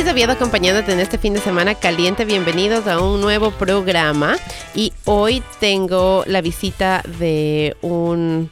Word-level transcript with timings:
Liz 0.00 0.10
Oviedo 0.10 0.32
acompañándote 0.32 0.94
en 0.94 1.00
este 1.00 1.18
fin 1.18 1.34
de 1.34 1.40
semana 1.40 1.74
caliente. 1.74 2.24
Bienvenidos 2.24 2.86
a 2.86 3.02
un 3.02 3.20
nuevo 3.20 3.50
programa. 3.50 4.38
Y 4.74 4.94
hoy 5.04 5.42
tengo 5.60 6.24
la 6.26 6.40
visita 6.40 7.02
de 7.18 7.76
un 7.82 8.48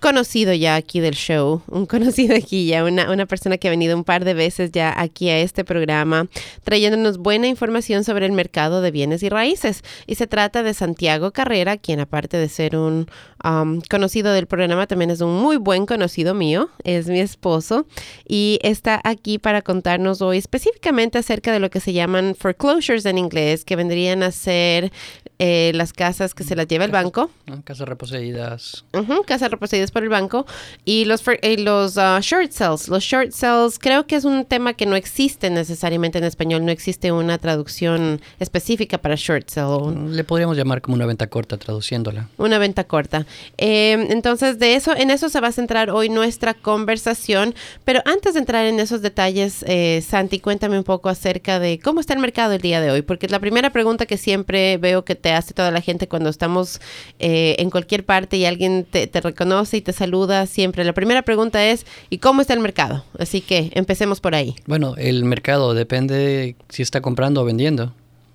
conocido 0.00 0.52
ya 0.54 0.76
aquí 0.76 1.00
del 1.00 1.14
show, 1.14 1.62
un 1.68 1.86
conocido 1.86 2.36
aquí 2.36 2.66
ya, 2.66 2.84
una, 2.84 3.10
una, 3.10 3.26
persona 3.26 3.58
que 3.58 3.68
ha 3.68 3.70
venido 3.70 3.96
un 3.96 4.04
par 4.04 4.24
de 4.24 4.34
veces 4.34 4.70
ya 4.72 4.94
aquí 4.96 5.28
a 5.28 5.38
este 5.38 5.64
programa, 5.64 6.28
trayéndonos 6.64 7.18
buena 7.18 7.46
información 7.46 8.04
sobre 8.04 8.26
el 8.26 8.32
mercado 8.32 8.80
de 8.80 8.90
bienes 8.90 9.22
y 9.22 9.28
raíces. 9.28 9.82
Y 10.06 10.14
se 10.14 10.26
trata 10.26 10.62
de 10.62 10.74
Santiago 10.74 11.32
Carrera, 11.32 11.76
quien 11.76 12.00
aparte 12.00 12.36
de 12.36 12.48
ser 12.48 12.76
un 12.76 13.06
um, 13.44 13.80
conocido 13.90 14.32
del 14.32 14.46
programa, 14.46 14.86
también 14.86 15.10
es 15.10 15.20
un 15.20 15.34
muy 15.34 15.56
buen 15.56 15.86
conocido 15.86 16.34
mío, 16.34 16.70
es 16.84 17.08
mi 17.08 17.20
esposo, 17.20 17.86
y 18.26 18.58
está 18.62 19.00
aquí 19.04 19.38
para 19.38 19.62
contarnos 19.62 20.22
hoy 20.22 20.38
específicamente 20.38 21.18
acerca 21.18 21.52
de 21.52 21.60
lo 21.60 21.70
que 21.70 21.80
se 21.80 21.92
llaman 21.92 22.34
foreclosures 22.38 23.04
en 23.06 23.18
inglés, 23.18 23.64
que 23.64 23.76
vendrían 23.76 24.22
a 24.22 24.32
ser 24.32 24.92
eh, 25.40 25.70
las 25.74 25.92
casas 25.92 26.34
que 26.34 26.42
se 26.42 26.56
las 26.56 26.66
lleva 26.66 26.84
el 26.84 26.90
banco. 26.90 27.30
Casas 27.64 27.88
reposeídas. 27.88 28.84
casas 29.26 29.50
reposeídas 29.50 29.92
por 29.92 30.02
el 30.02 30.08
banco. 30.08 30.46
Y 30.84 31.04
los, 31.04 31.22
eh, 31.42 31.58
los 31.58 31.96
uh, 31.96 32.18
short 32.20 32.50
sales. 32.50 32.88
Los 32.88 33.04
short 33.04 33.30
sales 33.30 33.78
creo 33.78 34.06
que 34.06 34.16
es 34.16 34.24
un 34.24 34.44
tema 34.44 34.74
que 34.74 34.84
no 34.86 34.96
existe 34.96 35.48
necesariamente 35.50 36.18
en 36.18 36.24
español. 36.24 36.64
No 36.64 36.72
existe 36.72 37.12
una 37.12 37.38
traducción 37.38 38.20
específica 38.40 38.98
para 38.98 39.14
short 39.14 39.48
sale. 39.48 39.94
Le 40.10 40.24
podríamos 40.24 40.56
llamar 40.56 40.80
como 40.80 40.96
una 40.96 41.06
venta 41.06 41.28
corta 41.28 41.56
traduciéndola. 41.56 42.28
Una 42.36 42.58
venta 42.58 42.84
corta. 42.84 43.24
Em, 43.56 44.10
entonces, 44.10 44.58
de 44.58 44.74
eso, 44.74 44.96
en 44.96 45.10
eso 45.10 45.28
se 45.28 45.40
va 45.40 45.48
a 45.48 45.52
centrar 45.52 45.90
hoy 45.90 46.08
nuestra 46.08 46.54
conversación. 46.54 47.54
Pero 47.84 48.02
antes 48.06 48.34
de 48.34 48.40
entrar 48.40 48.66
en 48.66 48.80
esos 48.80 49.02
detalles, 49.02 49.64
eh, 49.68 50.02
Santi, 50.06 50.40
cuéntame 50.40 50.78
un 50.78 50.84
poco 50.84 51.08
acerca 51.08 51.60
de 51.60 51.78
cómo 51.78 52.00
está 52.00 52.14
el 52.14 52.20
mercado 52.20 52.54
el 52.54 52.60
día 52.60 52.80
de 52.80 52.90
hoy. 52.90 53.02
Porque 53.02 53.26
es 53.26 53.32
la 53.32 53.38
primera 53.38 53.70
pregunta 53.70 54.06
que 54.06 54.16
siempre 54.16 54.78
veo 54.78 55.04
que 55.04 55.14
te 55.14 55.27
hace 55.32 55.54
toda 55.54 55.70
la 55.70 55.80
gente 55.80 56.08
cuando 56.08 56.30
estamos 56.30 56.80
eh, 57.18 57.56
en 57.58 57.70
cualquier 57.70 58.04
parte 58.04 58.36
y 58.36 58.44
alguien 58.44 58.86
te, 58.88 59.08
reconoce 59.20 59.78
y 59.78 59.80
te 59.80 59.92
saluda 59.92 60.46
siempre. 60.46 60.84
La 60.84 60.92
primera 60.92 61.22
pregunta 61.22 61.64
es, 61.66 61.86
¿y 62.10 62.18
cómo 62.18 62.40
está 62.40 62.54
el 62.54 62.60
mercado? 62.60 63.04
Así 63.18 63.40
que 63.40 63.70
empecemos 63.74 64.20
por 64.20 64.34
ahí. 64.34 64.56
Bueno, 64.66 64.94
el 64.96 65.24
mercado 65.24 65.74
depende 65.74 66.56
si 66.68 66.82
está 66.82 67.00
comprando 67.00 67.42
o 67.42 67.44
vendiendo. 67.44 67.94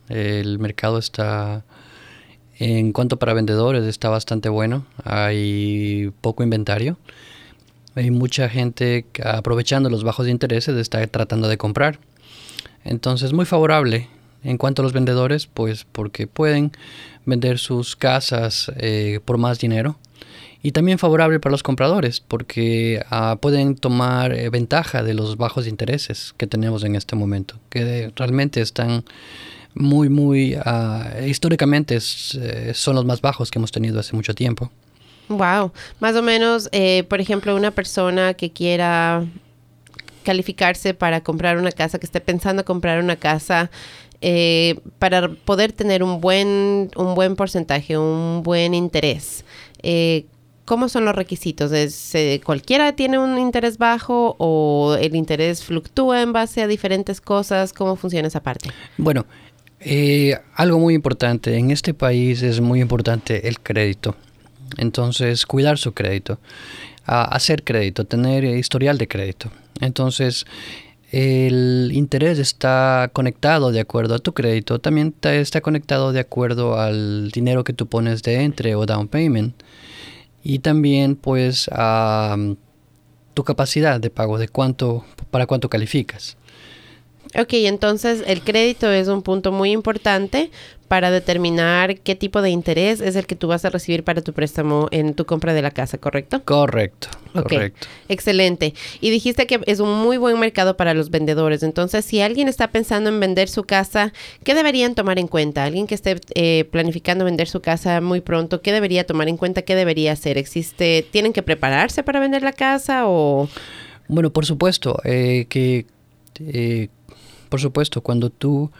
El 0.09 0.59
mercado 0.59 0.97
está, 0.97 1.63
en 2.59 2.91
cuanto 2.91 3.17
para 3.17 3.33
vendedores, 3.33 3.83
está 3.85 4.09
bastante 4.09 4.49
bueno. 4.49 4.85
Hay 5.03 6.11
poco 6.21 6.43
inventario. 6.43 6.97
Hay 7.95 8.09
mucha 8.09 8.49
gente 8.49 9.05
aprovechando 9.23 9.89
los 9.89 10.03
bajos 10.03 10.27
intereses 10.27 10.75
está 10.77 11.05
tratando 11.07 11.47
de 11.47 11.57
comprar. 11.57 11.99
Entonces, 12.83 13.33
muy 13.33 13.45
favorable. 13.45 14.09
En 14.43 14.57
cuanto 14.57 14.81
a 14.81 14.83
los 14.83 14.93
vendedores, 14.93 15.47
pues 15.47 15.85
porque 15.91 16.27
pueden 16.27 16.71
vender 17.25 17.59
sus 17.59 17.95
casas 17.95 18.71
eh, 18.77 19.19
por 19.23 19.37
más 19.37 19.59
dinero. 19.59 19.97
Y 20.65 20.71
también 20.71 20.97
favorable 20.97 21.41
para 21.41 21.51
los 21.51 21.61
compradores, 21.61 22.21
porque 22.21 23.03
ah, 23.09 23.37
pueden 23.41 23.75
tomar 23.75 24.33
eh, 24.33 24.49
ventaja 24.49 25.03
de 25.03 25.13
los 25.13 25.35
bajos 25.35 25.67
intereses 25.67 26.33
que 26.37 26.47
tenemos 26.47 26.85
en 26.85 26.95
este 26.95 27.17
momento, 27.17 27.55
que 27.69 28.13
realmente 28.15 28.61
están 28.61 29.03
muy, 29.73 30.07
muy, 30.07 30.55
ah, 30.63 31.15
históricamente 31.25 31.97
eh, 31.97 32.71
son 32.73 32.95
los 32.95 33.03
más 33.03 33.19
bajos 33.19 33.51
que 33.51 33.59
hemos 33.59 33.73
tenido 33.73 33.99
hace 33.99 34.15
mucho 34.15 34.33
tiempo. 34.33 34.71
Wow, 35.27 35.73
más 35.99 36.15
o 36.15 36.21
menos, 36.21 36.69
por 37.09 37.19
ejemplo, 37.19 37.55
una 37.55 37.71
persona 37.71 38.33
que 38.33 38.51
quiera 38.51 39.25
calificarse 40.23 40.93
para 40.93 41.21
comprar 41.21 41.57
una 41.57 41.71
casa, 41.71 41.99
que 41.99 42.05
esté 42.05 42.19
pensando 42.19 42.65
comprar 42.65 42.99
una 42.99 43.15
casa, 43.15 43.69
eh, 44.25 44.79
para 44.99 45.27
poder 45.27 45.73
tener 45.73 46.01
un 46.01 46.21
buen, 46.21 46.89
un 46.95 47.13
buen 47.13 47.35
porcentaje, 47.35 47.97
un 47.97 48.41
buen 48.41 48.73
interés. 48.73 49.43
Eh, 49.81 50.27
¿Cómo 50.63 50.87
son 50.87 51.03
los 51.03 51.13
requisitos? 51.13 51.73
¿Es, 51.73 52.15
eh, 52.15 52.39
¿Cualquiera 52.41 52.95
tiene 52.95 53.19
un 53.19 53.37
interés 53.37 53.77
bajo 53.77 54.37
o 54.39 54.95
el 54.97 55.17
interés 55.17 55.65
fluctúa 55.65 56.21
en 56.21 56.31
base 56.31 56.61
a 56.61 56.67
diferentes 56.67 57.19
cosas? 57.19 57.73
¿Cómo 57.73 57.97
funciona 57.97 58.29
esa 58.29 58.41
parte? 58.41 58.69
Bueno, 58.95 59.25
algo 60.55 60.79
muy 60.79 60.93
importante. 60.93 61.57
En 61.57 61.69
este 61.69 61.93
país 61.93 62.43
es 62.43 62.61
muy 62.61 62.79
importante 62.79 63.49
el 63.49 63.59
crédito. 63.59 64.15
Entonces, 64.77 65.45
cuidar 65.45 65.77
su 65.77 65.93
crédito, 65.93 66.39
hacer 67.05 67.65
crédito, 67.65 68.05
tener 68.05 68.45
historial 68.45 68.97
de 68.97 69.09
crédito. 69.09 69.51
Entonces, 69.81 70.45
el 71.13 71.91
interés 71.93 72.39
está 72.39 73.11
conectado 73.13 73.71
de 73.71 73.79
acuerdo 73.79 74.15
a 74.15 74.19
tu 74.19 74.33
crédito, 74.33 74.79
también 74.79 75.13
está 75.21 75.61
conectado 75.61 76.11
de 76.11 76.19
acuerdo 76.19 76.79
al 76.79 77.29
dinero 77.29 77.63
que 77.63 77.71
tú 77.71 77.85
pones 77.85 78.23
de 78.23 78.41
entre 78.41 78.73
o 78.73 78.87
down 78.87 79.07
payment 79.07 79.53
y 80.43 80.59
también 80.59 81.15
pues 81.15 81.69
a 81.71 82.35
tu 83.35 83.43
capacidad 83.43 83.99
de 83.99 84.09
pago, 84.09 84.39
de 84.39 84.47
cuánto, 84.47 85.05
para 85.29 85.45
cuánto 85.45 85.69
calificas. 85.69 86.35
Ok, 87.39 87.53
entonces 87.53 88.23
el 88.27 88.41
crédito 88.41 88.91
es 88.91 89.07
un 89.07 89.21
punto 89.23 89.51
muy 89.51 89.71
importante 89.71 90.51
para 90.93 91.09
determinar 91.09 92.01
qué 92.01 92.13
tipo 92.13 92.43
de 92.43 92.51
interés 92.51 93.01
es 93.01 93.15
el 93.15 93.25
que 93.25 93.35
tú 93.35 93.47
vas 93.47 93.65
a 93.65 93.71
recibir 93.71 94.03
para 94.03 94.21
tu 94.21 94.31
préstamo 94.31 94.89
en 94.91 95.15
tu 95.15 95.25
compra 95.25 95.55
de 95.55 95.63
la 95.63 95.71
casa, 95.71 95.97
¿correcto? 95.97 96.43
Correcto, 96.45 97.07
correcto. 97.33 97.87
Excelente. 98.09 98.75
Y 99.01 99.09
dijiste 99.09 99.47
que 99.47 99.59
es 99.65 99.79
un 99.79 99.91
muy 100.03 100.17
buen 100.17 100.39
mercado 100.39 100.77
para 100.77 100.93
los 100.93 101.09
vendedores. 101.09 101.63
Entonces, 101.63 102.05
si 102.05 102.21
alguien 102.21 102.47
está 102.47 102.67
pensando 102.67 103.09
en 103.09 103.19
vender 103.19 103.49
su 103.49 103.63
casa, 103.63 104.13
¿qué 104.43 104.53
deberían 104.53 104.93
tomar 104.93 105.17
en 105.17 105.27
cuenta? 105.27 105.63
Alguien 105.63 105.87
que 105.87 105.95
esté 105.95 106.17
eh, 106.35 106.65
planificando 106.65 107.25
vender 107.25 107.47
su 107.47 107.59
casa 107.59 107.99
muy 107.99 108.21
pronto, 108.21 108.61
¿qué 108.61 108.71
debería 108.71 109.03
tomar 109.07 109.29
en 109.29 109.37
cuenta? 109.37 109.63
¿Qué 109.63 109.73
debería 109.73 110.11
hacer? 110.11 110.37
¿Existe, 110.37 111.03
tienen 111.09 111.33
que 111.33 111.41
prepararse 111.41 112.03
para 112.03 112.19
vender 112.19 112.43
la 112.43 112.53
casa 112.53 113.07
o...? 113.07 113.49
Bueno, 114.07 114.31
por 114.31 114.45
supuesto, 114.45 114.99
eh, 115.05 115.47
que... 115.49 115.87
Eh, 116.39 116.89
por 117.53 117.61
supuesto, 117.61 118.01
cuando 118.01 118.31
tú 118.31 118.71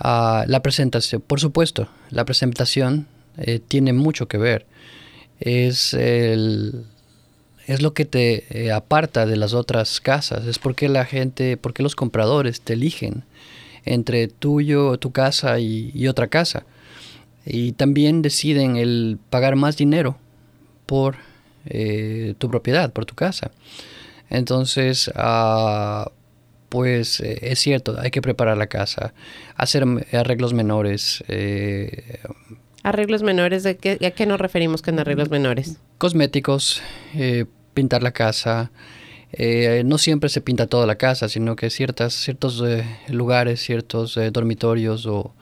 la 0.00 0.60
presentación, 0.64 1.22
por 1.24 1.38
supuesto, 1.38 1.86
la 2.10 2.24
presentación 2.24 3.06
eh, 3.38 3.60
tiene 3.60 3.92
mucho 3.92 4.26
que 4.26 4.36
ver. 4.36 4.66
Es, 5.38 5.94
el, 5.94 6.86
es 7.68 7.82
lo 7.82 7.94
que 7.94 8.06
te 8.06 8.46
eh, 8.50 8.72
aparta 8.72 9.26
de 9.26 9.36
las 9.36 9.54
otras 9.54 10.00
casas. 10.00 10.44
Es 10.48 10.58
porque 10.58 10.88
la 10.88 11.04
gente, 11.04 11.56
porque 11.56 11.84
los 11.84 11.94
compradores 11.94 12.62
te 12.62 12.72
eligen 12.72 13.22
entre 13.84 14.26
tuyo, 14.26 14.98
tu 14.98 15.12
casa 15.12 15.60
y, 15.60 16.08
otra 16.08 16.26
casa. 16.26 16.66
Y 17.46 17.74
también 17.74 18.22
deciden 18.22 18.74
el 18.74 19.20
pagar 19.30 19.54
más 19.54 19.76
dinero 19.76 20.18
por 20.84 21.14
eh, 21.64 22.34
tu 22.38 22.50
propiedad, 22.50 22.92
por 22.92 23.04
tu 23.04 23.14
casa. 23.14 23.52
Entonces, 24.30 25.12
uh, 25.14 26.10
pues 26.70 27.20
eh, 27.20 27.38
es 27.42 27.58
cierto, 27.58 27.96
hay 28.00 28.10
que 28.10 28.22
preparar 28.22 28.56
la 28.56 28.68
casa, 28.68 29.12
hacer 29.56 29.84
arreglos 30.12 30.54
menores. 30.54 31.22
Eh, 31.28 32.20
¿Arreglos 32.82 33.22
menores? 33.22 33.66
¿A 33.66 33.74
qué 33.74 34.26
nos 34.26 34.40
referimos 34.40 34.80
con 34.80 34.98
arreglos 34.98 35.28
menores? 35.28 35.76
Cosméticos, 35.98 36.80
eh, 37.14 37.44
pintar 37.74 38.02
la 38.02 38.12
casa. 38.12 38.70
no 39.84 39.98
siempre 39.98 40.30
se 40.30 40.40
pinta 40.40 40.66
toda 40.66 40.86
la 40.86 40.94
casa, 40.94 41.28
sino 41.28 41.56
que 41.56 41.68
ciertas, 41.68 42.14
ciertos 42.14 42.62
lugares, 43.08 43.60
ciertos 43.60 44.18
dormitorios 44.32 45.06
o 45.06 45.34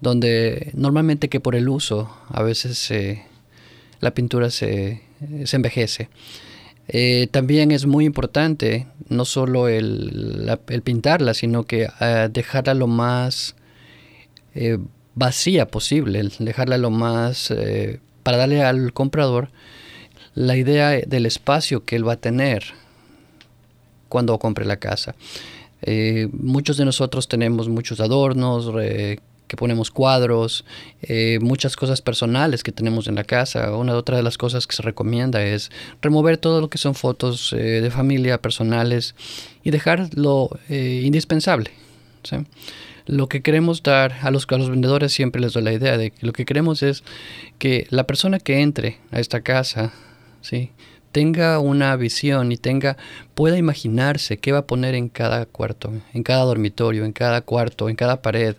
donde 0.00 0.70
normalmente 0.74 1.28
que 1.28 1.40
por 1.40 1.56
el 1.56 1.68
uso 1.68 2.14
a 2.28 2.42
veces 2.42 2.92
la 4.00 4.12
pintura 4.12 4.50
se, 4.50 5.02
se 5.44 5.56
envejece. 5.56 6.08
Eh, 6.88 7.28
también 7.30 7.72
es 7.72 7.86
muy 7.86 8.04
importante 8.04 8.86
no 9.08 9.24
solo 9.24 9.68
el, 9.68 10.58
pintarla, 10.84 11.34
sino 11.34 11.64
que 11.64 11.88
eh, 12.00 12.28
dejarla 12.30 12.74
lo 12.74 12.86
más 12.86 13.56
eh, 14.54 14.78
vacía 15.14 15.66
posible, 15.66 16.28
dejarla 16.38 16.78
lo 16.78 16.90
más 16.90 17.52
para 18.22 18.36
darle 18.36 18.62
al 18.62 18.92
comprador 18.92 19.50
la 20.34 20.56
idea 20.56 20.90
del 20.90 21.26
espacio 21.26 21.84
que 21.84 21.96
él 21.96 22.06
va 22.06 22.14
a 22.14 22.16
tener 22.16 22.64
cuando 24.08 24.38
compre 24.38 24.64
la 24.64 24.76
casa. 24.76 25.14
muchos 26.32 26.76
de 26.76 26.84
nosotros 26.84 27.26
tenemos 27.26 27.68
muchos 27.68 28.00
adornos, 28.00 28.70
que 29.46 29.56
ponemos 29.56 29.90
cuadros, 29.90 30.64
eh, 31.02 31.38
muchas 31.40 31.76
cosas 31.76 32.02
personales 32.02 32.62
que 32.62 32.72
tenemos 32.72 33.08
en 33.08 33.14
la 33.14 33.24
casa. 33.24 33.76
Una 33.76 33.94
otra 33.94 34.16
de 34.16 34.22
las 34.22 34.38
cosas 34.38 34.66
que 34.66 34.76
se 34.76 34.82
recomienda 34.82 35.42
es 35.44 35.70
remover 36.02 36.38
todo 36.38 36.60
lo 36.60 36.68
que 36.68 36.78
son 36.78 36.94
fotos 36.94 37.52
eh, 37.52 37.80
de 37.80 37.90
familia, 37.90 38.40
personales 38.40 39.14
y 39.62 39.70
dejar 39.70 40.10
lo 40.14 40.50
eh, 40.68 41.02
indispensable. 41.04 41.70
Lo 43.06 43.28
que 43.28 43.40
queremos 43.40 43.84
dar 43.84 44.14
a 44.22 44.32
los, 44.32 44.46
a 44.50 44.58
los 44.58 44.68
vendedores 44.68 45.12
siempre 45.12 45.40
les 45.40 45.52
doy 45.52 45.62
la 45.62 45.72
idea 45.72 45.96
de 45.96 46.10
que 46.10 46.26
lo 46.26 46.32
que 46.32 46.44
queremos 46.44 46.82
es 46.82 47.04
que 47.58 47.86
la 47.90 48.04
persona 48.04 48.40
que 48.40 48.60
entre 48.60 48.98
a 49.12 49.20
esta 49.20 49.42
casa, 49.42 49.92
¿sí? 50.40 50.72
tenga 51.16 51.60
una 51.60 51.96
visión 51.96 52.52
y 52.52 52.58
tenga 52.58 52.98
pueda 53.34 53.56
imaginarse 53.56 54.36
qué 54.36 54.52
va 54.52 54.58
a 54.58 54.66
poner 54.66 54.94
en 54.94 55.08
cada 55.08 55.46
cuarto, 55.46 55.90
en 56.12 56.22
cada 56.22 56.44
dormitorio, 56.44 57.06
en 57.06 57.12
cada 57.12 57.40
cuarto, 57.40 57.88
en 57.88 57.96
cada 57.96 58.20
pared. 58.20 58.56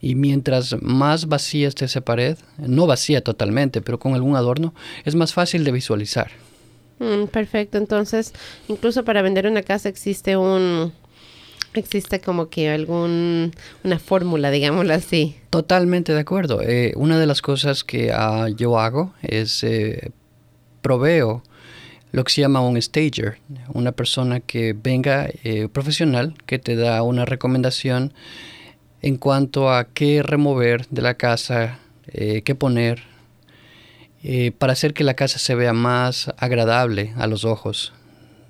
Y 0.00 0.14
mientras 0.14 0.80
más 0.80 1.26
vacía 1.26 1.68
esté 1.68 1.86
esa 1.86 2.00
pared, 2.00 2.36
no 2.58 2.86
vacía 2.86 3.22
totalmente, 3.22 3.80
pero 3.80 3.98
con 3.98 4.14
algún 4.14 4.36
adorno, 4.36 4.74
es 5.04 5.14
más 5.14 5.32
fácil 5.32 5.64
de 5.64 5.72
visualizar. 5.72 6.30
Mm, 7.00 7.26
perfecto, 7.26 7.78
entonces 7.78 8.32
incluso 8.68 9.04
para 9.04 9.22
vender 9.22 9.46
una 9.46 9.62
casa 9.62 9.88
existe 9.88 10.36
un, 10.36 10.92
existe 11.74 12.20
como 12.20 12.48
que 12.48 12.70
algún 12.70 13.52
una 13.84 13.98
fórmula, 13.98 14.50
digámoslo 14.50 14.94
así. 14.94 15.36
Totalmente 15.50 16.12
de 16.12 16.20
acuerdo. 16.20 16.60
Eh, 16.62 16.92
una 16.96 17.18
de 17.18 17.26
las 17.26 17.42
cosas 17.42 17.84
que 17.84 18.12
ah, 18.12 18.48
yo 18.48 18.78
hago 18.78 19.14
es 19.22 19.62
eh, 19.64 20.10
proveo 20.82 21.42
lo 22.10 22.24
que 22.24 22.32
se 22.32 22.40
llama 22.40 22.60
un 22.60 22.80
stager, 22.80 23.38
una 23.74 23.92
persona 23.92 24.40
que 24.40 24.72
venga 24.72 25.28
eh, 25.44 25.68
profesional 25.68 26.34
que 26.46 26.58
te 26.58 26.74
da 26.74 27.02
una 27.02 27.24
recomendación 27.24 28.14
en 29.02 29.16
cuanto 29.16 29.70
a 29.70 29.84
qué 29.84 30.22
remover 30.22 30.86
de 30.88 31.02
la 31.02 31.14
casa, 31.14 31.78
qué 32.12 32.54
poner, 32.58 33.02
para 34.58 34.72
hacer 34.72 34.94
que 34.94 35.04
la 35.04 35.14
casa 35.14 35.38
se 35.38 35.54
vea 35.54 35.72
más 35.72 36.32
agradable 36.38 37.12
a 37.16 37.26
los 37.26 37.44
ojos 37.44 37.92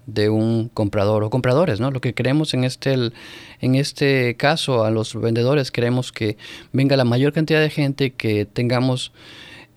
de 0.09 0.31
un 0.31 0.71
comprador 0.73 1.23
o 1.23 1.29
compradores, 1.29 1.81
¿no? 1.81 1.91
Lo 1.91 2.01
que 2.01 2.15
queremos 2.15 2.55
en 2.55 2.65
este, 2.65 2.95
en 3.61 3.75
este 3.75 4.37
caso 4.37 4.85
a 4.85 4.91
los 4.91 5.15
vendedores 5.15 5.71
queremos 5.71 6.13
que 6.13 6.39
venga 6.73 6.97
la 6.97 7.05
mayor 7.05 7.35
cantidad 7.35 7.61
de 7.61 7.69
gente, 7.69 8.13
que 8.13 8.47
tengamos 8.47 9.13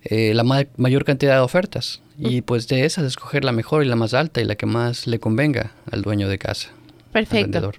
eh, 0.04 0.32
la 0.34 0.42
mayor 0.42 1.04
cantidad 1.04 1.34
de 1.34 1.40
ofertas 1.40 2.00
y 2.18 2.40
pues 2.40 2.66
de 2.66 2.86
esas 2.86 3.04
escoger 3.04 3.44
la 3.44 3.52
mejor 3.52 3.84
y 3.84 3.88
la 3.88 3.96
más 3.96 4.14
alta 4.14 4.40
y 4.40 4.44
la 4.44 4.56
que 4.56 4.64
más 4.64 5.06
le 5.06 5.18
convenga 5.20 5.72
al 5.90 6.00
dueño 6.00 6.28
de 6.28 6.38
casa. 6.38 6.70
Perfecto. 7.12 7.72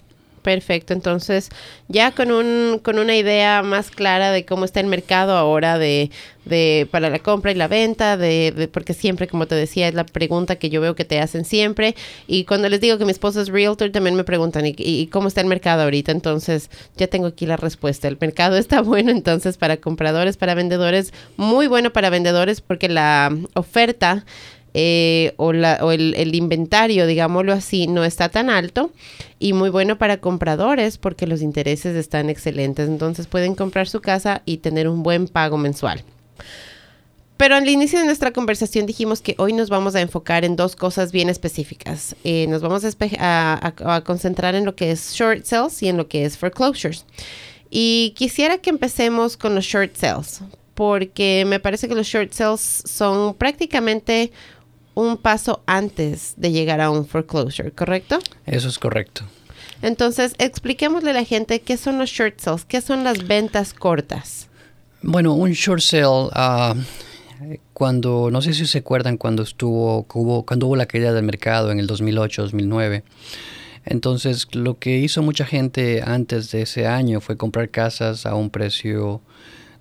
Perfecto, 0.43 0.91
entonces 0.91 1.49
ya 1.87 2.11
con, 2.11 2.29
un, 2.29 2.79
con 2.83 2.99
una 2.99 3.15
idea 3.15 3.63
más 3.63 3.89
clara 3.89 4.29
de 4.31 4.45
cómo 4.45 4.65
está 4.65 4.81
el 4.81 4.87
mercado 4.87 5.37
ahora 5.37 5.77
de, 5.77 6.11
de 6.43 6.85
para 6.91 7.09
la 7.09 7.19
compra 7.19 7.53
y 7.53 7.55
la 7.55 7.69
venta, 7.69 8.17
de, 8.17 8.69
porque 8.73 8.93
siempre, 8.93 9.27
como 9.27 9.47
te 9.47 9.55
decía, 9.55 9.87
es 9.87 9.93
la 9.93 10.05
pregunta 10.05 10.57
que 10.57 10.69
yo 10.69 10.81
veo 10.81 10.95
que 10.95 11.05
te 11.05 11.21
hacen 11.21 11.45
siempre. 11.45 11.95
Y 12.27 12.43
cuando 12.43 12.67
les 12.67 12.81
digo 12.81 12.97
que 12.97 13.05
mi 13.05 13.11
esposa 13.11 13.41
es 13.41 13.47
realtor, 13.47 13.91
también 13.91 14.17
me 14.17 14.25
preguntan, 14.25 14.65
¿y, 14.65 14.75
y 14.77 15.07
cómo 15.07 15.29
está 15.29 15.39
el 15.39 15.47
mercado 15.47 15.83
ahorita? 15.83 16.11
Entonces 16.11 16.69
ya 16.97 17.07
tengo 17.07 17.27
aquí 17.27 17.45
la 17.45 17.55
respuesta. 17.55 18.09
El 18.09 18.17
mercado 18.19 18.57
está 18.57 18.81
bueno 18.81 19.11
entonces 19.11 19.57
para 19.57 19.77
compradores, 19.77 20.35
para 20.35 20.55
vendedores, 20.55 21.13
muy 21.37 21.67
bueno 21.67 21.93
para 21.93 22.09
vendedores 22.09 22.59
porque 22.59 22.89
la 22.89 23.33
oferta 23.53 24.25
eh, 24.73 25.33
o, 25.37 25.51
el, 25.51 26.35
inventario, 26.35 27.05
digámoslo 27.05 27.53
así, 27.53 27.87
no 27.87 28.03
está 28.03 28.29
tan 28.29 28.49
alto 28.49 28.91
y 29.39 29.53
muy 29.53 29.69
bueno 29.69 29.97
para 29.97 30.17
compradores 30.17 30.97
porque 30.97 31.27
los 31.27 31.41
intereses 31.41 31.95
están 31.95 32.29
excelentes. 32.29 32.87
Entonces 32.89 33.27
pueden 33.27 33.55
comprar 33.55 33.87
su 33.87 34.01
casa 34.01 34.41
y 34.45 34.57
tener 34.57 34.87
un 34.87 35.03
buen 35.03 35.27
pago 35.27 35.57
mensual. 35.57 36.03
Pero 37.37 37.55
al 37.55 37.67
inicio 37.67 37.99
de 37.99 38.05
nuestra 38.05 38.31
conversación 38.31 38.85
dijimos 38.85 39.21
que 39.21 39.35
hoy 39.37 39.53
nos 39.53 39.69
vamos 39.69 39.95
a 39.95 40.01
enfocar 40.01 40.45
en 40.45 40.55
dos 40.55 40.75
cosas 40.75 41.11
bien 41.11 41.29
específicas. 41.29 42.15
Eh, 42.23 42.47
nos 42.47 42.61
vamos 42.61 42.83
a, 43.19 43.73
a, 43.75 44.01
concentrar 44.01 44.55
en 44.55 44.65
lo 44.65 44.75
que 44.75 44.91
es 44.91 45.13
short 45.13 45.43
sales 45.43 45.81
y 45.83 45.89
en 45.89 45.97
lo 45.97 46.07
que 46.07 46.25
es 46.25 46.37
foreclosures. 46.37 47.05
Y 47.69 48.13
quisiera 48.15 48.59
que 48.59 48.69
empecemos 48.69 49.35
con 49.35 49.55
los 49.55 49.65
short 49.65 49.95
sales, 49.95 50.41
porque 50.75 51.43
me 51.47 51.59
parece 51.59 51.87
que 51.87 51.95
los 51.95 52.07
short 52.07 52.31
sales 52.31 52.83
son 52.85 53.33
prácticamente 53.33 54.31
un 54.95 55.17
paso 55.17 55.61
antes 55.65 56.33
de 56.37 56.51
llegar 56.51 56.81
a 56.81 56.89
un 56.89 57.05
foreclosure, 57.05 57.71
¿correcto? 57.71 58.19
Eso 58.45 58.67
es 58.67 58.79
correcto. 58.79 59.23
Entonces, 59.81 60.33
expliquémosle 60.37 61.11
a 61.11 61.13
la 61.13 61.25
gente 61.25 61.61
qué 61.61 61.77
son 61.77 61.97
los 61.97 62.09
short 62.09 62.39
sales, 62.39 62.65
qué 62.65 62.81
son 62.81 63.03
las 63.03 63.27
ventas 63.27 63.73
cortas. 63.73 64.47
Bueno, 65.01 65.33
un 65.33 65.51
short 65.51 65.81
sale, 65.81 66.29
ah, 66.33 66.75
cuando, 67.73 68.29
no 68.31 68.41
sé 68.41 68.53
si 68.53 68.65
se 68.65 68.79
acuerdan 68.79 69.17
cuando 69.17 69.43
estuvo, 69.43 70.03
cuando 70.03 70.67
hubo 70.67 70.75
la 70.75 70.85
caída 70.85 71.11
del 71.11 71.25
mercado 71.25 71.71
en 71.71 71.79
el 71.79 71.87
2008-2009. 71.87 73.03
Entonces, 73.85 74.47
lo 74.53 74.79
que 74.79 74.99
hizo 74.99 75.21
mucha 75.21 75.45
gente 75.45 76.01
antes 76.05 76.51
de 76.51 76.61
ese 76.61 76.87
año 76.87 77.19
fue 77.19 77.35
comprar 77.35 77.69
casas 77.69 78.25
a 78.25 78.35
un 78.35 78.49
precio 78.49 79.21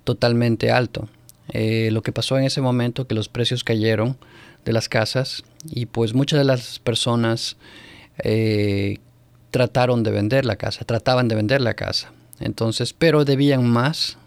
totalmente 0.04 0.72
alto. 0.72 1.08
Eh, 1.50 1.90
lo 1.92 2.02
que 2.02 2.12
pasó 2.12 2.38
en 2.38 2.44
ese 2.44 2.60
momento 2.60 3.06
que 3.06 3.14
los 3.14 3.28
precios 3.28 3.62
cayeron 3.62 4.16
de 4.64 4.72
las 4.72 4.88
casas 4.88 5.42
y 5.64 5.86
pues 5.86 6.14
muchas 6.14 6.38
de 6.38 6.44
las 6.44 6.78
personas 6.78 7.56
eh, 8.18 8.98
trataron 9.50 10.02
de 10.02 10.10
vender 10.10 10.44
la 10.44 10.56
casa, 10.56 10.84
trataban 10.84 11.28
de 11.28 11.34
vender 11.34 11.60
la 11.60 11.74
casa. 11.74 12.12
Entonces, 12.40 12.92
pero 12.92 13.24
debían 13.24 13.68
más 13.68 14.18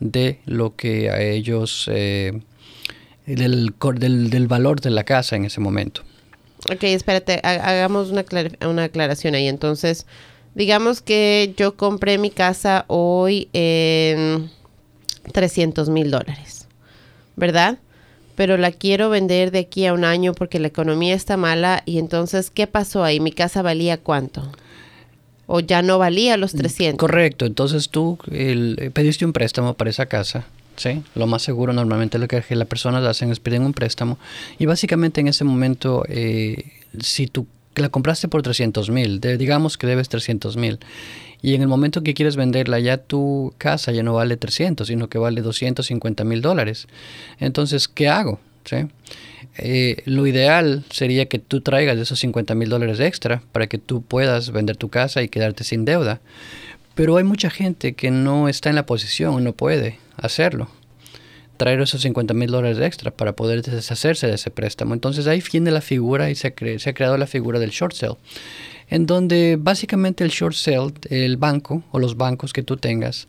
de 0.00 0.40
lo 0.46 0.76
que 0.76 1.10
a 1.10 1.20
ellos, 1.20 1.90
eh, 1.92 2.40
del, 3.26 3.74
del, 3.98 4.46
valor 4.46 4.80
de 4.80 4.90
la 4.90 5.04
casa 5.04 5.36
en 5.36 5.44
ese 5.44 5.60
momento. 5.60 6.02
Ok, 6.70 6.84
espérate, 6.84 7.40
hagamos 7.42 8.10
una, 8.10 8.24
una 8.66 8.84
aclaración 8.84 9.34
ahí. 9.34 9.48
Entonces, 9.48 10.06
digamos 10.54 11.02
que 11.02 11.54
yo 11.56 11.76
compré 11.76 12.18
mi 12.18 12.30
casa 12.30 12.84
hoy 12.88 13.48
en 13.52 14.50
300 15.32 15.88
mil 15.88 16.10
dólares, 16.10 16.68
¿verdad? 17.36 17.78
Pero 18.38 18.56
la 18.56 18.70
quiero 18.70 19.10
vender 19.10 19.50
de 19.50 19.58
aquí 19.58 19.84
a 19.86 19.92
un 19.92 20.04
año 20.04 20.32
porque 20.32 20.60
la 20.60 20.68
economía 20.68 21.12
está 21.12 21.36
mala 21.36 21.82
y 21.86 21.98
entonces, 21.98 22.50
¿qué 22.50 22.68
pasó 22.68 23.02
ahí? 23.02 23.18
¿Mi 23.18 23.32
casa 23.32 23.62
valía 23.62 23.98
cuánto? 23.98 24.48
¿O 25.48 25.58
ya 25.58 25.82
no 25.82 25.98
valía 25.98 26.36
los 26.36 26.52
300? 26.52 26.94
Mm, 26.94 26.98
correcto, 26.98 27.46
entonces 27.46 27.88
tú 27.88 28.16
el, 28.30 28.92
pediste 28.94 29.26
un 29.26 29.32
préstamo 29.32 29.74
para 29.74 29.90
esa 29.90 30.06
casa. 30.06 30.46
Sí, 30.76 31.02
lo 31.16 31.26
más 31.26 31.42
seguro 31.42 31.72
normalmente 31.72 32.16
lo 32.20 32.28
que 32.28 32.40
las 32.50 32.68
personas 32.68 33.04
hacen 33.04 33.32
es 33.32 33.40
piden 33.40 33.62
un 33.62 33.72
préstamo 33.72 34.20
y 34.60 34.66
básicamente 34.66 35.20
en 35.20 35.26
ese 35.26 35.42
momento 35.42 36.04
eh, 36.08 36.70
si 37.00 37.26
tú 37.26 37.48
la 37.74 37.88
compraste 37.88 38.28
por 38.28 38.42
300 38.42 38.88
mil, 38.90 39.20
digamos 39.20 39.76
que 39.76 39.88
debes 39.88 40.08
300 40.08 40.56
mil 40.56 40.78
y 41.40 41.54
en 41.54 41.62
el 41.62 41.68
momento 41.68 42.02
que 42.02 42.14
quieres 42.14 42.36
venderla 42.36 42.80
ya 42.80 42.98
tu 42.98 43.54
casa 43.58 43.92
ya 43.92 44.02
no 44.02 44.14
vale 44.14 44.36
300, 44.36 44.86
sino 44.86 45.08
que 45.08 45.18
vale 45.18 45.40
250 45.40 46.24
mil 46.24 46.42
dólares. 46.42 46.88
Entonces, 47.38 47.88
¿qué 47.88 48.08
hago? 48.08 48.40
Eh, 49.56 50.02
lo 50.04 50.26
ideal 50.26 50.84
sería 50.90 51.26
que 51.26 51.38
tú 51.38 51.60
traigas 51.60 51.96
esos 51.98 52.18
50 52.18 52.54
mil 52.54 52.68
dólares 52.68 53.00
extra 53.00 53.42
para 53.52 53.66
que 53.66 53.78
tú 53.78 54.02
puedas 54.02 54.50
vender 54.52 54.76
tu 54.76 54.88
casa 54.88 55.22
y 55.22 55.28
quedarte 55.28 55.64
sin 55.64 55.84
deuda. 55.84 56.20
Pero 56.94 57.16
hay 57.16 57.24
mucha 57.24 57.50
gente 57.50 57.94
que 57.94 58.10
no 58.10 58.48
está 58.48 58.68
en 58.68 58.74
la 58.74 58.86
posición, 58.86 59.42
no 59.44 59.52
puede 59.52 59.98
hacerlo. 60.16 60.68
Traer 61.56 61.80
esos 61.80 62.02
50 62.02 62.34
mil 62.34 62.50
dólares 62.50 62.78
extra 62.80 63.10
para 63.10 63.34
poder 63.34 63.62
deshacerse 63.62 64.26
de 64.26 64.34
ese 64.34 64.50
préstamo. 64.50 64.94
Entonces 64.94 65.26
ahí 65.26 65.42
viene 65.50 65.70
la 65.70 65.80
figura 65.80 66.30
y 66.30 66.34
se 66.34 66.48
ha 66.48 66.54
creado 66.94 67.16
la 67.16 67.26
figura 67.26 67.58
del 67.58 67.70
short 67.70 67.94
sale 67.94 68.16
en 68.90 69.06
donde 69.06 69.56
básicamente 69.58 70.24
el 70.24 70.30
short 70.30 70.54
sale, 70.54 70.92
el 71.10 71.36
banco 71.36 71.82
o 71.90 71.98
los 71.98 72.16
bancos 72.16 72.52
que 72.52 72.62
tú 72.62 72.76
tengas, 72.76 73.28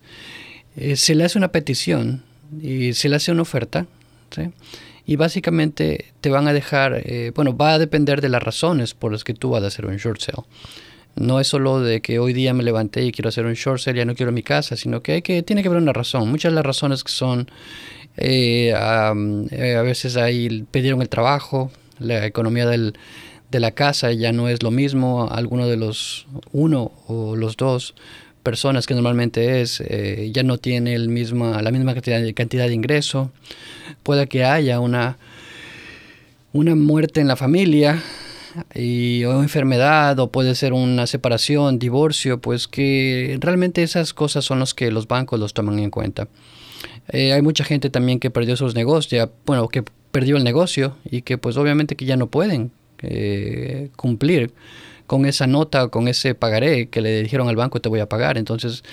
eh, 0.75 0.95
se 0.95 1.15
le 1.15 1.25
hace 1.25 1.37
una 1.37 1.51
petición 1.51 2.23
y 2.61 2.93
se 2.93 3.09
le 3.09 3.17
hace 3.17 3.31
una 3.31 3.41
oferta, 3.41 3.85
y 5.05 5.15
básicamente 5.15 6.05
te 6.21 6.29
van 6.29 6.47
a 6.47 6.53
dejar, 6.53 7.01
eh, 7.03 7.31
bueno, 7.35 7.57
va 7.57 7.73
a 7.73 7.79
depender 7.79 8.21
de 8.21 8.29
las 8.29 8.43
razones 8.43 8.93
por 8.93 9.11
las 9.11 9.23
que 9.23 9.33
tú 9.33 9.49
vas 9.49 9.63
a 9.63 9.67
hacer 9.67 9.85
un 9.85 9.97
short 9.97 10.21
sale. 10.21 10.43
No 11.15 11.39
es 11.39 11.47
solo 11.47 11.81
de 11.81 12.01
que 12.01 12.19
hoy 12.19 12.31
día 12.31 12.53
me 12.53 12.63
levanté 12.63 13.03
y 13.03 13.11
quiero 13.11 13.29
hacer 13.29 13.45
un 13.45 13.55
short 13.55 13.81
sale, 13.81 13.97
ya 13.97 14.05
no 14.05 14.15
quiero 14.15 14.31
mi 14.31 14.43
casa, 14.43 14.77
sino 14.77 15.01
que, 15.01 15.13
hay 15.13 15.21
que 15.23 15.41
tiene 15.41 15.63
que 15.63 15.67
haber 15.67 15.81
una 15.81 15.93
razón. 15.93 16.29
Muchas 16.29 16.51
de 16.51 16.55
las 16.55 16.65
razones 16.65 17.03
que 17.03 17.11
son, 17.11 17.49
eh, 18.17 18.71
a 18.73 19.13
veces 19.81 20.15
ahí 20.15 20.63
pidieron 20.71 21.01
el 21.01 21.09
trabajo, 21.09 21.71
la 21.97 22.25
economía 22.25 22.67
del, 22.67 22.93
de 23.51 23.59
la 23.59 23.71
casa 23.71 24.11
ya 24.11 24.31
no 24.31 24.47
es 24.47 24.63
lo 24.63 24.71
mismo, 24.71 25.27
alguno 25.31 25.67
de 25.67 25.77
los 25.77 26.27
uno 26.51 26.91
o 27.07 27.35
los 27.35 27.57
dos 27.57 27.95
personas 28.43 28.85
que 28.85 28.93
normalmente 28.93 29.61
es 29.61 29.81
eh, 29.81 30.31
ya 30.33 30.43
no 30.43 30.57
tiene 30.57 30.93
el 30.93 31.09
misma, 31.09 31.61
la 31.61 31.71
misma 31.71 31.93
cantidad 31.93 32.21
de, 32.21 32.33
cantidad 32.33 32.67
de 32.67 32.73
ingreso, 32.73 33.31
puede 34.03 34.27
que 34.27 34.45
haya 34.45 34.79
una, 34.79 35.17
una 36.53 36.75
muerte 36.75 37.21
en 37.21 37.27
la 37.27 37.35
familia 37.35 38.01
y, 38.73 39.23
o 39.25 39.41
enfermedad 39.41 40.17
o 40.19 40.31
puede 40.31 40.55
ser 40.55 40.73
una 40.73 41.07
separación, 41.07 41.79
divorcio, 41.79 42.39
pues 42.39 42.67
que 42.67 43.37
realmente 43.41 43.83
esas 43.83 44.13
cosas 44.13 44.45
son 44.45 44.59
las 44.59 44.73
que 44.73 44.91
los 44.91 45.07
bancos 45.07 45.39
los 45.39 45.53
toman 45.53 45.79
en 45.79 45.91
cuenta. 45.91 46.27
Eh, 47.09 47.33
hay 47.33 47.41
mucha 47.41 47.63
gente 47.63 47.89
también 47.89 48.19
que 48.19 48.29
perdió 48.29 48.55
sus 48.55 48.75
negocios, 48.75 49.29
bueno, 49.45 49.67
que 49.67 49.83
perdió 50.11 50.37
el 50.37 50.43
negocio 50.43 50.95
y 51.09 51.23
que 51.23 51.37
pues 51.37 51.57
obviamente 51.57 51.95
que 51.95 52.05
ya 52.05 52.15
no 52.15 52.27
pueden 52.27 52.71
eh, 53.01 53.89
cumplir 53.95 54.53
con 55.07 55.25
esa 55.25 55.47
nota 55.47 55.87
con 55.87 56.07
ese 56.07 56.35
pagaré 56.35 56.87
que 56.87 57.01
le 57.01 57.23
dijeron 57.23 57.49
al 57.49 57.55
banco 57.55 57.81
te 57.81 57.89
voy 57.89 57.99
a 57.99 58.07
pagar. 58.07 58.37
Entonces, 58.37 58.83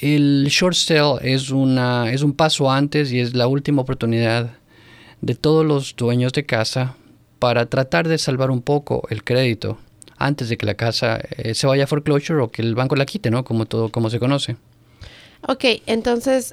el 0.00 0.46
short 0.48 0.74
sale 0.74 1.18
es, 1.22 1.50
una, 1.50 2.10
es 2.12 2.22
un 2.22 2.32
paso 2.32 2.70
antes 2.70 3.12
y 3.12 3.20
es 3.20 3.34
la 3.34 3.46
última 3.46 3.82
oportunidad 3.82 4.52
de 5.20 5.34
todos 5.34 5.66
los 5.66 5.94
dueños 5.96 6.32
de 6.32 6.46
casa 6.46 6.96
para 7.38 7.66
tratar 7.66 8.08
de 8.08 8.18
salvar 8.18 8.50
un 8.50 8.62
poco 8.62 9.06
el 9.10 9.22
crédito 9.22 9.78
antes 10.16 10.48
de 10.48 10.56
que 10.56 10.66
la 10.66 10.74
casa 10.74 11.20
eh, 11.36 11.54
se 11.54 11.66
vaya 11.66 11.84
a 11.84 11.86
foreclosure 11.86 12.40
o 12.40 12.50
que 12.50 12.62
el 12.62 12.74
banco 12.74 12.96
la 12.96 13.06
quite, 13.06 13.30
¿no? 13.30 13.44
Como 13.44 13.66
todo, 13.66 13.90
como 13.90 14.10
se 14.10 14.18
conoce. 14.18 14.56
Ok, 15.46 15.64
entonces, 15.86 16.52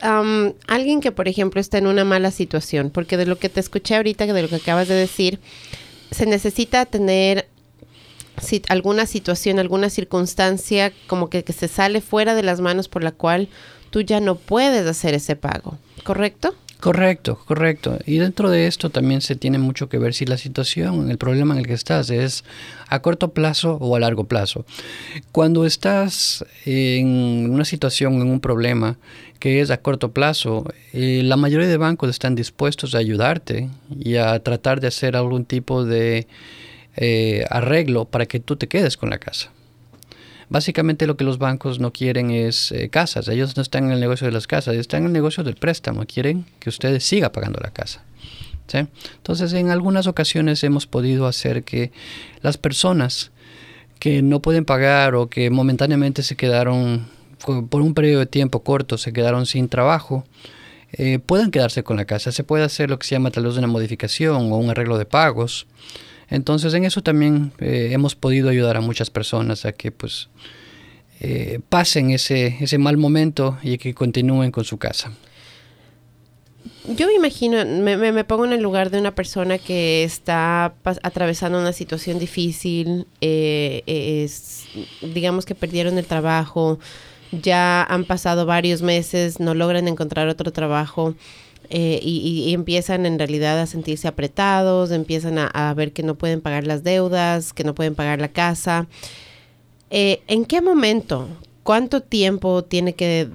alguien 0.67 1.01
que, 1.01 1.11
por 1.11 1.27
ejemplo, 1.27 1.59
está 1.59 1.79
en 1.79 1.87
una 1.87 2.05
mala 2.05 2.29
situación, 2.29 2.91
porque 2.91 3.17
de 3.17 3.25
lo 3.25 3.39
que 3.39 3.49
te 3.49 3.59
escuché 3.59 3.95
ahorita, 3.95 4.27
de 4.27 4.41
lo 4.43 4.47
que 4.47 4.55
acabas 4.55 4.87
de 4.87 4.93
decir, 4.93 5.39
se 6.11 6.25
necesita 6.25 6.85
tener 6.85 7.47
si, 8.41 8.61
alguna 8.69 9.05
situación, 9.05 9.59
alguna 9.59 9.89
circunstancia 9.89 10.91
como 11.07 11.29
que, 11.29 11.43
que 11.43 11.53
se 11.53 11.67
sale 11.67 12.01
fuera 12.01 12.35
de 12.35 12.43
las 12.43 12.61
manos 12.61 12.87
por 12.87 13.03
la 13.03 13.11
cual 13.11 13.49
tú 13.89 14.01
ya 14.01 14.19
no 14.19 14.35
puedes 14.35 14.85
hacer 14.87 15.13
ese 15.13 15.35
pago, 15.35 15.77
¿correcto? 16.03 16.55
Correcto, 16.79 17.39
correcto. 17.45 17.97
Y 18.05 18.17
dentro 18.17 18.49
de 18.49 18.67
esto 18.67 18.89
también 18.89 19.21
se 19.21 19.35
tiene 19.35 19.57
mucho 19.57 19.89
que 19.89 19.97
ver 19.97 20.13
si 20.13 20.25
la 20.25 20.37
situación, 20.37 21.09
el 21.09 21.17
problema 21.17 21.53
en 21.53 21.61
el 21.61 21.67
que 21.67 21.73
estás 21.73 22.09
es 22.09 22.43
a 22.89 23.01
corto 23.01 23.33
plazo 23.33 23.77
o 23.81 23.95
a 23.95 23.99
largo 23.99 24.25
plazo. 24.25 24.65
Cuando 25.31 25.65
estás 25.65 26.45
en 26.65 27.49
una 27.49 27.65
situación, 27.65 28.15
en 28.15 28.27
un 28.29 28.39
problema 28.39 28.97
que 29.39 29.61
es 29.61 29.71
a 29.71 29.77
corto 29.77 30.11
plazo, 30.11 30.65
eh, 30.93 31.21
la 31.23 31.37
mayoría 31.37 31.67
de 31.67 31.77
bancos 31.77 32.09
están 32.09 32.35
dispuestos 32.35 32.95
a 32.95 32.99
ayudarte 32.99 33.69
y 33.99 34.15
a 34.15 34.39
tratar 34.39 34.79
de 34.79 34.87
hacer 34.87 35.15
algún 35.15 35.45
tipo 35.45 35.85
de 35.85 36.27
eh, 36.95 37.45
arreglo 37.49 38.05
para 38.05 38.25
que 38.25 38.39
tú 38.39 38.55
te 38.55 38.67
quedes 38.67 38.97
con 38.97 39.09
la 39.09 39.19
casa. 39.19 39.51
Básicamente 40.47 41.07
lo 41.07 41.17
que 41.17 41.23
los 41.23 41.39
bancos 41.39 41.79
no 41.79 41.91
quieren 41.91 42.29
es 42.29 42.71
eh, 42.71 42.89
casas. 42.89 43.27
Ellos 43.27 43.55
no 43.57 43.63
están 43.63 43.85
en 43.85 43.91
el 43.91 43.99
negocio 43.99 44.27
de 44.27 44.31
las 44.31 44.47
casas, 44.47 44.75
están 44.75 45.01
en 45.01 45.07
el 45.07 45.13
negocio 45.13 45.43
del 45.43 45.55
préstamo. 45.55 46.05
Quieren 46.05 46.45
que 46.59 46.69
ustedes 46.69 47.03
siga 47.03 47.31
pagando 47.31 47.59
la 47.61 47.71
casa. 47.71 48.03
Entonces, 48.73 49.53
en 49.53 49.69
algunas 49.69 50.07
ocasiones 50.07 50.63
hemos 50.63 50.87
podido 50.87 51.27
hacer 51.27 51.63
que 51.63 51.91
las 52.41 52.57
personas 52.57 53.31
que 53.99 54.21
no 54.21 54.41
pueden 54.41 54.65
pagar 54.65 55.15
o 55.15 55.29
que 55.29 55.49
momentáneamente 55.49 56.23
se 56.23 56.35
quedaron 56.35 57.07
por 57.69 57.81
un 57.81 57.93
periodo 57.93 58.19
de 58.19 58.25
tiempo 58.25 58.63
corto, 58.63 58.97
se 58.97 59.13
quedaron 59.13 59.45
sin 59.45 59.69
trabajo, 59.69 60.25
eh, 60.93 61.19
puedan 61.19 61.51
quedarse 61.51 61.83
con 61.83 61.97
la 61.97 62.05
casa. 62.05 62.31
Se 62.31 62.43
puede 62.43 62.63
hacer 62.63 62.89
lo 62.89 62.99
que 62.99 63.07
se 63.07 63.15
llama 63.15 63.31
tal 63.31 63.45
vez 63.45 63.57
una 63.57 63.67
modificación 63.67 64.51
o 64.51 64.57
un 64.57 64.69
arreglo 64.69 64.97
de 64.97 65.05
pagos. 65.05 65.67
Entonces 66.29 66.73
en 66.73 66.85
eso 66.85 67.03
también 67.03 67.51
eh, 67.59 67.89
hemos 67.91 68.15
podido 68.15 68.49
ayudar 68.49 68.77
a 68.77 68.81
muchas 68.81 69.09
personas 69.09 69.65
a 69.65 69.71
que 69.71 69.91
pues 69.91 70.29
eh, 71.19 71.59
pasen 71.69 72.09
ese, 72.09 72.57
ese 72.59 72.77
mal 72.77 72.97
momento 72.97 73.57
y 73.61 73.77
que 73.77 73.93
continúen 73.93 74.51
con 74.51 74.63
su 74.65 74.77
casa. 74.77 75.11
Yo 76.87 77.07
me 77.07 77.13
imagino, 77.13 77.65
me, 77.65 77.97
me, 77.97 78.23
pongo 78.23 78.45
en 78.45 78.53
el 78.53 78.61
lugar 78.61 78.91
de 78.91 78.99
una 78.99 79.13
persona 79.13 79.57
que 79.57 80.03
está 80.03 80.75
atravesando 80.83 81.59
una 81.59 81.73
situación 81.73 82.19
difícil, 82.19 83.07
eh, 83.21 83.81
es, 83.87 84.65
digamos 85.01 85.45
que 85.45 85.55
perdieron 85.55 85.97
el 85.97 86.05
trabajo, 86.05 86.79
ya 87.41 87.83
han 87.83 88.05
pasado 88.05 88.45
varios 88.45 88.81
meses, 88.81 89.39
no 89.39 89.53
logran 89.53 89.87
encontrar 89.87 90.27
otro 90.27 90.51
trabajo 90.51 91.15
eh, 91.69 91.99
y, 92.01 92.53
empiezan 92.53 93.05
en 93.05 93.17
realidad 93.17 93.59
a 93.59 93.65
sentirse 93.65 94.07
apretados, 94.07 94.91
empiezan 94.91 95.37
a, 95.39 95.73
ver 95.73 95.91
que 95.93 96.03
no 96.03 96.15
pueden 96.15 96.41
pagar 96.41 96.67
las 96.67 96.83
deudas, 96.83 97.53
que 97.53 97.63
no 97.63 97.73
pueden 97.73 97.95
pagar 97.95 98.19
la 98.19 98.27
casa. 98.27 98.87
Eh, 99.89 100.21
¿En 100.27 100.45
qué 100.45 100.61
momento, 100.61 101.27
cuánto 101.63 102.01
tiempo 102.01 102.63
tiene 102.63 102.93
que 102.93 103.29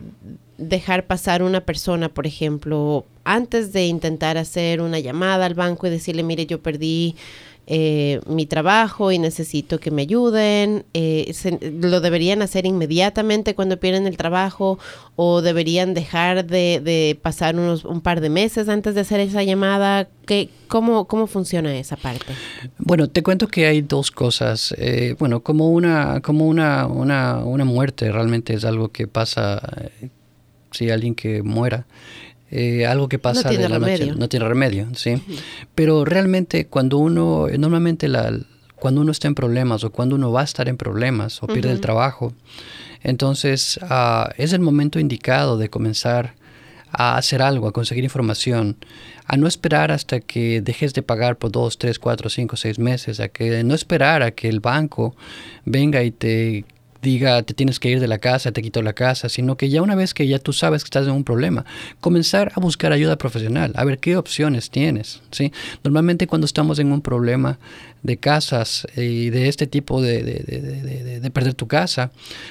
dejar 0.59 1.07
pasar 1.07 1.43
una 1.43 1.63
persona, 1.63 2.09
por 2.09 2.27
ejemplo, 2.27 3.07
antes 3.25 3.73
de 3.73 3.87
intentar 3.87 4.37
hacer 4.37 4.81
una 4.81 4.99
llamada 4.99 5.47
al 5.47 5.55
banco 5.55 5.87
y 5.87 5.91
decirle, 5.91 6.23
mire, 6.23 6.47
yo 6.47 6.61
perdí 6.63 7.17
eh, 7.73 8.21
mi 8.27 8.47
trabajo 8.47 9.13
y 9.13 9.21
necesito 9.21 9.79
que 9.79 9.93
me 9.93 10.03
ayuden. 10.03 10.87
Eh, 10.93 11.33
¿Lo 11.81 12.01
deberían 12.01 12.43
hacer 12.43 12.67
inmediatamente 12.67 13.55
cuando 13.55 13.79
pierden 13.79 14.09
el 14.09 14.17
trabajo 14.17 14.81
o 15.15 15.41
deberían 15.41 15.95
dejar 15.95 16.45
de, 16.47 17.17
pasar 17.23 17.55
unos, 17.55 17.85
un 17.85 18.01
par 18.01 18.21
de 18.21 18.29
meses 18.29 18.69
antes 18.69 18.97
de 18.97 19.03
hacer 19.03 19.21
esa 19.21 19.45
llamada? 19.45 20.09
¿Qué, 20.27 20.51
cómo, 20.67 21.05
¿Cómo 21.05 21.29
funciona 21.29 21.73
esa 21.79 21.95
parte? 21.95 22.33
Bueno, 22.79 23.09
te 23.09 23.23
cuento 23.23 23.47
que 23.47 23.67
hay 23.67 23.83
dos 23.83 24.11
cosas. 24.11 24.75
Eh, 24.77 25.15
bueno, 25.21 25.45
como, 25.45 25.71
una, 25.71 26.21
como 26.23 26.49
una, 26.49 26.89
una, 26.89 27.37
una 27.37 27.65
muerte 27.65 28.11
realmente 28.11 28.53
es 28.53 28.65
algo 28.65 28.89
que 28.89 29.07
pasa 29.07 29.63
si 30.73 30.91
alguien 30.91 31.15
que 31.15 31.45
muera. 31.45 31.87
Eh, 32.51 32.85
algo 32.87 33.09
que 33.09 33.19
pasa 33.19 33.43
no 33.45 33.49
tiene 33.49 33.65
de 33.65 33.69
la 33.69 33.79
remedio. 33.79 34.07
noche, 34.07 34.19
no 34.19 34.29
tiene 34.29 34.49
remedio, 34.49 34.89
sí. 34.95 35.23
Pero 35.75 36.05
realmente 36.05 36.67
cuando 36.67 36.99
uno, 36.99 37.47
normalmente 37.59 38.09
la, 38.09 38.37
cuando 38.77 39.03
uno 39.03 39.13
está 39.13 39.29
en 39.29 39.37
problemas 39.37 39.85
o 39.85 39.91
cuando 39.91 40.17
uno 40.17 40.33
va 40.33 40.41
a 40.41 40.45
estar 40.45 40.69
en 40.69 40.77
problemas 40.77 41.43
o 41.43 41.47
pierde 41.47 41.71
el 41.71 41.81
trabajo, 41.81 42.33
entonces 43.03 43.79
uh, 43.83 44.31
es 44.37 44.53
el 44.53 44.61
momento 44.61 44.99
indicado 44.99 45.59
de 45.59 45.71
comenzar 45.71 46.35
a 46.91 47.17
hacer 47.17 47.41
algo, 47.41 47.69
a 47.69 47.73
conseguir 47.73 48.03
información, 48.03 48.77
a 49.27 49.37
no 49.37 49.47
esperar 49.47 49.93
hasta 49.93 50.19
que 50.19 50.61
dejes 50.61 50.93
de 50.93 51.03
pagar 51.03 51.37
por 51.37 51.53
dos, 51.53 51.79
tres, 51.79 52.01
cuatro, 52.01 52.29
cinco, 52.29 52.57
seis 52.57 52.81
meses, 52.81 53.21
a 53.21 53.29
que 53.29 53.63
no 53.63 53.75
esperar 53.75 54.23
a 54.23 54.33
que 54.33 54.49
el 54.49 54.59
banco 54.59 55.15
venga 55.65 56.03
y 56.03 56.11
te 56.11 56.65
diga 57.03 57.43
te 57.43 57.55
tienes 57.55 57.81
que 57.81 57.91
ir 57.91 58.01
de 58.01 58.09
la 58.09 58.19
casa, 58.19 58.53
te 58.53 58.63
quito 58.63 58.83
la 58.83 58.93
casa, 58.93 59.29
sino 59.29 59.57
que 59.57 59.69
ya 59.69 59.83
una 59.83 59.95
vez 59.95 60.15
que 60.15 60.27
ya 60.27 60.39
tú 60.39 60.53
sabes 60.53 60.83
que 60.83 60.89
estás 60.89 61.07
en 61.07 61.13
un 61.13 61.25
problema, 61.25 61.65
comenzar 62.01 62.53
a 62.55 62.61
buscar 62.61 62.93
ayuda 62.93 63.17
profesional, 63.17 63.73
a 63.75 63.85
ver 63.85 63.99
qué 63.99 64.17
opciones 64.17 64.71
tienes. 64.71 65.21
¿sí? 65.31 65.53
Normalmente 65.85 66.27
cuando 66.27 66.45
estamos 66.45 66.79
en 66.79 66.93
un 66.93 67.01
problema 67.01 67.59
de 68.03 68.17
casas 68.17 68.87
y 68.97 69.31
de 69.31 69.49
este 69.49 69.67
tipo 69.67 70.01
de, 70.01 70.23
de, 70.23 71.31
perder 71.31 71.55
tu 71.55 71.69
casa, 71.69 72.11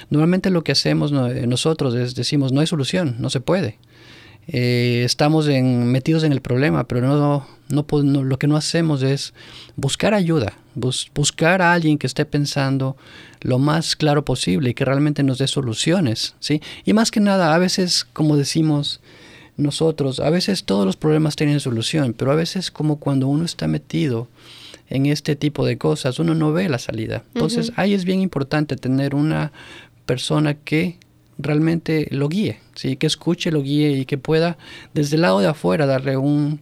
normalmente 0.10 0.50
lo 0.50 0.63
que 0.63 0.72
hacemos 0.72 1.12
nosotros 1.12 1.96
es 1.96 2.15
decimos 2.15 2.51
no 2.51 2.62
hay 2.62 2.68
solución, 2.68 3.15
no 3.20 3.29
se 3.29 3.41
puede. 3.41 3.77
Eh, 4.51 5.03
estamos 5.06 5.48
en, 5.48 5.91
metidos 5.91 6.24
en 6.24 6.32
el 6.32 6.41
problema, 6.41 6.86
pero 6.86 7.01
no, 7.01 7.46
no, 7.70 8.24
lo 8.24 8.39
que 8.39 8.48
no 8.48 8.58
hacemos 8.58 9.03
es 9.03 9.34
buscar 9.75 10.15
ayuda, 10.15 10.53
buscar 10.79 11.62
a 11.62 11.74
alguien 11.74 11.98
que 11.98 12.07
esté 12.07 12.25
pensando 12.25 12.98
lo 13.41 13.59
más 13.59 13.95
claro 13.95 14.25
posible 14.25 14.71
y 14.71 14.74
que 14.74 14.86
realmente 14.86 15.24
nos 15.24 15.38
dé 15.38 15.48
soluciones, 15.48 16.36
¿sí? 16.39 16.62
Y 16.86 16.93
más 16.93 17.12
que 17.12 17.19
nada, 17.19 17.53
a 17.53 17.57
veces, 17.57 18.05
como 18.13 18.38
decimos 18.38 19.00
nosotros, 19.57 20.19
a 20.19 20.29
veces 20.29 20.63
todos 20.63 20.86
los 20.86 20.95
problemas 20.95 21.36
tienen 21.36 21.59
solución, 21.59 22.13
pero 22.13 22.31
a 22.31 22.36
veces 22.36 22.71
como 22.71 22.98
cuando 22.98 23.27
uno 23.27 23.45
está 23.45 23.67
metido 23.67 24.27
en 24.89 25.05
este 25.05 25.36
tipo 25.36 25.65
de 25.65 25.77
cosas, 25.77 26.19
uno 26.19 26.33
no 26.33 26.51
ve 26.51 26.67
la 26.69 26.79
salida. 26.79 27.24
Entonces, 27.33 27.71
ahí 27.75 27.93
es 27.93 28.05
bien 28.05 28.21
importante 28.21 28.75
tener 28.75 29.13
una 29.13 29.51
persona 30.05 30.55
que 30.55 30.98
realmente 31.38 32.07
lo 32.12 32.27
guíe, 32.27 32.59
¿sí? 32.75 32.98
que 32.98 33.07
escuche, 33.07 33.51
lo 33.51 33.62
guíe 33.62 33.91
y 33.91 34.05
que 34.05 34.17
pueda 34.17 34.57
desde 34.93 35.15
el 35.15 35.21
lado 35.21 35.39
de 35.39 35.48
afuera 35.48 35.86
darle 35.86 36.17
un, 36.17 36.62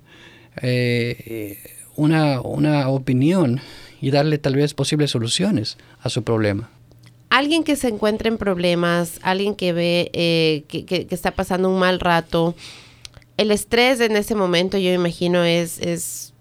eh, 0.62 1.57
una, 1.98 2.39
una 2.39 2.88
opinión 2.88 3.60
y 4.00 4.12
darle 4.12 4.38
tal 4.38 4.56
vez 4.56 4.74
posibles 4.74 5.12
soluciones 5.12 5.77
a 6.01 6.10
su 6.10 6.24
problema 6.24 6.70
alguien 7.30 7.66
que 7.66 7.75
se 7.75 7.89
encuentra 7.89 8.30
en 8.30 8.38
problemas, 8.38 9.20
alguien 9.22 9.54
que 9.54 9.74
ve 9.74 10.10
eh, 10.13 10.63
que, 10.70 10.86
que, 10.86 11.08
está 11.10 11.32
pasando 11.32 11.70
un 11.70 11.77
mal 11.77 12.00
rato, 12.00 12.56
el 13.38 13.51
estrés 13.51 14.00
en 14.00 14.16
ese 14.16 14.34
momento 14.34 14.77
yo 14.77 14.92
imagino 14.94 15.44
es, 15.44 15.80
es 15.80 16.34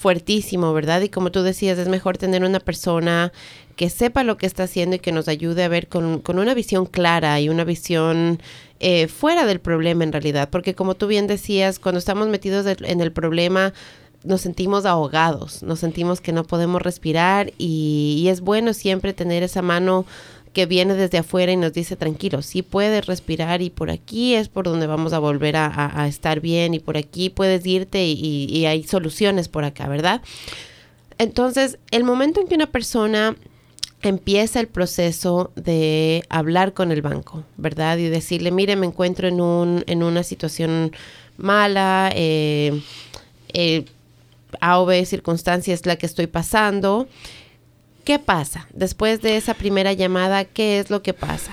fuertísimo, 0.00 0.72
¿verdad? 0.72 1.02
Y 1.02 1.08
como 1.08 1.30
tú 1.30 1.42
decías, 1.42 1.78
es 1.78 1.88
mejor 1.88 2.18
tener 2.18 2.42
una 2.42 2.58
persona 2.58 3.32
que 3.76 3.90
sepa 3.90 4.24
lo 4.24 4.36
que 4.36 4.46
está 4.46 4.64
haciendo 4.64 4.96
y 4.96 4.98
que 4.98 5.12
nos 5.12 5.28
ayude 5.28 5.62
a 5.62 5.68
ver 5.68 5.88
con, 5.88 6.22
una 6.26 6.54
visión 6.54 6.86
clara 6.86 7.40
y 7.40 7.48
una 7.48 7.64
visión 7.64 8.40
eh, 8.80 9.08
fuera 9.08 9.46
del 9.46 9.60
problema 9.60 10.04
en 10.04 10.12
realidad. 10.12 10.48
Porque 10.50 10.74
como 10.74 10.94
tú 10.96 11.06
bien 11.06 11.26
decías, 11.26 11.78
cuando 11.78 11.98
estamos 11.98 12.28
metidos 12.28 12.66
en 12.66 13.00
el 13.00 13.12
problema, 13.12 13.72
nos 14.24 14.40
sentimos 14.40 14.84
ahogados, 14.84 15.62
nos 15.62 15.80
sentimos 15.80 16.20
que 16.20 16.32
no 16.32 16.44
podemos 16.44 16.82
respirar 16.82 17.52
y, 17.58 18.26
es 18.28 18.40
bueno 18.40 18.74
siempre 18.74 19.12
tener 19.12 19.42
esa 19.42 19.62
mano 19.62 20.04
que 20.52 20.66
viene 20.66 20.94
desde 20.94 21.18
afuera 21.18 21.52
y 21.52 21.56
nos 21.56 21.72
dice 21.72 21.96
tranquilo, 21.96 22.42
sí 22.42 22.62
puedes 22.62 23.06
respirar 23.06 23.62
y 23.62 23.70
por 23.70 23.90
aquí 23.90 24.34
es 24.34 24.48
por 24.48 24.64
donde 24.64 24.86
vamos 24.86 25.12
a 25.12 25.18
volver 25.18 25.56
a, 25.56 26.06
estar 26.08 26.40
bien 26.40 26.74
y 26.74 26.80
por 26.80 26.96
aquí 26.96 27.30
puedes 27.30 27.64
irte 27.66 28.04
y, 28.04 28.46
y 28.46 28.66
hay 28.66 28.82
soluciones 28.82 29.48
por 29.48 29.64
acá, 29.64 29.88
¿verdad? 29.88 30.22
Entonces, 31.18 31.78
el 31.90 32.02
momento 32.04 32.40
en 32.40 32.48
que 32.48 32.54
una 32.54 32.66
persona 32.66 33.36
empieza 34.02 34.60
el 34.60 34.68
proceso 34.68 35.52
de 35.56 36.24
hablar 36.28 36.72
con 36.72 36.90
el 36.92 37.02
banco, 37.02 37.44
¿verdad? 37.56 37.98
Y 37.98 38.08
decirle, 38.08 38.50
mire, 38.50 38.76
me 38.76 38.86
encuentro 38.86 39.28
en, 39.28 39.40
un, 39.40 39.84
en 39.86 40.02
una 40.02 40.22
situación 40.22 40.92
mala, 41.36 42.10
eh, 42.14 42.80
eh, 43.52 43.84
A 44.60 44.80
o 44.80 44.86
B 44.86 45.04
circunstancia 45.04 45.76
la 45.84 45.96
que 45.96 46.06
estoy 46.06 46.26
pasando. 46.26 47.08
¿Qué 48.04 48.18
pasa? 48.18 48.66
Después 48.72 49.22
de 49.22 49.36
esa 49.36 49.54
primera 49.54 49.92
llamada, 49.92 50.44
¿qué 50.44 50.78
es 50.78 50.90
lo 50.90 51.02
que 51.02 51.14
pasa? 51.14 51.52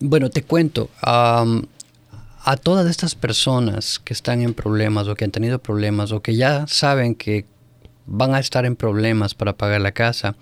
Bueno, 0.00 0.30
te 0.30 0.42
cuento. 0.42 0.90
a 1.02 2.56
todas 2.62 2.88
estas 2.88 3.16
personas 3.16 3.98
que 3.98 4.12
están 4.12 4.40
en 4.40 4.54
problemas 4.54 5.08
o 5.08 5.16
que 5.16 5.24
han 5.24 5.32
tenido 5.32 5.58
problemas 5.58 6.12
o 6.12 6.22
que 6.22 6.36
ya 6.36 6.64
saben 6.68 7.16
que 7.16 7.44
van 8.06 8.34
a 8.34 8.38
estar 8.38 8.64
en 8.64 8.76
problemas 8.76 9.34
para 9.34 9.56
pagar 9.56 9.80
la 9.80 9.92
casa. 9.92 10.36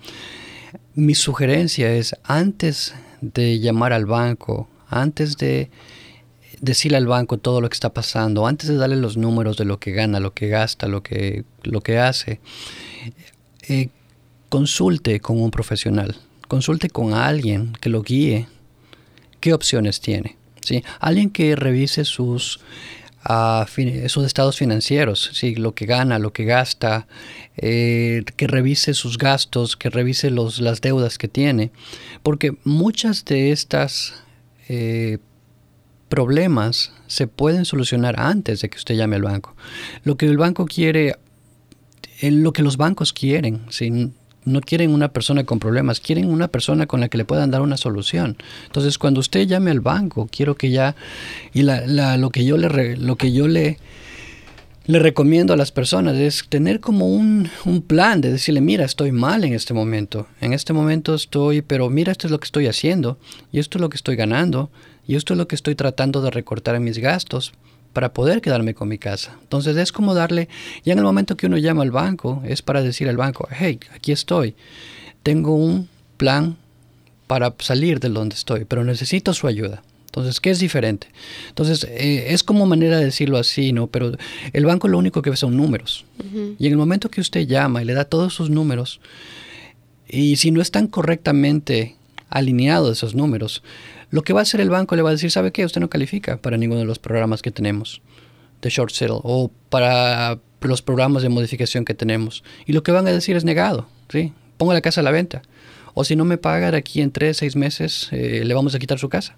Mi 0.93 1.15
sugerencia 1.15 1.91
es 1.91 2.15
antes 2.23 2.93
de 3.21 3.59
llamar 3.59 3.91
al 3.91 4.05
banco, 4.05 4.69
antes 4.87 5.37
de 5.37 5.69
decirle 6.61 6.97
al 6.97 7.07
banco 7.07 7.37
todo 7.37 7.61
lo 7.61 7.69
que 7.69 7.73
está 7.73 7.93
pasando, 7.93 8.47
antes 8.47 8.69
de 8.69 8.75
darle 8.75 8.95
los 8.95 9.17
números 9.17 9.57
de 9.57 9.65
lo 9.65 9.79
que 9.79 9.91
gana, 9.91 10.19
lo 10.19 10.33
que 10.33 10.47
gasta, 10.47 10.87
lo 10.87 11.03
que, 11.03 11.43
lo 11.63 11.81
que 11.81 11.99
hace, 11.99 12.39
eh, 13.67 13.89
consulte 14.49 15.19
con 15.19 15.41
un 15.41 15.51
profesional, 15.51 16.15
consulte 16.47 16.89
con 16.89 17.13
alguien 17.13 17.73
que 17.81 17.89
lo 17.89 18.01
guíe, 18.01 18.47
qué 19.39 19.53
opciones 19.53 19.99
tiene. 19.99 20.37
¿sí? 20.61 20.83
Alguien 20.99 21.29
que 21.29 21.55
revise 21.55 22.05
sus, 22.05 22.59
uh, 23.29 23.65
sus 24.07 24.25
estados 24.25 24.57
financieros, 24.57 25.31
¿sí? 25.33 25.55
lo 25.55 25.73
que 25.73 25.85
gana, 25.85 26.19
lo 26.19 26.33
que 26.33 26.45
gasta, 26.45 27.07
eh, 27.57 28.23
que 28.35 28.47
revise 28.47 28.93
sus 28.93 29.17
gastos, 29.17 29.77
que 29.77 29.89
revise 29.89 30.29
los, 30.29 30.59
las 30.59 30.81
deudas 30.81 31.17
que 31.17 31.27
tiene, 31.27 31.71
porque 32.23 32.55
muchas 32.63 33.25
de 33.25 33.51
estas 33.51 34.13
eh, 34.67 35.19
problemas 36.09 36.91
se 37.07 37.27
pueden 37.27 37.65
solucionar 37.65 38.19
antes 38.19 38.61
de 38.61 38.69
que 38.69 38.77
usted 38.77 38.95
llame 38.95 39.15
al 39.15 39.23
banco. 39.23 39.55
Lo 40.03 40.17
que 40.17 40.25
el 40.25 40.37
banco 40.37 40.65
quiere, 40.65 41.15
lo 42.21 42.53
que 42.53 42.63
los 42.63 42.77
bancos 42.77 43.13
quieren, 43.13 43.65
no 44.45 44.61
quieren 44.61 44.91
una 44.91 45.09
persona 45.09 45.43
con 45.43 45.59
problemas, 45.59 45.99
quieren 45.99 46.29
una 46.29 46.47
persona 46.47 46.85
con 46.85 46.99
la 46.99 47.09
que 47.09 47.17
le 47.17 47.25
puedan 47.25 47.51
dar 47.51 47.61
una 47.61 47.77
solución. 47.77 48.37
Entonces, 48.67 48.97
cuando 48.97 49.19
usted 49.19 49.47
llame 49.47 49.71
al 49.71 49.81
banco, 49.81 50.29
quiero 50.31 50.55
que 50.55 50.69
ya 50.69 50.95
y 51.53 51.63
la, 51.63 52.17
lo 52.17 52.29
que 52.29 52.45
yo 52.45 52.57
le 52.57 52.95
lo 52.97 53.15
que 53.15 53.31
yo 53.31 53.47
le 53.47 53.79
le 54.87 54.99
recomiendo 54.99 55.51
a 55.51 55.57
las 55.57 55.71
personas 55.71 56.15
es 56.15 56.45
tener 56.47 56.79
como 56.79 57.07
un, 57.07 57.49
un, 57.65 57.81
plan 57.81 58.21
de 58.21 58.31
decirle, 58.31 58.61
mira, 58.61 58.85
estoy 58.85 59.11
mal 59.11 59.43
en 59.43 59.53
este 59.53 59.73
momento, 59.73 60.27
en 60.41 60.53
este 60.53 60.73
momento 60.73 61.15
estoy, 61.15 61.63
pero 61.63 61.89
mira, 61.89 62.11
esto 62.11 62.27
es 62.27 62.31
lo 62.31 62.39
que 62.39 62.45
estoy 62.45 62.67
haciendo, 62.67 63.17
y 63.51 63.57
esto 63.57 63.79
es 63.79 63.81
lo 63.81 63.89
que 63.89 63.97
estoy 63.97 64.15
ganando, 64.15 64.69
y 65.07 65.15
esto 65.15 65.33
es 65.33 65.37
lo 65.37 65.47
que 65.47 65.55
estoy 65.55 65.75
tratando 65.75 66.21
de 66.21 66.31
recortar 66.31 66.75
en 66.75 66.83
mis 66.83 66.97
gastos 66.97 67.53
para 67.93 68.13
poder 68.13 68.41
quedarme 68.41 68.73
con 68.73 68.89
mi 68.89 68.97
casa. 68.97 69.37
Entonces 69.41 69.77
es 69.77 69.91
como 69.91 70.13
darle, 70.13 70.49
ya 70.83 70.93
en 70.93 70.99
el 70.99 71.05
momento 71.05 71.37
que 71.37 71.47
uno 71.47 71.57
llama 71.57 71.83
al 71.83 71.91
banco, 71.91 72.43
es 72.45 72.61
para 72.61 72.81
decir 72.81 73.07
al 73.07 73.17
banco, 73.17 73.47
hey, 73.51 73.79
aquí 73.93 74.11
estoy, 74.11 74.55
tengo 75.23 75.55
un 75.55 75.87
plan 76.17 76.57
para 77.27 77.53
salir 77.59 77.99
de 77.99 78.09
donde 78.09 78.35
estoy, 78.35 78.65
pero 78.65 78.83
necesito 78.83 79.33
su 79.33 79.47
ayuda. 79.47 79.81
Entonces, 80.07 80.39
¿qué 80.39 80.49
es 80.49 80.59
diferente? 80.59 81.07
Entonces, 81.49 81.85
eh, 81.89 82.27
es 82.29 82.43
como 82.43 82.65
manera 82.65 82.99
de 82.99 83.05
decirlo 83.05 83.37
así, 83.37 83.73
¿no? 83.73 83.87
Pero 83.87 84.13
el 84.53 84.65
banco 84.65 84.87
lo 84.87 84.97
único 84.97 85.21
que 85.21 85.29
ve 85.29 85.35
son 85.35 85.57
números. 85.57 86.05
Y 86.57 86.67
en 86.67 86.71
el 86.71 86.77
momento 86.77 87.09
que 87.09 87.19
usted 87.19 87.45
llama 87.47 87.81
y 87.81 87.85
le 87.85 87.93
da 87.93 88.05
todos 88.05 88.33
sus 88.33 88.49
números, 88.49 89.01
y 90.07 90.37
si 90.37 90.51
no 90.51 90.61
están 90.61 90.87
correctamente 90.87 91.95
alineados 92.29 92.97
esos 92.97 93.13
números, 93.13 93.61
lo 94.15 94.21
que 94.21 94.31
va 94.31 94.39
a 94.39 94.43
hacer 94.43 94.61
el 94.61 94.69
banco 94.69 94.95
le 94.95 95.01
va 95.01 95.09
a 95.09 95.11
decir, 95.11 95.29
¿sabe 95.29 95.51
qué? 95.51 95.65
Usted 95.65 95.81
no 95.81 95.89
califica 95.89 96.37
para 96.37 96.55
ninguno 96.55 96.79
de 96.79 96.85
los 96.85 96.99
programas 96.99 97.41
que 97.41 97.51
tenemos 97.51 98.01
de 98.61 98.69
short 98.69 98.93
sale 98.93 99.11
o 99.11 99.51
para 99.69 100.39
los 100.61 100.81
programas 100.81 101.21
de 101.21 101.27
modificación 101.27 101.83
que 101.83 101.93
tenemos. 101.93 102.41
Y 102.65 102.71
lo 102.71 102.81
que 102.81 102.93
van 102.93 103.05
a 103.09 103.11
decir 103.11 103.35
es 103.35 103.43
negado, 103.43 103.89
¿sí? 104.07 104.31
Ponga 104.55 104.73
la 104.73 104.79
casa 104.79 105.01
a 105.01 105.03
la 105.03 105.11
venta. 105.11 105.41
O 105.95 106.05
si 106.05 106.15
no 106.15 106.23
me 106.23 106.37
paga 106.37 106.71
de 106.71 106.77
aquí 106.77 107.01
en 107.01 107.11
tres, 107.11 107.35
seis 107.35 107.57
meses, 107.57 108.07
eh, 108.11 108.43
le 108.45 108.53
vamos 108.53 108.73
a 108.73 108.79
quitar 108.79 108.99
su 108.99 109.09
casa. 109.09 109.35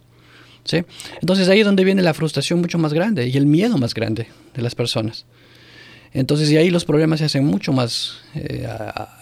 ¿sí? 0.63 0.83
Entonces 1.21 1.49
ahí 1.49 1.61
es 1.61 1.65
donde 1.65 1.83
viene 1.83 2.03
la 2.03 2.13
frustración 2.13 2.61
mucho 2.61 2.77
más 2.77 2.93
grande 2.93 3.27
y 3.27 3.35
el 3.35 3.47
miedo 3.47 3.79
más 3.79 3.95
grande 3.95 4.27
de 4.53 4.61
las 4.61 4.75
personas. 4.75 5.25
Entonces, 6.13 6.51
y 6.51 6.57
ahí 6.57 6.69
los 6.69 6.85
problemas 6.85 7.17
se 7.17 7.25
hacen 7.25 7.45
mucho 7.45 7.73
más 7.73 8.19
eh, 8.35 8.67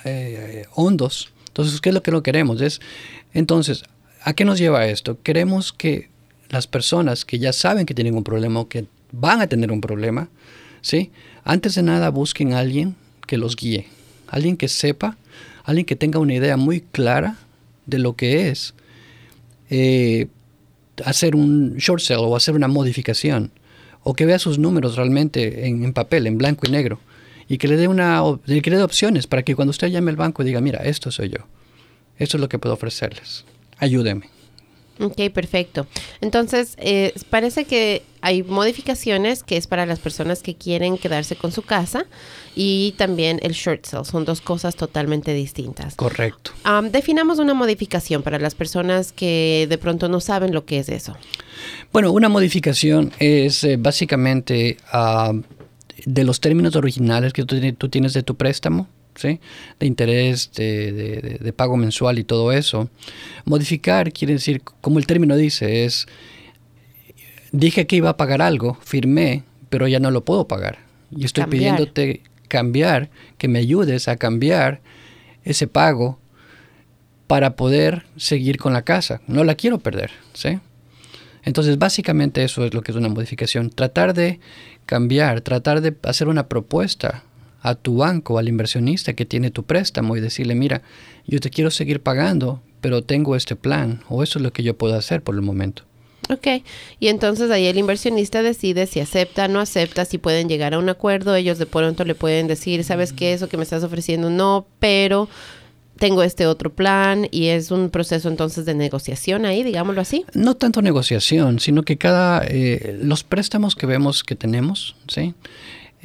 eh, 0.04 0.66
hondos. 0.76 1.32
Entonces, 1.48 1.80
¿qué 1.80 1.90
es 1.90 1.96
lo 1.96 2.04
que 2.04 2.12
no 2.12 2.24
queremos? 2.24 2.60
Es, 2.60 2.82
entonces, 3.34 3.84
¿A 4.28 4.34
qué 4.34 4.44
nos 4.44 4.58
lleva 4.58 4.88
esto? 4.88 5.22
Queremos 5.22 5.72
que 5.72 6.10
las 6.50 6.66
personas 6.66 7.26
que 7.26 7.38
ya 7.38 7.54
saben 7.54 7.86
que 7.86 7.94
tienen 7.94 8.16
un 8.16 8.24
problema 8.24 8.60
o 8.60 8.68
que 8.68 8.88
van 9.12 9.40
a 9.40 9.46
tener 9.46 9.72
un 9.72 9.82
problema, 9.82 10.30
¿sí? 10.82 11.12
Antes 11.44 11.76
de 11.76 11.84
nada 11.84 12.10
busquen 12.10 12.52
a 12.54 12.58
alguien 12.58 12.96
que 13.28 13.38
los 13.38 13.56
guíe, 13.56 13.86
alguien 14.28 14.58
que 14.58 14.68
sepa, 14.68 15.16
alguien 15.64 15.86
que 15.86 15.96
tenga 15.96 16.18
una 16.18 16.34
idea 16.34 16.58
muy 16.58 16.82
clara 16.82 17.38
de 17.86 18.00
lo 18.00 18.16
que 18.16 18.50
es 18.50 18.74
eh, 19.70 20.26
hacer 21.06 21.36
un 21.36 21.76
short 21.78 22.02
sale 22.02 22.22
o 22.22 22.36
hacer 22.36 22.56
una 22.56 22.68
modificación, 22.68 23.52
o 24.02 24.16
que 24.16 24.26
vea 24.26 24.40
sus 24.40 24.58
números 24.58 24.96
realmente 24.96 25.68
en, 25.68 25.94
papel, 25.94 26.26
en 26.26 26.40
blanco 26.40 26.66
y 26.68 26.72
negro, 26.72 27.00
y 27.48 27.60
que 27.60 27.68
le 27.68 27.78
dé 27.78 27.88
una 27.88 28.24
que 28.48 28.72
le 28.72 28.78
dé 28.78 28.82
opciones 28.82 29.28
para 29.28 29.44
que 29.44 29.56
cuando 29.56 29.70
usted 29.70 29.90
llame 29.90 30.10
al 30.10 30.18
banco 30.18 30.44
diga, 30.44 30.62
mira, 30.62 30.80
esto 30.80 31.12
soy 31.12 31.30
yo, 31.30 31.46
esto 32.18 32.38
es 32.38 32.42
lo 32.42 32.50
que 32.50 32.58
puedo 32.58 32.74
ofrecerles 32.74 33.46
ayúdeme. 33.78 34.30
Ok, 35.00 35.30
perfecto. 35.34 35.88
Entonces, 36.22 36.76
eh, 36.78 37.14
parece 37.30 37.66
que 37.66 38.04
hay 38.22 38.44
modificaciones 38.44 39.44
que 39.44 39.58
es 39.58 39.68
para 39.68 39.86
las 39.86 40.00
personas 40.00 40.42
que 40.42 40.56
quieren 40.56 40.98
quedarse 40.98 41.36
con 41.36 41.52
su 41.52 41.64
casa 41.64 42.06
y 42.56 42.94
también 42.98 43.40
el 43.44 43.52
short 43.52 43.86
sale. 43.86 44.06
Son 44.06 44.24
dos 44.24 44.40
cosas 44.40 44.76
totalmente 44.76 45.34
distintas. 45.34 45.96
Correcto. 45.96 46.52
definamos 46.92 47.40
una 47.40 47.54
modificación 47.54 48.24
para 48.24 48.40
las 48.40 48.56
personas 48.56 49.12
que 49.12 49.68
de 49.70 49.78
pronto 49.78 50.08
no 50.08 50.22
saben 50.22 50.54
lo 50.54 50.66
que 50.66 50.80
es 50.80 50.88
eso. 50.88 51.16
Bueno, 51.92 52.12
una 52.12 52.30
modificación 52.30 53.12
es 53.20 53.64
eh, 53.66 53.76
básicamente 53.78 54.78
de 56.06 56.24
los 56.24 56.40
términos 56.40 56.76
originales 56.76 57.34
que 57.34 57.44
tú 57.44 57.90
tienes 57.90 58.14
de 58.14 58.24
tu 58.24 58.36
préstamo 58.36 58.88
de 59.24 59.40
interés, 59.86 60.52
de, 60.54 61.54
pago 61.56 61.78
mensual 61.78 62.20
y 62.20 62.24
todo 62.24 62.52
eso. 62.52 62.90
Modificar 63.46 64.12
quiere 64.12 64.34
decir, 64.34 64.62
como 64.82 65.00
el 65.00 65.08
término 65.08 65.36
dice, 65.36 65.86
es, 65.86 66.08
dije 67.52 67.88
que 67.88 67.96
iba 67.96 68.10
a 68.10 68.18
pagar 68.18 68.42
algo, 68.42 68.78
firmé, 68.82 69.44
pero 69.70 69.88
ya 69.88 70.00
no 70.00 70.12
lo 70.12 70.26
puedo 70.26 70.48
pagar. 70.48 70.80
Y 71.16 71.26
estoy 71.26 71.46
pidiéndote 71.46 72.22
cambiar, 72.48 73.10
que 73.38 73.48
me 73.48 73.60
ayudes 73.60 74.08
a 74.08 74.18
cambiar 74.18 74.82
ese 75.44 75.68
pago 75.68 76.20
para 77.28 77.56
poder 77.56 78.06
seguir 78.18 78.58
con 78.58 78.74
la 78.74 78.84
casa. 78.84 79.22
No 79.28 79.44
la 79.44 79.56
quiero 79.56 79.80
perder, 79.80 80.12
¿sí? 80.34 80.60
Entonces, 81.44 81.78
básicamente 81.78 82.44
eso 82.44 82.66
es 82.66 82.74
lo 82.74 82.82
que 82.82 82.92
es 82.92 82.98
una 82.98 83.08
modificación. 83.08 83.70
Tratar 83.70 84.14
de 84.14 84.40
cambiar, 84.86 85.42
tratar 85.42 85.82
de 85.82 85.96
hacer 86.04 86.28
una 86.28 86.48
propuesta 86.48 87.24
a 87.66 87.76
tu 87.76 87.98
banco, 87.98 88.38
al 88.38 88.48
inversionista 88.48 89.14
que 89.14 89.26
tiene 89.26 89.50
tu 89.50 89.64
préstamo 89.64 90.16
y 90.16 90.22
decirle, 90.22 90.54
mira, 90.54 90.84
yo 91.26 91.40
te 91.40 91.50
quiero 91.50 91.72
seguir 91.72 92.00
pagando, 92.00 92.62
pero 92.80 93.02
tengo 93.02 93.36
este 93.36 93.56
plan 93.56 94.02
o 94.08 94.22
eso 94.22 94.38
es 94.38 94.44
lo 94.44 94.54
que 94.54 94.62
yo 94.62 94.78
puedo 94.78 94.96
hacer 94.96 95.24
por 95.24 95.34
el 95.34 95.42
momento. 95.42 95.84
Ok, 96.30 96.64
y 97.00 97.08
entonces 97.08 97.50
ahí 97.52 97.66
el 97.66 97.78
inversionista 97.78 98.44
decide 98.44 98.86
si 98.88 99.00
acepta, 99.00 99.48
no 99.48 99.60
acepta, 99.60 100.06
si 100.06 100.18
pueden 100.18 100.48
llegar 100.48 100.74
a 100.74 100.80
un 100.80 100.90
acuerdo, 100.90 101.36
ellos 101.36 101.58
de 101.58 101.66
pronto 101.66 102.04
le 102.06 102.16
pueden 102.16 102.48
decir, 102.48 102.84
sabes 102.84 103.14
qué, 103.14 103.34
eso 103.34 103.50
que 103.50 103.58
me 103.58 103.64
estás 103.64 103.84
ofreciendo 103.84 104.30
no, 104.30 104.68
pero 104.80 105.28
tengo 105.98 106.24
este 106.24 106.46
otro 106.46 106.72
plan 106.74 107.28
y 107.32 107.48
es 107.48 107.72
un 107.72 107.90
proceso 107.90 108.28
entonces 108.28 108.66
de 108.66 108.76
negociación 108.76 109.46
ahí, 109.46 109.64
digámoslo 109.64 110.02
así. 110.02 110.26
No 110.34 110.56
tanto 110.56 110.82
negociación, 110.82 111.60
sino 111.60 111.84
que 111.84 111.98
cada, 111.98 112.44
eh, 112.48 113.00
los 113.02 113.24
préstamos 113.24 113.76
que 113.76 113.86
vemos 113.86 114.24
que 114.24 114.36
tenemos, 114.36 114.96
¿sí? 115.08 115.34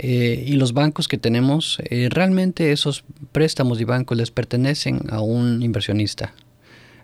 Eh, 0.02 0.44
y 0.46 0.52
los 0.54 0.72
bancos 0.72 1.08
que 1.08 1.18
tenemos, 1.18 1.76
eh, 1.84 2.08
realmente 2.10 2.72
esos 2.72 3.04
préstamos 3.32 3.82
y 3.82 3.84
bancos 3.84 4.16
les 4.16 4.30
pertenecen 4.30 5.02
a 5.10 5.20
un 5.20 5.60
inversionista. 5.60 6.32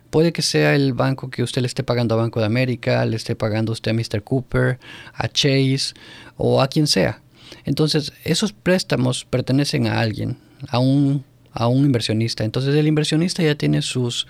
Puede 0.09 0.33
que 0.33 0.41
sea 0.41 0.73
el 0.73 0.93
banco 0.93 1.29
que 1.29 1.43
usted 1.43 1.61
le 1.61 1.67
esté 1.67 1.83
pagando 1.83 2.15
a 2.15 2.17
Banco 2.17 2.39
de 2.39 2.47
América, 2.47 3.05
le 3.05 3.15
esté 3.15 3.35
pagando 3.35 3.71
usted 3.71 3.91
a 3.91 3.93
Mr. 3.93 4.23
Cooper, 4.23 4.79
a 5.13 5.27
Chase 5.27 5.93
o 6.37 6.59
a 6.59 6.69
quien 6.69 6.87
sea. 6.87 7.21
Entonces, 7.65 8.13
esos 8.23 8.51
préstamos 8.51 9.25
pertenecen 9.25 9.85
a 9.85 9.99
alguien, 9.99 10.39
a 10.67 10.79
un, 10.79 11.23
a 11.51 11.67
un 11.67 11.85
inversionista. 11.85 12.45
Entonces, 12.45 12.73
el 12.73 12.87
inversionista 12.87 13.43
ya 13.43 13.53
tiene 13.53 13.83
sus, 13.83 14.25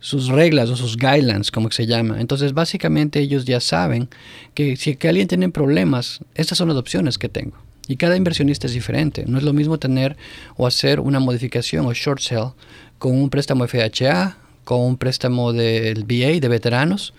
sus 0.00 0.28
reglas 0.28 0.68
o 0.68 0.76
sus 0.76 0.98
guidelines, 0.98 1.50
como 1.50 1.70
se 1.70 1.86
llama. 1.86 2.20
Entonces, 2.20 2.52
básicamente 2.52 3.20
ellos 3.20 3.46
ya 3.46 3.60
saben 3.60 4.10
que 4.52 4.76
si 4.76 4.96
que 4.96 5.08
alguien 5.08 5.28
tiene 5.28 5.48
problemas, 5.48 6.20
estas 6.34 6.58
son 6.58 6.68
las 6.68 6.76
opciones 6.76 7.16
que 7.16 7.30
tengo. 7.30 7.56
Y 7.92 7.96
cada 7.96 8.16
inversionista 8.16 8.66
es 8.66 8.72
diferente. 8.72 9.24
No 9.26 9.36
es 9.36 9.44
lo 9.44 9.52
mismo 9.52 9.78
tener 9.78 10.16
o 10.56 10.66
hacer 10.66 10.98
una 10.98 11.20
modificación 11.20 11.84
o 11.84 11.92
short 11.92 12.22
sale 12.22 12.52
con 12.98 13.14
un 13.14 13.28
préstamo 13.28 13.68
FHA, 13.68 14.38
con 14.64 14.80
un 14.80 14.96
préstamo 14.96 15.52
del 15.52 16.04
BA 16.04 16.40
de 16.40 16.48
veteranos, 16.48 17.12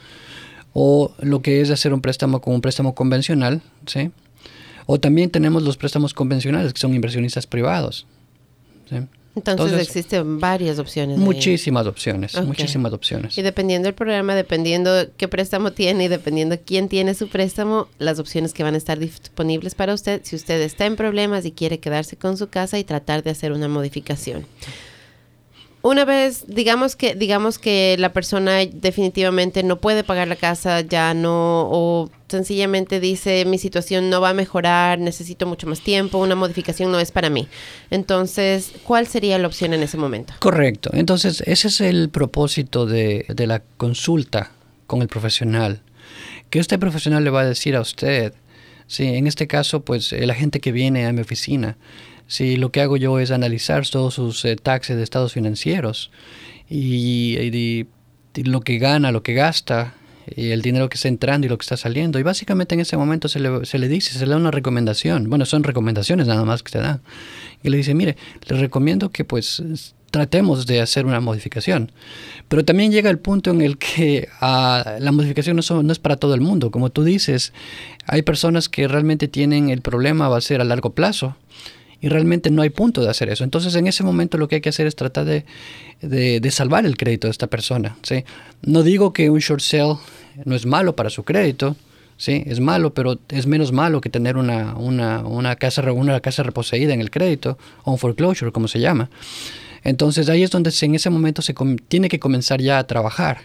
o 0.73 1.13
lo 1.19 1.43
que 1.43 1.61
es 1.61 1.69
hacer 1.69 1.93
un 1.93 2.01
préstamo 2.01 2.41
con 2.41 2.55
un 2.55 2.61
préstamo 2.61 2.95
convencional, 2.95 3.61
¿sí? 3.85 4.09
O 4.87 4.99
también 4.99 5.29
tenemos 5.29 5.61
los 5.61 5.77
préstamos 5.77 6.15
convencionales, 6.15 6.73
que 6.73 6.79
son 6.79 6.95
inversionistas 6.95 7.45
privados. 7.45 8.07
Entonces, 9.35 9.81
existen 9.81 10.39
varias 10.39 10.77
opciones. 10.77 11.17
Muchísimas 11.17 11.87
opciones, 11.87 12.39
muchísimas 12.43 12.93
opciones. 12.93 13.37
Y 13.37 13.41
dependiendo 13.41 13.87
del 13.87 13.95
programa, 13.95 14.35
dependiendo 14.35 14.91
qué 15.17 15.27
préstamo 15.27 15.71
tiene 15.71 16.05
y 16.05 16.07
dependiendo 16.07 16.57
quién 16.63 16.87
tiene 16.87 17.15
su 17.15 17.27
préstamo, 17.27 17.87
las 17.97 18.19
opciones 18.19 18.53
que 18.53 18.63
van 18.63 18.75
a 18.75 18.77
estar 18.77 18.99
disponibles 18.99 19.73
para 19.75 19.93
usted 19.93 20.21
si 20.23 20.35
usted 20.35 20.61
está 20.61 20.85
en 20.85 20.95
problemas 20.95 21.45
y 21.45 21.51
quiere 21.51 21.79
quedarse 21.79 22.15
con 22.15 22.37
su 22.37 22.47
casa 22.49 22.77
y 22.77 22.83
tratar 22.83 23.23
de 23.23 23.31
hacer 23.31 23.51
una 23.51 23.67
modificación 23.67 24.45
una 25.83 26.05
vez, 26.05 26.45
digamos 26.47 26.95
que, 26.95 27.13
digamos 27.13 27.59
que 27.59 27.97
la 27.99 28.13
persona 28.13 28.65
definitivamente 28.65 29.63
no 29.63 29.79
puede 29.79 30.05
pagar 30.05 30.29
la 30.29 30.37
casa, 30.37 30.79
ya 30.79 31.13
no, 31.13 31.67
o 31.69 32.09
sencillamente 32.29 33.01
dice 33.01 33.43
mi 33.43 33.57
situación 33.57 34.09
no 34.09 34.21
va 34.21 34.29
a 34.29 34.33
mejorar, 34.33 34.97
necesito 34.99 35.45
mucho 35.45 35.67
más 35.67 35.81
tiempo, 35.81 36.19
una 36.19 36.35
modificación 36.35 36.89
no 36.89 37.01
es 37.01 37.11
para 37.11 37.29
mí. 37.29 37.49
Entonces, 37.91 38.71
¿cuál 38.85 39.07
sería 39.07 39.37
la 39.37 39.47
opción 39.47 39.73
en 39.73 39.83
ese 39.83 39.97
momento? 39.97 40.33
Correcto. 40.39 40.89
Entonces, 40.93 41.43
ese 41.45 41.67
es 41.67 41.81
el 41.81 42.09
propósito 42.09 42.85
de, 42.85 43.25
de 43.27 43.45
la 43.45 43.61
consulta 43.75 44.51
con 44.87 45.01
el 45.01 45.09
profesional. 45.09 45.81
Que 46.49 46.59
este 46.59 46.79
profesional 46.79 47.25
le 47.25 47.29
va 47.29 47.41
a 47.41 47.45
decir 47.45 47.75
a 47.75 47.81
usted, 47.81 48.33
sí, 48.87 49.03
en 49.03 49.27
este 49.27 49.47
caso, 49.47 49.83
pues 49.83 50.13
la 50.13 50.33
gente 50.33 50.61
que 50.61 50.71
viene 50.71 51.07
a 51.07 51.11
mi 51.11 51.19
oficina, 51.19 51.75
si 52.33 52.55
lo 52.55 52.71
que 52.71 52.81
hago 52.81 52.97
yo 52.97 53.19
es 53.19 53.29
analizar 53.29 53.87
todos 53.87 54.15
sus 54.15 54.43
eh, 54.43 54.55
taxes 54.55 54.97
de 54.97 55.03
estados 55.03 55.33
financieros 55.33 56.09
y, 56.67 57.85
lo 58.33 58.61
que 58.61 58.79
gana, 58.79 59.11
lo 59.11 59.21
que 59.21 59.35
gasta, 59.35 59.93
y 60.35 60.49
el 60.49 60.63
dinero 60.63 60.89
que 60.89 60.95
está 60.95 61.09
entrando 61.09 61.45
y 61.45 61.49
lo 61.51 61.59
que 61.59 61.63
está 61.63 61.77
saliendo. 61.77 62.17
Y 62.17 62.23
básicamente 62.23 62.73
en 62.73 62.81
ese 62.81 62.97
momento 62.97 63.27
se 63.27 63.39
le, 63.39 63.67
se 63.67 63.77
le 63.77 63.87
dice, 63.87 64.17
se 64.17 64.25
le 64.25 64.31
da 64.31 64.37
una 64.37 64.49
recomendación. 64.49 65.29
Bueno, 65.29 65.45
son 65.45 65.63
recomendaciones 65.63 66.25
nada 66.25 66.43
más 66.43 66.63
que 66.63 66.71
se 66.71 66.79
dan. 66.79 67.01
Y 67.61 67.69
le 67.69 67.77
dice, 67.77 67.93
mire, 67.93 68.17
le 68.47 68.57
recomiendo 68.57 69.11
que 69.11 69.25
pues 69.25 69.61
tratemos 70.09 70.65
de 70.65 70.81
hacer 70.81 71.05
una 71.05 71.19
modificación. 71.19 71.91
Pero 72.47 72.65
también 72.65 72.91
llega 72.91 73.11
el 73.11 73.19
punto 73.19 73.51
en 73.51 73.61
el 73.61 73.77
que 73.77 74.27
ah, 74.41 74.95
la 74.99 75.11
modificación 75.11 75.55
no, 75.55 75.83
no, 75.83 75.91
es 75.91 75.99
para 75.99 76.15
todo 76.15 76.33
el 76.33 76.41
mundo. 76.41 76.71
Como 76.71 76.89
tú 76.89 77.03
dices, 77.03 77.53
hay 78.07 78.23
personas 78.23 78.69
que 78.69 78.87
realmente 78.87 79.27
tienen 79.27 79.69
el 79.69 79.81
problema 79.81 80.29
va 80.29 80.37
a 80.37 80.41
ser 80.41 80.61
a 80.61 80.63
largo 80.63 80.95
plazo 80.95 81.35
y 82.03 82.09
realmente 82.09 82.51
no 82.51 82.61
hay 82.61 82.69
punto 82.69 83.01
de 83.01 83.09
hacer 83.09 83.29
eso. 83.29 83.45
Entonces 83.45 83.73
en 83.75 83.87
ese 83.87 84.03
momento 84.03 84.37
lo 84.37 84.49
que 84.49 84.55
hay 84.55 84.61
que 84.61 84.67
hacer 84.67 84.87
es 84.87 84.95
tratar 84.97 85.23
de, 85.23 85.45
de, 86.01 86.51
salvar 86.51 86.85
el 86.85 86.97
crédito 86.97 87.27
de 87.27 87.31
esta 87.31 87.47
persona. 87.47 87.95
¿sí? 88.03 88.25
No 88.61 88.83
digo 88.83 89.13
que 89.13 89.29
un 89.29 89.39
short 89.39 89.61
sale 89.61 89.95
no 90.43 90.53
es 90.53 90.65
malo 90.65 90.97
para 90.97 91.09
su 91.09 91.23
crédito, 91.23 91.77
¿sí? 92.17 92.43
es 92.45 92.59
malo, 92.59 92.93
pero 92.93 93.19
es 93.29 93.47
menos 93.47 93.71
malo 93.71 94.01
que 94.01 94.09
tener 94.09 94.35
una, 94.35 94.75
una, 94.75 95.19
una, 95.19 95.55
casa, 95.55 95.81
una 95.93 96.19
casa 96.19 96.43
reposeída 96.43 96.93
en 96.93 96.99
el 96.99 97.09
crédito 97.09 97.57
o 97.85 97.93
un 97.93 97.97
foreclosure, 97.97 98.51
como 98.51 98.67
se 98.67 98.81
llama. 98.81 99.09
Entonces 99.85 100.27
ahí 100.27 100.43
es 100.43 100.51
donde 100.51 100.73
en 100.81 100.95
ese 100.95 101.09
momento 101.09 101.41
se 101.41 101.55
tiene 101.87 102.09
que 102.09 102.19
comenzar 102.19 102.59
ya 102.59 102.79
a 102.79 102.83
trabajar 102.85 103.43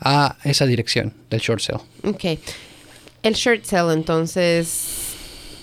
a 0.00 0.38
esa 0.44 0.64
dirección 0.64 1.12
del 1.28 1.40
short 1.40 1.60
sale. 1.60 1.80
Ok. 2.02 2.40
El 3.22 3.34
short 3.34 3.64
sale 3.64 3.92
entonces 3.92 5.04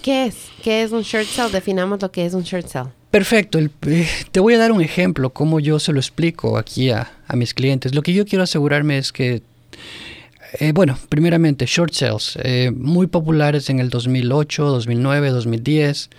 ¿Qué 0.01 0.25
es? 0.25 0.35
¿Qué 0.61 0.83
es 0.83 0.91
un 0.91 1.01
short 1.01 1.27
sale? 1.27 1.51
Definamos 1.51 2.01
lo 2.01 2.11
que 2.11 2.25
es 2.25 2.33
un 2.33 2.43
short 2.43 2.67
sale. 2.67 2.89
Perfecto. 3.09 3.59
Eh, 3.59 4.07
te 4.31 4.39
voy 4.39 4.53
a 4.53 4.57
dar 4.57 4.71
un 4.71 4.81
ejemplo, 4.81 5.31
como 5.31 5.59
yo 5.59 5.79
se 5.79 5.91
lo 5.91 5.99
explico 5.99 6.57
aquí 6.57 6.91
a, 6.91 7.11
mis 7.33 7.53
clientes. 7.53 7.95
Lo 7.95 8.01
que 8.01 8.13
yo 8.13 8.25
quiero 8.25 8.43
asegurarme 8.43 8.97
es 8.97 9.11
que, 9.11 9.41
eh, 10.59 10.71
bueno, 10.73 10.97
primeramente, 11.09 11.65
short 11.65 11.93
sales, 11.93 12.37
eh, 12.43 12.71
muy 12.75 13.07
populares 13.07 13.69
en 13.69 13.79
el 13.79 13.89
2008, 13.89 14.65
2009, 14.65 15.29
2010, 15.29 16.09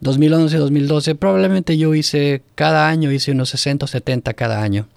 2011, 0.00 0.56
2012. 0.56 1.14
Probablemente 1.14 1.76
yo 1.76 1.94
hice, 1.94 2.42
cada 2.54 2.88
año 2.88 3.10
hice 3.12 3.32
unos 3.32 3.50
60 3.50 3.84
o 3.84 3.88
70 3.88 4.32
cada 4.34 4.62
año. 4.62 4.88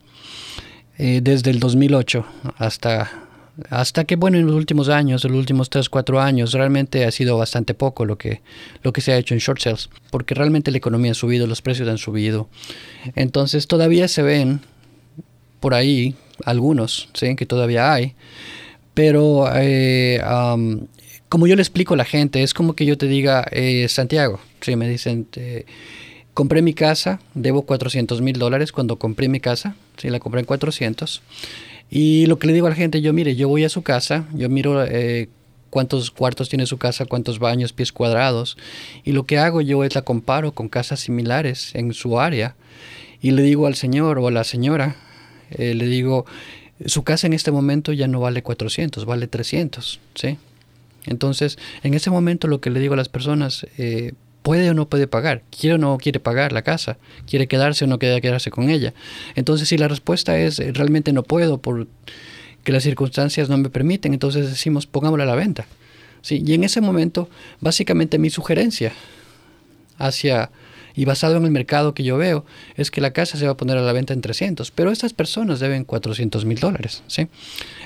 desde 0.97 1.51
el 1.51 1.59
2008 1.59 2.25
hasta 2.57 3.24
hasta 3.69 4.03
que, 4.03 4.15
bueno, 4.15 4.37
en 4.37 4.45
los 4.45 4.55
últimos 4.55 4.89
años, 4.89 5.23
en 5.23 5.31
los 5.31 5.39
últimos 5.39 5.69
3, 5.69 5.89
4 5.89 6.19
años, 6.19 6.51
realmente 6.53 7.05
ha 7.05 7.11
sido 7.11 7.37
bastante 7.37 7.73
poco 7.73 8.05
lo 8.05 8.17
que, 8.17 8.41
lo 8.83 8.91
que 8.91 9.01
se 9.01 9.13
ha 9.13 9.17
hecho 9.17 9.33
en 9.33 9.39
short 9.39 9.61
sales, 9.61 9.89
porque 10.11 10.35
realmente 10.35 10.71
la 10.71 10.77
economía 10.77 11.11
ha 11.11 11.15
subido, 11.15 11.47
los 11.47 11.61
precios 11.61 11.87
han 11.87 11.97
subido. 11.97 12.49
Entonces 13.15 13.67
todavía 13.67 14.07
se 14.07 14.23
ven 14.23 14.61
por 15.59 15.73
ahí 15.73 16.15
algunos, 16.43 17.09
¿sí? 17.13 17.35
que 17.35 17.45
todavía 17.45 17.93
hay, 17.93 18.13
pero 18.93 19.49
eh, 19.55 20.21
como 21.29 21.47
yo 21.47 21.55
le 21.55 21.61
explico 21.61 21.93
a 21.93 21.97
la 21.97 22.05
gente, 22.05 22.43
es 22.43 22.53
como 22.53 22.73
que 22.73 22.85
yo 22.85 22.97
te 22.97 23.07
diga, 23.07 23.45
eh, 23.51 23.87
Santiago, 23.87 24.39
¿sí? 24.59 24.75
me 24.75 24.89
dicen, 24.89 25.27
compré 26.33 26.61
mi 26.61 26.73
casa, 26.73 27.21
debo 27.33 27.61
400 27.61 28.21
mil 28.21 28.37
dólares 28.37 28.73
cuando 28.73 28.97
compré 28.97 29.29
mi 29.29 29.39
casa, 29.39 29.75
¿sí? 29.97 30.09
la 30.09 30.19
compré 30.19 30.41
en 30.41 30.45
400 30.45 31.21
y 31.89 32.25
lo 32.25 32.39
que 32.39 32.47
le 32.47 32.53
digo 32.53 32.67
a 32.67 32.71
la 32.71 32.75
gente, 32.75 33.01
yo 33.01 33.13
mire, 33.13 33.35
yo 33.35 33.47
voy 33.47 33.63
a 33.63 33.69
su 33.69 33.81
casa, 33.81 34.25
yo 34.33 34.49
miro 34.49 34.83
eh, 34.83 35.29
cuántos 35.69 36.11
cuartos 36.11 36.49
tiene 36.49 36.65
su 36.65 36.77
casa, 36.77 37.05
cuántos 37.05 37.39
baños, 37.39 37.73
pies 37.73 37.91
cuadrados, 37.91 38.57
y 39.03 39.11
lo 39.11 39.25
que 39.25 39.37
hago 39.37 39.61
yo 39.61 39.83
es 39.83 39.95
la 39.95 40.01
comparo 40.01 40.53
con 40.53 40.69
casas 40.69 41.01
similares 41.01 41.73
en 41.75 41.93
su 41.93 42.19
área, 42.19 42.55
y 43.21 43.31
le 43.31 43.43
digo 43.43 43.67
al 43.67 43.75
señor 43.75 44.19
o 44.19 44.27
a 44.27 44.31
la 44.31 44.43
señora, 44.43 44.95
eh, 45.51 45.73
le 45.73 45.85
digo, 45.87 46.25
su 46.85 47.03
casa 47.03 47.27
en 47.27 47.33
este 47.33 47.51
momento 47.51 47.93
ya 47.93 48.07
no 48.07 48.19
vale 48.19 48.43
400, 48.43 49.05
vale 49.05 49.27
300, 49.27 49.99
¿sí? 50.15 50.37
Entonces, 51.05 51.57
en 51.83 51.93
ese 51.93 52.09
momento 52.09 52.47
lo 52.47 52.61
que 52.61 52.69
le 52.69 52.79
digo 52.79 52.95
a 52.95 52.97
las 52.97 53.09
personas, 53.09 53.67
eh, 53.77 54.13
puede 54.45 54.69
o 54.69 54.75
no 54.75 54.87
puede 54.87 55.07
pagar, 55.07 55.41
quiere 55.49 55.73
o 55.73 55.77
no 55.79 55.97
quiere 55.97 56.19
pagar 56.19 56.51
la 56.51 56.61
casa, 56.61 56.99
quiere 57.27 57.47
quedarse 57.47 57.85
o 57.85 57.87
no 57.87 57.97
quiere 57.97 58.21
quedarse 58.21 58.51
con 58.51 58.69
ella. 58.69 58.93
Entonces, 59.33 59.67
si 59.67 59.75
la 59.75 59.87
respuesta 59.87 60.37
es 60.37 60.59
eh, 60.59 60.71
realmente 60.71 61.13
no 61.13 61.23
puedo 61.23 61.57
porque 61.57 61.87
las 62.65 62.83
circunstancias 62.83 63.49
no 63.49 63.57
me 63.57 63.71
permiten, 63.71 64.13
entonces 64.13 64.47
decimos 64.47 64.85
pongámosla 64.85 65.23
a 65.23 65.27
la 65.27 65.33
venta. 65.33 65.65
Sí, 66.21 66.43
y 66.45 66.53
en 66.53 66.63
ese 66.63 66.79
momento, 66.79 67.27
básicamente 67.59 68.19
mi 68.19 68.29
sugerencia 68.29 68.93
hacia 69.97 70.51
y 70.95 71.05
basado 71.05 71.37
en 71.37 71.45
el 71.45 71.51
mercado 71.51 71.95
que 71.95 72.03
yo 72.03 72.15
veo, 72.15 72.45
es 72.75 72.91
que 72.91 73.01
la 73.01 73.13
casa 73.13 73.39
se 73.39 73.45
va 73.45 73.53
a 73.53 73.57
poner 73.57 73.79
a 73.79 73.81
la 73.81 73.93
venta 73.93 74.13
en 74.13 74.21
300, 74.21 74.69
pero 74.69 74.91
estas 74.91 75.13
personas 75.13 75.59
deben 75.59 75.85
400 75.85 76.45
mil 76.45 76.59
dólares. 76.59 77.01
¿sí? 77.07 77.29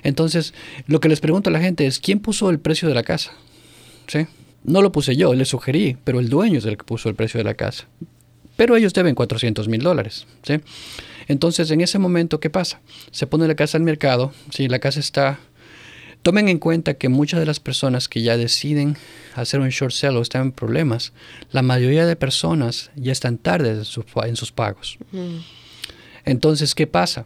Entonces, 0.03 0.53
lo 0.87 0.99
que 0.99 1.07
les 1.07 1.21
pregunto 1.21 1.49
a 1.49 1.53
la 1.53 1.61
gente 1.61 1.87
es, 1.87 1.99
¿quién 1.99 2.19
puso 2.19 2.49
el 2.49 2.59
precio 2.59 2.89
de 2.89 2.95
la 2.95 3.03
casa? 3.03 3.31
¿Sí? 4.07 4.27
No 4.63 4.81
lo 4.81 4.91
puse 4.91 5.15
yo, 5.15 5.33
le 5.33 5.45
sugerí, 5.45 5.97
pero 6.03 6.19
el 6.19 6.29
dueño 6.29 6.59
es 6.59 6.65
el 6.65 6.77
que 6.77 6.83
puso 6.83 7.09
el 7.09 7.15
precio 7.15 7.37
de 7.37 7.43
la 7.43 7.53
casa. 7.53 7.87
Pero 8.55 8.75
ellos 8.75 8.93
deben 8.93 9.15
400 9.15 9.67
mil 9.67 9.81
dólares. 9.81 10.27
¿sí? 10.43 10.55
Entonces, 11.27 11.71
en 11.71 11.81
ese 11.81 11.99
momento, 11.99 12.39
¿qué 12.39 12.49
pasa? 12.49 12.81
Se 13.11 13.27
pone 13.27 13.47
la 13.47 13.55
casa 13.55 13.77
al 13.77 13.83
mercado, 13.83 14.33
si 14.49 14.67
la 14.67 14.79
casa 14.79 14.99
está... 14.99 15.39
Tomen 16.21 16.49
en 16.49 16.59
cuenta 16.59 16.95
que 16.95 17.07
muchas 17.07 17.39
de 17.39 17.45
las 17.45 17.61
personas 17.61 18.09
que 18.09 18.21
ya 18.21 18.35
deciden 18.35 18.97
hacer 19.35 19.61
un 19.61 19.69
short 19.69 19.93
sale 19.93 20.17
o 20.17 20.21
están 20.21 20.41
en 20.41 20.51
problemas, 20.51 21.13
la 21.51 21.61
mayoría 21.61 22.05
de 22.05 22.17
personas 22.17 22.91
ya 22.97 23.13
están 23.13 23.37
tarde 23.37 23.71
en, 23.71 23.85
sus 23.85 24.51
pagos. 24.51 24.97
Entonces, 26.25 26.75
¿qué 26.75 26.87
pasa? 26.87 27.25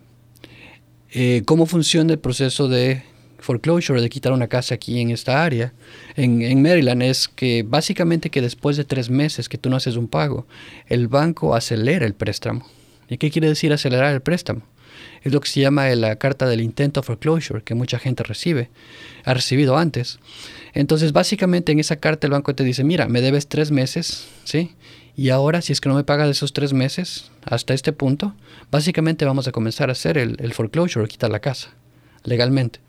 Eh, 1.11 1.41
¿Cómo 1.45 1.65
funciona 1.65 2.13
el 2.13 2.19
proceso 2.19 2.67
de 2.67 3.01
foreclosure, 3.43 4.01
de 4.01 4.09
quitar 4.09 4.33
una 4.33 4.47
casa 4.47 4.75
aquí 4.75 4.99
en 4.99 5.11
esta 5.11 5.43
área, 5.43 5.73
en, 6.15 6.61
Maryland, 6.61 7.03
es 7.03 7.27
que 7.27 7.63
básicamente 7.63 8.29
que 8.29 8.41
después 8.41 8.77
de 8.77 8.85
tres 8.85 9.09
meses 9.09 9.49
que 9.49 9.57
tú 9.57 9.69
no 9.69 9.75
haces 9.75 9.95
un 9.95 10.07
pago, 10.07 10.47
el 10.87 11.07
banco 11.07 11.53
acelera 11.55 12.05
el 12.05 12.13
préstamo. 12.15 12.65
¿Y 13.09 13.17
qué 13.17 13.29
quiere 13.29 13.49
decir 13.49 13.73
acelerar 13.73 14.13
el 14.13 14.21
préstamo? 14.21 14.63
Es 15.21 15.33
lo 15.33 15.39
que 15.41 15.49
se 15.49 15.59
llama 15.59 15.89
la 15.89 16.15
carta 16.15 16.47
del 16.47 16.61
intento 16.61 17.03
foreclosure, 17.03 17.63
que 17.63 17.75
mucha 17.75 17.99
gente 17.99 18.23
recibe, 18.23 18.69
ha 19.25 19.33
recibido 19.33 19.77
antes. 19.77 20.19
Entonces, 20.73 21.11
básicamente 21.13 21.71
en 21.71 21.79
esa 21.79 21.97
carta 21.97 22.27
el 22.27 22.31
banco 22.31 22.55
te 22.55 22.63
dice, 22.63 22.83
mira, 22.83 23.07
me 23.07 23.21
debes 23.21 23.47
tres 23.47 23.71
meses, 23.71 24.27
¿sí? 24.43 24.71
Y 25.15 25.29
ahora, 25.29 25.61
si 25.61 25.73
es 25.73 25.81
que 25.81 25.89
no 25.89 25.95
me 25.95 26.03
pagas 26.03 26.29
esos 26.29 26.53
tres 26.53 26.73
meses, 26.73 27.31
hasta 27.43 27.73
este 27.73 27.93
punto, 27.93 28.33
básicamente 28.71 29.25
vamos 29.25 29.47
a 29.47 29.51
comenzar 29.51 29.89
a 29.89 29.91
hacer 29.91 30.17
el, 30.17 30.37
el 30.39 30.53
foreclosure, 30.53 31.07
quitar 31.07 31.29
la 31.29 31.39
casa 31.39 31.69
legalmente. 32.23 32.79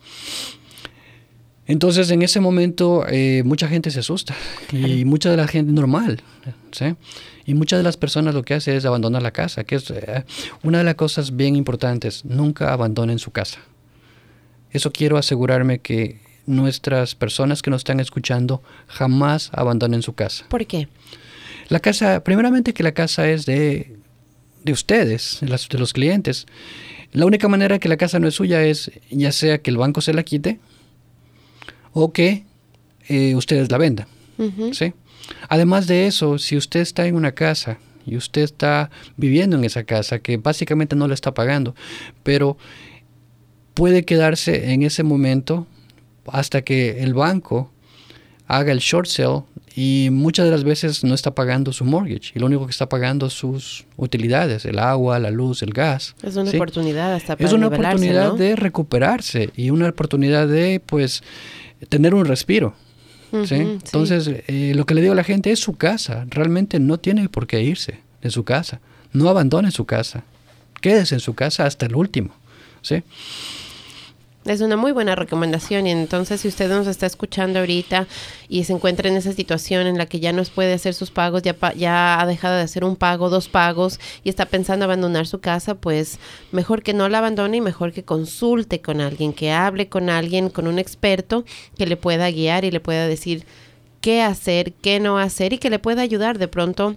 Entonces 1.67 2.11
en 2.11 2.23
ese 2.23 2.41
momento 2.41 3.07
eh, 3.09 3.43
mucha 3.45 3.69
gente 3.69 3.91
se 3.91 4.01
asusta 4.01 4.35
y 4.71 5.05
mucha 5.05 5.31
de 5.31 5.39
la 5.39 5.49
gente 5.49 5.73
normal, 5.73 6.23
¿sí? 6.73 6.95
Y 7.47 7.55
muchas 7.55 7.79
de 7.79 7.83
las 7.83 7.97
personas 7.97 8.35
lo 8.35 8.43
que 8.43 8.55
hace 8.55 8.77
es 8.77 8.85
abandonar 8.85 9.23
la 9.23 9.31
casa, 9.31 9.65
que 9.65 9.77
es 9.77 9.91
eh, 9.91 10.25
una 10.63 10.79
de 10.79 10.85
las 10.85 10.95
cosas 10.95 11.37
bien 11.37 11.57
importantes, 11.57 12.25
nunca 12.25 12.73
abandonen 12.73 13.19
su 13.19 13.31
casa. 13.31 13.61
Eso 14.73 14.93
quiero 14.93 15.17
asegurarme 15.17 15.79
que 15.79 16.21
nuestras 16.47 17.15
personas 17.15 17.63
que 17.63 17.71
nos 17.71 17.81
están 17.81 18.01
escuchando 18.01 18.63
jamás 18.87 19.51
abandonen 19.53 20.03
su 20.03 20.15
casa. 20.15 20.45
¿Por 20.49 20.67
qué? 20.67 20.89
La 21.69 21.81
casa, 21.81 22.23
primeramente 22.25 22.75
que 22.75 22.83
la 22.83 22.93
casa 22.93 23.29
es 23.31 23.47
de, 23.47 23.97
de 24.63 24.73
ustedes, 24.73 25.39
de 25.41 25.79
los 25.79 25.93
clientes. 25.93 26.47
La 27.15 27.27
única 27.27 27.47
manera 27.47 27.79
que 27.79 27.89
la 27.89 27.97
casa 27.97 28.19
no 28.19 28.27
es 28.27 28.35
suya 28.35 28.65
es 28.65 28.91
ya 29.09 29.31
sea 29.31 29.63
que 29.63 29.71
el 29.71 29.77
banco 29.77 30.01
se 30.01 30.13
la 30.13 30.25
quite 30.25 30.59
o 31.93 32.13
que 32.13 32.45
eh, 33.09 33.37
ustedes 33.37 33.71
la 33.71 33.79
vendan. 33.79 34.09
¿sí? 34.73 34.93
Además 35.49 35.87
de 35.87 36.09
eso, 36.09 36.39
si 36.39 36.57
usted 36.57 36.81
está 36.81 37.07
en 37.07 37.15
una 37.15 37.33
casa 37.33 37.79
y 38.05 38.17
usted 38.17 38.43
está 38.43 38.91
viviendo 39.17 39.57
en 39.57 39.63
esa 39.63 39.85
casa 39.85 40.19
que 40.19 40.39
básicamente 40.39 40.97
no 40.97 41.07
le 41.07 41.15
está 41.15 41.33
pagando, 41.33 41.77
pero 42.25 42.59
puede 43.75 44.05
quedarse 44.05 44.73
en 44.73 44.83
ese 44.83 45.05
momento 45.05 45.69
hasta 46.27 46.63
que 46.63 47.05
el 47.05 47.15
banco 47.15 47.71
haga 48.47 48.73
el 48.73 48.79
short 48.79 49.09
sale 49.09 49.43
y 49.77 50.09
muchas 50.13 50.45
de 50.45 50.53
las 50.53 50.65
veces 50.65 51.03
no 51.03 51.15
está 51.15 51.35
pagando 51.35 51.73
su 51.73 51.85
mortgage 51.85 52.33
y 52.35 52.39
lo 52.39 52.47
único 52.47 52.67
que 52.67 52.71
está 52.71 52.89
pagando 52.89 53.29
sus 53.29 53.87
utilidades, 53.97 54.65
el 54.65 54.79
agua, 54.79 55.19
la 55.19 55.31
luz, 55.31 55.63
el 55.63 55.73
gas. 55.73 56.15
Es 56.23 56.37
una 56.37 56.51
oportunidad 56.51 57.13
hasta 57.15 57.37
para 57.37 57.49
Es 57.49 57.53
una 57.53 57.67
oportunidad 57.67 58.35
de 58.35 58.57
recuperarse 58.57 59.51
y 59.57 59.71
una 59.71 59.89
oportunidad 59.89 60.47
de 60.47 60.81
pues 60.85 61.23
tener 61.89 62.15
un 62.15 62.25
respiro. 62.25 62.75
Entonces, 63.33 64.31
eh, 64.47 64.75
lo 64.77 64.87
que 64.87 64.95
le 64.95 65.01
digo 65.01 65.13
a 65.13 65.17
la 65.17 65.25
gente 65.25 65.51
es 65.51 65.59
su 65.59 65.75
casa. 65.75 66.25
Realmente 66.31 66.79
no 66.79 66.99
tiene 66.99 67.29
por 67.29 67.49
qué 67.49 67.63
irse 67.63 67.99
de 68.23 68.31
su 68.31 68.45
casa. 68.45 68.81
No 69.13 69.29
abandone 69.29 69.73
su 69.73 69.87
casa. 69.87 70.23
Quédese 70.81 71.17
en 71.17 71.21
su 71.21 71.35
casa 71.35 71.67
hasta 71.67 71.87
el 71.87 71.97
último. 71.97 72.33
¿sí? 72.85 73.03
Es 74.47 74.61
una 74.61 74.77
muy 74.77 74.93
buena 74.93 75.15
recomendación 75.15 75.87
y 75.87 75.91
entonces 75.91 76.43
si 76.43 76.49
usted 76.49 76.69
nos 76.69 76.87
está 76.87 77.07
escuchando 77.07 77.61
ahorita 77.61 78.07
y 78.47 78.65
se 78.65 78.75
encuentra 78.75 79.09
en 79.09 79.17
esa 79.17 79.33
situación 79.33 79.87
en 79.87 79.97
la 79.97 80.05
que 80.05 80.21
ya 80.21 80.35
no 80.35 80.43
puede 80.55 80.75
hacer 80.75 80.93
sus 80.93 81.11
pagos, 81.11 81.41
ya, 81.41 81.57
ya 81.75 82.21
ha 82.21 82.27
dejado 82.27 82.57
de 82.57 82.61
hacer 82.61 82.85
un 82.85 82.97
pago, 82.97 83.31
dos 83.31 83.49
pagos 83.49 83.99
y 84.23 84.29
está 84.29 84.45
pensando 84.45 84.85
abandonar 84.85 85.27
su 85.27 85.41
casa, 85.41 85.77
pues 85.77 86.19
mejor 86.53 86.83
que 86.83 86.93
no 86.93 87.09
la 87.09 87.19
abandone 87.19 87.57
y 87.57 87.61
mejor 87.63 87.95
que 87.95 88.05
consulte 88.05 88.83
con 88.83 89.01
alguien, 89.01 89.33
que 89.33 89.51
hable 89.51 89.89
con 89.89 90.11
alguien, 90.11 90.51
con 90.51 90.67
un 90.67 90.79
experto 90.79 91.47
que 91.79 91.87
le 91.87 91.97
pueda 91.97 92.31
guiar 92.31 92.67
y 92.67 92.71
le 92.71 92.81
pueda 92.81 93.09
decir 93.09 93.47
qué 94.03 94.21
hacer, 94.21 94.75
qué 94.75 95.01
no 95.01 95.17
hacer 95.17 95.55
y 95.55 95.59
que 95.59 95.71
le 95.71 95.79
pueda 95.79 96.03
ayudar 96.03 96.37
de 96.37 96.49
pronto 96.49 96.97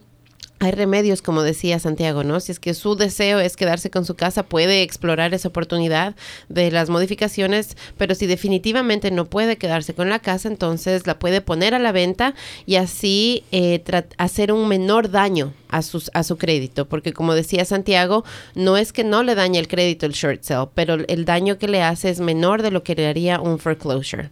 hay 0.59 0.71
remedios, 0.71 1.21
como 1.21 1.43
decía 1.43 1.77
Santiago, 1.79 2.23
¿no? 2.23 2.39
Si 2.39 2.51
es 2.51 2.59
que 2.59 2.73
su 2.73 2.95
deseo 2.95 3.39
es 3.39 3.55
quedarse 3.55 3.89
con 3.89 4.05
su 4.05 4.15
casa, 4.15 4.43
puede 4.43 4.81
explorar 4.81 5.33
esa 5.33 5.49
oportunidad 5.49 6.15
de 6.49 6.71
las 6.71 6.89
modificaciones, 6.89 7.77
pero 7.97 8.15
si 8.15 8.25
definitivamente 8.25 9.11
no 9.11 9.25
puede 9.25 9.57
quedarse 9.57 9.93
con 9.93 10.09
la 10.09 10.19
casa, 10.19 10.47
entonces 10.47 11.05
la 11.05 11.19
puede 11.19 11.41
poner 11.41 11.75
a 11.75 11.79
la 11.79 11.91
venta 11.91 12.33
y 12.65 12.75
así 12.75 13.43
eh, 13.51 13.83
hacer 14.17 14.51
un 14.51 14.67
menor 14.67 15.11
daño 15.11 15.53
a, 15.69 15.81
sus, 15.81 16.09
a 16.13 16.23
su 16.23 16.37
crédito, 16.37 16.85
porque 16.85 17.13
como 17.13 17.35
decía 17.35 17.63
Santiago, 17.65 18.23
no 18.55 18.77
es 18.77 18.93
que 18.93 19.03
no 19.03 19.21
le 19.21 19.35
dañe 19.35 19.59
el 19.59 19.67
crédito 19.67 20.05
el 20.05 20.13
short 20.13 20.41
sale, 20.43 20.69
pero 20.73 20.95
el 20.95 21.25
daño 21.25 21.57
que 21.57 21.67
le 21.67 21.83
hace 21.83 22.09
es 22.09 22.19
menor 22.19 22.63
de 22.63 22.71
lo 22.71 22.83
que 22.83 22.95
le 22.95 23.07
haría 23.07 23.39
un 23.39 23.59
foreclosure. 23.59 24.29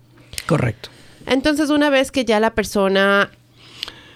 Correcto. 0.47 0.89
Entonces, 1.27 1.69
una 1.69 1.89
vez 1.89 2.11
que 2.11 2.25
ya 2.25 2.39
la 2.39 2.53
persona 2.53 3.31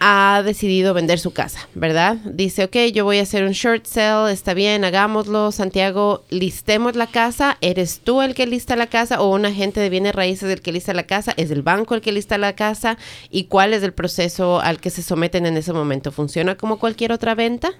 ha 0.02 0.42
decidido 0.42 0.94
vender 0.94 1.18
su 1.18 1.32
casa, 1.32 1.68
¿verdad? 1.74 2.16
Dice, 2.24 2.64
ok, 2.64 2.76
yo 2.92 3.04
voy 3.04 3.18
a 3.18 3.22
hacer 3.22 3.44
un 3.44 3.52
short 3.52 3.84
sale, 3.84 4.32
está 4.32 4.54
bien, 4.54 4.82
hagámoslo. 4.82 5.52
Santiago, 5.52 6.24
listemos 6.30 6.96
la 6.96 7.06
casa. 7.06 7.58
¿Eres 7.60 8.00
tú 8.02 8.22
el 8.22 8.34
que 8.34 8.46
lista 8.46 8.76
la 8.76 8.86
casa 8.86 9.20
o 9.20 9.34
un 9.34 9.44
agente 9.44 9.78
de 9.78 9.90
bienes 9.90 10.14
raíces 10.14 10.50
el 10.50 10.62
que 10.62 10.72
lista 10.72 10.94
la 10.94 11.02
casa? 11.02 11.34
¿Es 11.36 11.50
el 11.50 11.60
banco 11.60 11.94
el 11.94 12.00
que 12.00 12.12
lista 12.12 12.38
la 12.38 12.54
casa? 12.54 12.96
¿Y 13.30 13.44
cuál 13.44 13.74
es 13.74 13.82
el 13.82 13.92
proceso 13.92 14.60
al 14.60 14.80
que 14.80 14.88
se 14.88 15.02
someten 15.02 15.44
en 15.44 15.58
ese 15.58 15.74
momento? 15.74 16.12
¿Funciona 16.12 16.54
como 16.54 16.78
cualquier 16.78 17.12
otra 17.12 17.34
venta? 17.34 17.70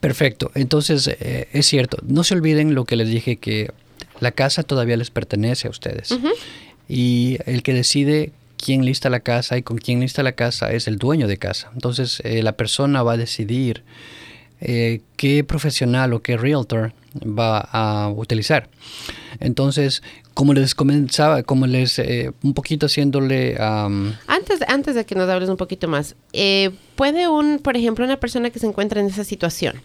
Perfecto. 0.00 0.50
Entonces, 0.54 1.08
eh, 1.08 1.48
es 1.52 1.64
cierto. 1.64 1.96
No 2.06 2.24
se 2.24 2.34
olviden 2.34 2.74
lo 2.74 2.84
que 2.84 2.96
les 2.96 3.08
dije, 3.08 3.36
que 3.36 3.70
la 4.20 4.32
casa 4.32 4.64
todavía 4.64 4.98
les 4.98 5.10
pertenece 5.10 5.66
a 5.66 5.70
ustedes. 5.70 6.14
Y 6.90 7.38
el 7.46 7.62
que 7.62 7.72
decide 7.72 8.32
quién 8.62 8.84
lista 8.84 9.10
la 9.10 9.20
casa 9.20 9.58
y 9.58 9.62
con 9.62 9.76
quién 9.78 10.00
lista 10.00 10.22
la 10.22 10.32
casa 10.32 10.72
es 10.72 10.86
el 10.86 10.96
dueño 10.96 11.26
de 11.26 11.36
casa. 11.36 11.70
Entonces 11.74 12.20
eh, 12.24 12.42
la 12.42 12.52
persona 12.52 13.02
va 13.02 13.14
a 13.14 13.16
decidir 13.16 13.82
eh, 14.60 15.00
qué 15.16 15.42
profesional 15.42 16.12
o 16.12 16.22
qué 16.22 16.36
realtor 16.36 16.92
va 17.16 17.58
a 17.58 18.08
utilizar. 18.08 18.70
Entonces, 19.40 20.02
como 20.34 20.54
les 20.54 20.74
comenzaba, 20.74 21.42
como 21.42 21.66
les 21.66 21.98
eh, 21.98 22.30
un 22.42 22.54
poquito 22.54 22.86
haciéndole... 22.86 23.56
antes, 23.58 24.60
antes 24.68 24.94
de 24.94 25.04
que 25.04 25.16
nos 25.16 25.28
hables 25.28 25.50
un 25.50 25.56
poquito 25.56 25.88
más, 25.88 26.14
¿puede 26.96 27.28
un, 27.28 27.58
por 27.58 27.76
ejemplo, 27.76 28.04
una 28.04 28.18
persona 28.18 28.50
que 28.50 28.60
se 28.60 28.66
encuentra 28.66 29.00
en 29.00 29.08
esa 29.08 29.24
situación 29.24 29.82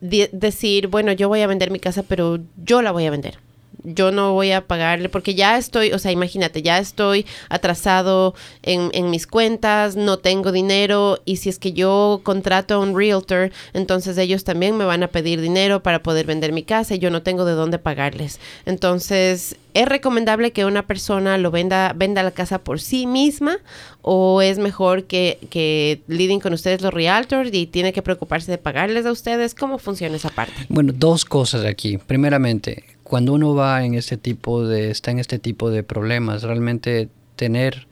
decir, 0.00 0.86
bueno, 0.86 1.12
yo 1.12 1.28
voy 1.28 1.40
a 1.40 1.46
vender 1.46 1.70
mi 1.70 1.80
casa, 1.80 2.04
pero 2.04 2.38
yo 2.56 2.80
la 2.80 2.92
voy 2.92 3.06
a 3.06 3.10
vender? 3.10 3.38
Yo 3.86 4.10
no 4.10 4.32
voy 4.32 4.50
a 4.50 4.66
pagarle 4.66 5.08
porque 5.08 5.34
ya 5.34 5.56
estoy, 5.56 5.92
o 5.92 5.98
sea, 5.98 6.10
imagínate, 6.10 6.62
ya 6.62 6.78
estoy 6.78 7.24
atrasado 7.48 8.34
en, 8.62 8.90
en, 8.92 9.10
mis 9.10 9.26
cuentas, 9.26 9.94
no 9.94 10.18
tengo 10.18 10.50
dinero 10.50 11.20
y 11.24 11.36
si 11.36 11.48
es 11.48 11.58
que 11.58 11.72
yo 11.72 12.20
contrato 12.24 12.74
a 12.74 12.78
un 12.78 12.96
realtor, 12.96 13.52
entonces 13.72 14.18
ellos 14.18 14.42
también 14.44 14.76
me 14.76 14.84
van 14.84 15.02
a 15.04 15.08
pedir 15.08 15.40
dinero 15.40 15.82
para 15.82 16.02
poder 16.02 16.26
vender 16.26 16.52
mi 16.52 16.64
casa 16.64 16.96
y 16.96 16.98
yo 16.98 17.10
no 17.10 17.22
tengo 17.22 17.44
de 17.44 17.52
dónde 17.52 17.78
pagarles. 17.78 18.40
Entonces, 18.64 19.56
¿es 19.74 19.88
recomendable 19.88 20.52
que 20.52 20.64
una 20.64 20.86
persona 20.86 21.38
lo 21.38 21.50
venda, 21.50 21.92
venda 21.94 22.22
la 22.22 22.32
casa 22.32 22.58
por 22.58 22.80
sí 22.80 23.06
misma 23.06 23.58
o 24.02 24.42
es 24.42 24.58
mejor 24.58 25.04
que, 25.04 25.38
que 25.50 26.02
leading 26.08 26.40
con 26.40 26.52
ustedes 26.52 26.80
los 26.82 26.92
realtors 26.92 27.50
y 27.52 27.66
tiene 27.66 27.92
que 27.92 28.02
preocuparse 28.02 28.50
de 28.50 28.58
pagarles 28.58 29.06
a 29.06 29.12
ustedes? 29.12 29.54
¿Cómo 29.54 29.78
funciona 29.78 30.16
esa 30.16 30.30
parte? 30.30 30.54
Bueno, 30.68 30.92
dos 30.94 31.24
cosas 31.24 31.64
aquí. 31.64 31.98
Primeramente, 31.98 32.95
cuando 33.08 33.34
uno 33.34 33.54
va 33.54 33.84
en 33.84 33.94
este 33.94 34.16
tipo 34.16 34.66
de, 34.66 34.90
está 34.90 35.12
en 35.12 35.20
este 35.20 35.38
tipo 35.38 35.70
de 35.70 35.84
problemas, 35.84 36.42
realmente 36.42 37.08
tener 37.36 37.86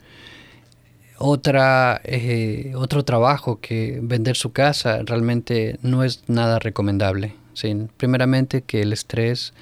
otra, 1.18 2.00
eh, 2.04 2.72
otro 2.74 3.04
trabajo 3.04 3.60
que 3.60 4.00
vender 4.02 4.36
su 4.36 4.52
casa 4.52 5.02
realmente 5.04 5.78
no 5.82 6.02
es 6.02 6.24
nada 6.26 6.58
recomendable. 6.58 7.34
¿sí? 7.52 7.76
Primeramente 7.96 8.62
que 8.62 8.82
el 8.82 8.92
estrés 8.92 9.54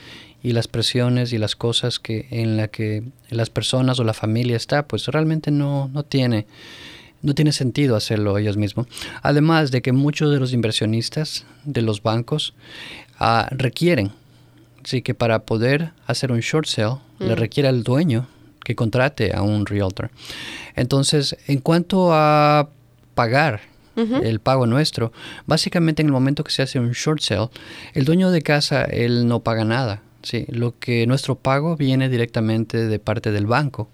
y 0.43 0.53
las 0.53 0.69
presiones 0.69 1.35
y 1.35 1.39
las 1.39 1.55
cosas 1.55 1.99
que 1.99 2.27
en 2.31 2.57
la 2.57 2.69
que 2.69 3.05
las 3.29 3.51
personas 3.51 4.01
o 4.01 4.05
la 4.05 4.15
familia 4.15 4.57
está, 4.57 4.89
pues 4.89 5.07
realmente 5.09 5.51
no, 5.51 5.91
no 5.93 6.03
tiene 6.03 6.47
no 7.21 7.35
tiene 7.35 7.53
sentido 7.53 7.95
hacerlo 7.95 8.37
ellos 8.37 8.57
mismos. 8.57 8.89
Además 9.23 9.71
de 9.71 9.81
que 9.81 9.93
muchos 9.93 10.33
de 10.33 10.41
los 10.41 10.53
inversionistas 10.53 11.45
de 11.65 11.83
los 11.83 12.03
bancos 12.03 12.53
ah, 13.21 13.49
requieren 13.53 14.11
Sí, 14.85 15.03
que 15.03 15.15
para 15.15 15.41
poder 15.41 15.93
hacer 16.07 16.33
un 16.33 16.41
short 16.41 16.67
sale 16.67 16.97
le 17.19 17.37
requiere 17.37 17.69
al 17.69 17.85
dueño 17.85 18.27
que 18.65 18.75
contrate 18.75 19.35
a 19.35 19.43
un 19.43 19.67
realtor. 19.67 20.11
Entonces, 20.75 21.37
en 21.47 21.59
cuanto 21.59 22.13
a 22.13 22.69
pagar 23.15 23.61
el 23.95 24.41
pago 24.41 24.67
nuestro, 24.67 25.13
básicamente 25.47 26.03
en 26.03 26.07
el 26.07 26.13
momento 26.13 26.45
que 26.45 26.51
se 26.51 26.63
hace 26.63 26.81
un 26.81 26.93
short 26.93 27.21
sale, 27.21 27.49
el 27.95 28.05
dueño 28.05 28.31
de 28.31 28.43
casa, 28.43 28.85
él 28.85 29.29
no 29.29 29.41
paga 29.41 29.65
nada. 29.65 30.03
Sí, 30.23 30.47
lo 30.49 30.79
que 30.79 31.07
nuestro 31.07 31.35
pago 31.35 31.77
viene 31.77 32.09
directamente 32.09 32.87
de 32.87 32.99
parte 32.99 33.33
del 33.33 33.47
banco, 33.47 33.89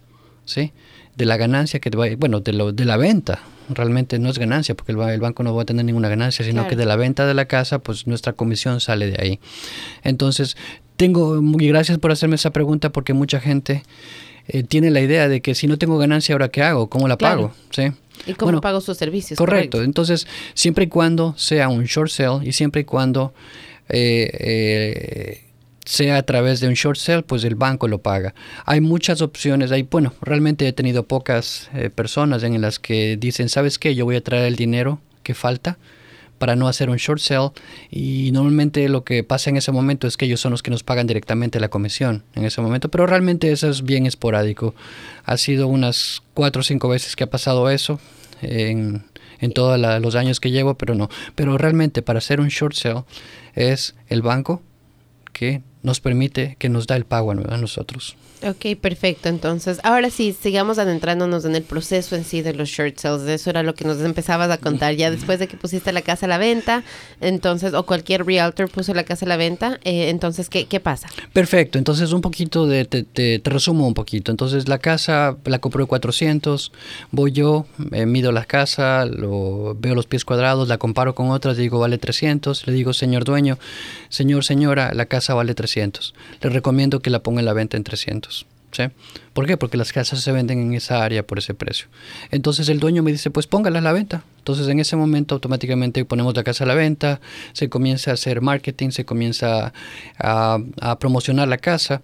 ¿sí? 0.44 0.72
De 1.16 1.24
la 1.24 1.36
ganancia 1.36 1.80
que 1.80 1.90
bueno, 2.16 2.40
de, 2.40 2.52
lo, 2.52 2.72
de 2.72 2.84
la 2.84 2.96
venta, 2.98 3.40
realmente 3.68 4.18
no 4.18 4.28
es 4.30 4.38
ganancia 4.38 4.74
porque 4.74 4.92
el, 4.92 5.20
banco 5.20 5.42
no 5.42 5.54
va 5.54 5.62
a 5.62 5.64
tener 5.64 5.84
ninguna 5.84 6.08
ganancia, 6.08 6.44
sino 6.44 6.66
que 6.66 6.76
de 6.76 6.86
la 6.86 6.96
venta 6.96 7.26
de 7.26 7.34
la 7.34 7.46
casa, 7.46 7.78
pues 7.78 8.06
nuestra 8.06 8.32
comisión 8.32 8.80
sale 8.80 9.10
de 9.10 9.22
ahí. 9.22 9.40
Entonces, 10.02 10.56
tengo, 10.96 11.40
muy 11.42 11.68
gracias 11.68 11.98
por 11.98 12.10
hacerme 12.10 12.36
esa 12.36 12.50
pregunta 12.50 12.90
porque 12.90 13.12
mucha 13.12 13.40
gente 13.40 13.82
eh, 14.48 14.62
tiene 14.62 14.90
la 14.90 15.00
idea 15.00 15.28
de 15.28 15.40
que 15.40 15.54
si 15.54 15.66
no 15.66 15.78
tengo 15.78 15.98
ganancia, 15.98 16.34
¿ahora 16.34 16.48
qué 16.48 16.62
hago? 16.62 16.88
¿Cómo 16.88 17.06
la 17.08 17.18
pago? 17.18 17.52
¿Sí? 17.70 17.92
¿Y 18.26 18.34
cómo 18.34 18.60
pago 18.60 18.80
sus 18.80 18.96
servicios? 18.96 19.38
Correcto. 19.38 19.82
Entonces, 19.82 20.26
siempre 20.54 20.84
y 20.84 20.88
cuando 20.88 21.34
sea 21.36 21.68
un 21.68 21.84
short 21.84 22.10
sale 22.10 22.40
y 22.44 22.52
siempre 22.52 22.82
y 22.82 22.84
cuando 22.84 23.32
eh, 23.88 24.30
eh, 24.32 25.47
sea 25.88 26.18
a 26.18 26.22
través 26.22 26.60
de 26.60 26.68
un 26.68 26.74
short 26.74 26.98
sale, 26.98 27.22
pues 27.22 27.44
el 27.44 27.54
banco 27.54 27.88
lo 27.88 28.02
paga. 28.02 28.34
Hay 28.66 28.82
muchas 28.82 29.22
opciones. 29.22 29.72
Hay, 29.72 29.84
bueno, 29.84 30.12
realmente 30.20 30.68
he 30.68 30.72
tenido 30.74 31.04
pocas 31.06 31.70
eh, 31.72 31.88
personas 31.88 32.42
en 32.42 32.60
las 32.60 32.78
que 32.78 33.16
dicen, 33.16 33.48
¿sabes 33.48 33.78
qué? 33.78 33.94
Yo 33.94 34.04
voy 34.04 34.16
a 34.16 34.22
traer 34.22 34.44
el 34.44 34.56
dinero 34.56 35.00
que 35.22 35.32
falta 35.32 35.78
para 36.38 36.56
no 36.56 36.68
hacer 36.68 36.90
un 36.90 36.98
short 36.98 37.20
sale 37.20 37.52
y 37.90 38.30
normalmente 38.32 38.86
lo 38.90 39.02
que 39.02 39.24
pasa 39.24 39.48
en 39.48 39.56
ese 39.56 39.72
momento 39.72 40.06
es 40.06 40.18
que 40.18 40.26
ellos 40.26 40.40
son 40.40 40.52
los 40.52 40.62
que 40.62 40.70
nos 40.70 40.82
pagan 40.82 41.06
directamente 41.06 41.58
la 41.58 41.68
comisión 41.68 42.22
en 42.34 42.44
ese 42.44 42.60
momento, 42.60 42.90
pero 42.90 43.06
realmente 43.06 43.50
eso 43.50 43.70
es 43.70 43.82
bien 43.82 44.04
esporádico. 44.04 44.74
Ha 45.24 45.38
sido 45.38 45.68
unas 45.68 46.22
cuatro 46.34 46.60
o 46.60 46.64
cinco 46.64 46.90
veces 46.90 47.16
que 47.16 47.24
ha 47.24 47.30
pasado 47.30 47.70
eso 47.70 47.98
en, 48.42 49.04
en 49.40 49.52
todos 49.52 49.80
los 50.02 50.14
años 50.16 50.38
que 50.38 50.50
llevo, 50.50 50.74
pero 50.74 50.94
no. 50.94 51.08
Pero 51.34 51.56
realmente 51.56 52.02
para 52.02 52.18
hacer 52.18 52.42
un 52.42 52.48
short 52.48 52.74
sale 52.74 53.04
es 53.54 53.94
el 54.08 54.20
banco 54.20 54.62
que 55.32 55.62
nos 55.82 56.00
permite, 56.00 56.56
que 56.58 56.68
nos 56.68 56.86
da 56.86 56.96
el 56.96 57.04
pago 57.04 57.30
a 57.30 57.34
nosotros. 57.34 58.16
Ok, 58.42 58.76
perfecto. 58.80 59.28
Entonces, 59.28 59.80
ahora 59.82 60.10
sí, 60.10 60.36
sigamos 60.38 60.78
adentrándonos 60.78 61.44
en 61.44 61.56
el 61.56 61.62
proceso 61.62 62.14
en 62.14 62.24
sí 62.24 62.42
de 62.42 62.54
los 62.54 62.68
short 62.68 62.98
sales. 62.98 63.28
Eso 63.28 63.50
era 63.50 63.62
lo 63.62 63.74
que 63.74 63.84
nos 63.84 64.00
empezabas 64.00 64.50
a 64.50 64.58
contar. 64.58 64.94
Ya 64.94 65.10
después 65.10 65.38
de 65.38 65.48
que 65.48 65.56
pusiste 65.56 65.92
la 65.92 66.02
casa 66.02 66.26
a 66.26 66.28
la 66.28 66.38
venta, 66.38 66.84
entonces, 67.20 67.74
o 67.74 67.84
cualquier 67.84 68.24
realtor 68.24 68.70
puso 68.70 68.94
la 68.94 69.04
casa 69.04 69.26
a 69.26 69.28
la 69.28 69.36
venta, 69.36 69.80
eh, 69.84 70.08
entonces, 70.08 70.48
¿qué, 70.48 70.66
¿qué, 70.66 70.78
pasa? 70.78 71.08
Perfecto. 71.32 71.78
Entonces, 71.78 72.12
un 72.12 72.20
poquito 72.20 72.66
de, 72.66 72.84
te, 72.84 73.02
te, 73.02 73.40
resumo 73.44 73.86
un 73.86 73.94
poquito. 73.94 74.30
Entonces, 74.30 74.68
la 74.68 74.78
casa 74.78 75.36
la 75.44 75.58
compró 75.58 75.82
de 75.82 75.88
400, 75.88 76.72
voy 77.10 77.32
yo, 77.32 77.66
eh, 77.92 78.06
mido 78.06 78.30
la 78.30 78.44
casa, 78.44 79.04
lo, 79.04 79.76
veo 79.78 79.94
los 79.94 80.06
pies 80.06 80.24
cuadrados, 80.24 80.68
la 80.68 80.78
comparo 80.78 81.14
con 81.14 81.30
otras, 81.30 81.56
digo, 81.56 81.78
vale 81.80 81.98
300. 81.98 82.66
Le 82.66 82.72
digo, 82.72 82.92
señor 82.92 83.24
dueño, 83.24 83.58
señor, 84.08 84.44
señora, 84.44 84.94
la 84.94 85.06
casa 85.06 85.34
vale 85.34 85.54
300. 85.54 86.14
Le 86.40 86.50
recomiendo 86.50 87.00
que 87.00 87.10
la 87.10 87.20
ponga 87.20 87.40
en 87.40 87.46
la 87.46 87.52
venta 87.52 87.76
en 87.76 87.84
300. 87.84 88.27
¿Sí? 88.70 88.82
¿Por 89.32 89.46
qué? 89.46 89.56
Porque 89.56 89.78
las 89.78 89.92
casas 89.92 90.20
se 90.20 90.30
venden 90.30 90.60
en 90.60 90.74
esa 90.74 91.02
área 91.02 91.26
por 91.26 91.38
ese 91.38 91.54
precio. 91.54 91.86
Entonces 92.30 92.68
el 92.68 92.80
dueño 92.80 93.02
me 93.02 93.12
dice, 93.12 93.30
pues 93.30 93.46
póngala 93.46 93.78
a 93.78 93.82
la 93.82 93.92
venta. 93.92 94.24
Entonces 94.38 94.68
en 94.68 94.78
ese 94.78 94.96
momento 94.96 95.34
automáticamente 95.34 96.04
ponemos 96.04 96.36
la 96.36 96.44
casa 96.44 96.64
a 96.64 96.66
la 96.66 96.74
venta, 96.74 97.20
se 97.52 97.68
comienza 97.68 98.10
a 98.10 98.14
hacer 98.14 98.40
marketing, 98.40 98.90
se 98.90 99.04
comienza 99.04 99.72
a, 100.18 100.58
promocionar 101.00 101.48
la 101.48 101.58
casa 101.58 102.02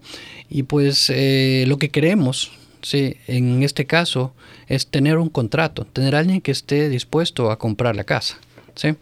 y 0.49 0.63
pues 0.63 1.09
eh, 1.09 1.65
lo 1.67 1.77
que 1.77 1.89
queremos, 1.89 2.51
¿sí? 2.81 3.17
en 3.27 3.63
este 3.63 3.85
caso, 3.85 4.33
es 4.67 4.87
tener 4.87 5.17
un 5.17 5.29
contrato, 5.29 5.85
tener 5.85 6.15
alguien 6.15 6.41
que 6.41 6.51
esté 6.51 6.89
dispuesto 6.89 7.51
a 7.51 7.59
comprar 7.59 7.95
la 7.95 8.03
casa. 8.03 8.37
¿sí? 8.75 8.95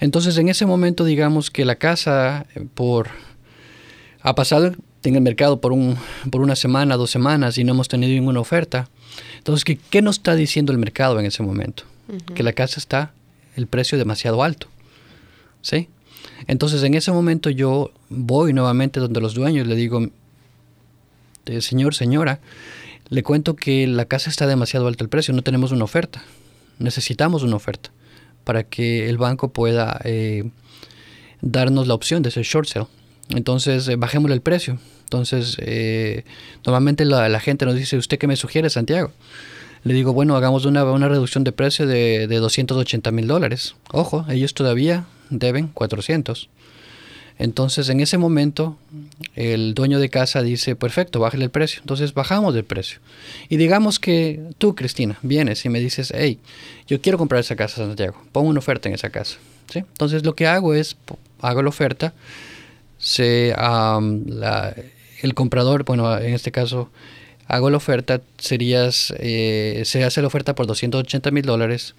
Entonces 0.00 0.36
en 0.38 0.48
ese 0.48 0.66
momento 0.66 1.04
digamos 1.04 1.50
que 1.50 1.64
la 1.64 1.76
casa 1.76 2.46
eh, 2.54 2.64
por 2.74 3.08
ha 4.22 4.34
pasado 4.34 4.72
en 5.04 5.16
el 5.16 5.22
mercado 5.22 5.60
por, 5.60 5.72
un, 5.72 5.96
por 6.30 6.40
una 6.40 6.56
semana, 6.56 6.96
dos 6.96 7.10
semanas 7.10 7.58
y 7.58 7.64
no 7.64 7.72
hemos 7.72 7.88
tenido 7.88 8.12
ninguna 8.12 8.40
oferta. 8.40 8.88
Entonces, 9.38 9.64
¿qué, 9.64 9.78
qué 9.90 10.02
nos 10.02 10.16
está 10.16 10.34
diciendo 10.34 10.72
el 10.72 10.78
mercado 10.78 11.18
en 11.18 11.26
ese 11.26 11.42
momento? 11.42 11.84
Que 12.34 12.42
la 12.42 12.52
casa 12.52 12.78
está 12.78 13.12
el 13.56 13.66
precio 13.66 13.96
demasiado 13.96 14.42
alto. 14.42 14.68
¿Sí? 15.62 15.88
Entonces, 16.46 16.82
en 16.82 16.94
ese 16.94 17.12
momento 17.12 17.50
yo 17.50 17.90
voy 18.08 18.52
nuevamente 18.52 19.00
donde 19.00 19.20
los 19.20 19.34
dueños, 19.34 19.66
le 19.66 19.76
digo, 19.76 20.08
eh, 21.46 21.60
señor, 21.60 21.94
señora, 21.94 22.40
le 23.08 23.22
cuento 23.22 23.56
que 23.56 23.86
la 23.86 24.04
casa 24.06 24.30
está 24.30 24.46
demasiado 24.46 24.86
alto 24.86 25.04
el 25.04 25.10
precio, 25.10 25.34
no 25.34 25.42
tenemos 25.42 25.72
una 25.72 25.84
oferta. 25.84 26.22
Necesitamos 26.78 27.42
una 27.42 27.56
oferta 27.56 27.90
para 28.44 28.64
que 28.64 29.08
el 29.08 29.18
banco 29.18 29.52
pueda 29.52 30.00
eh, 30.04 30.50
darnos 31.40 31.86
la 31.86 31.94
opción 31.94 32.22
de 32.22 32.30
ser 32.30 32.44
short 32.44 32.68
sale. 32.68 32.86
Entonces, 33.34 33.88
eh, 33.88 33.96
bajémosle 33.96 34.34
el 34.34 34.40
precio. 34.40 34.78
Entonces, 35.04 35.56
eh, 35.60 36.24
normalmente 36.64 37.04
la, 37.04 37.40
gente 37.40 37.66
nos 37.66 37.74
dice, 37.74 37.96
¿usted 37.96 38.18
qué 38.18 38.26
me 38.26 38.36
sugiere, 38.36 38.70
Santiago? 38.70 39.12
Le 39.84 39.94
digo, 39.94 40.12
bueno, 40.12 40.36
hagamos 40.36 40.64
una, 40.64 40.84
una 40.84 41.08
reducción 41.08 41.44
de 41.44 41.52
precio 41.52 41.86
de, 41.86 42.26
de 42.28 42.36
280 42.36 43.10
mil 43.10 43.26
dólares. 43.26 43.74
Ojo, 43.90 44.24
ellos 44.28 44.54
todavía 44.54 45.04
deben 45.28 45.68
400. 45.68 46.48
Entonces, 47.38 47.88
en 47.88 48.00
ese 48.00 48.18
momento, 48.18 48.76
el 49.34 49.74
dueño 49.74 49.98
de 49.98 50.08
casa 50.08 50.42
dice, 50.42 50.76
perfecto, 50.76 51.18
bájale 51.18 51.44
el 51.44 51.50
precio. 51.50 51.80
Entonces, 51.80 52.14
bajamos 52.14 52.54
el 52.54 52.64
precio. 52.64 53.00
Y 53.48 53.56
digamos 53.56 53.98
que 53.98 54.40
tú, 54.58 54.74
Cristina, 54.74 55.18
vienes 55.22 55.64
y 55.64 55.68
me 55.68 55.80
dices, 55.80 56.12
hey, 56.14 56.38
yo 56.86 57.00
quiero 57.00 57.18
comprar 57.18 57.40
esa 57.40 57.56
casa, 57.56 57.76
Santiago. 57.76 58.16
Pongo 58.32 58.48
una 58.48 58.60
oferta 58.60 58.88
en 58.88 58.94
esa 58.94 59.10
casa. 59.10 59.38
¿Sí? 59.72 59.80
Entonces, 59.80 60.24
lo 60.24 60.34
que 60.34 60.46
hago 60.46 60.74
es, 60.74 60.96
hago 61.40 61.62
la 61.62 61.70
oferta 61.70 62.12
se, 63.02 63.52
el 65.22 65.34
comprador, 65.34 65.84
bueno, 65.84 66.16
en 66.18 66.34
este 66.34 66.52
caso 66.52 66.88
hago 67.48 67.68
la 67.68 67.76
oferta, 67.76 68.22
serías, 68.38 69.12
eh, 69.18 69.82
se 69.84 70.04
hace 70.04 70.20
la 70.22 70.28
oferta 70.28 70.54
por 70.54 70.66
280 70.68 71.30
mil 71.32 71.44
dólares. 71.44 71.96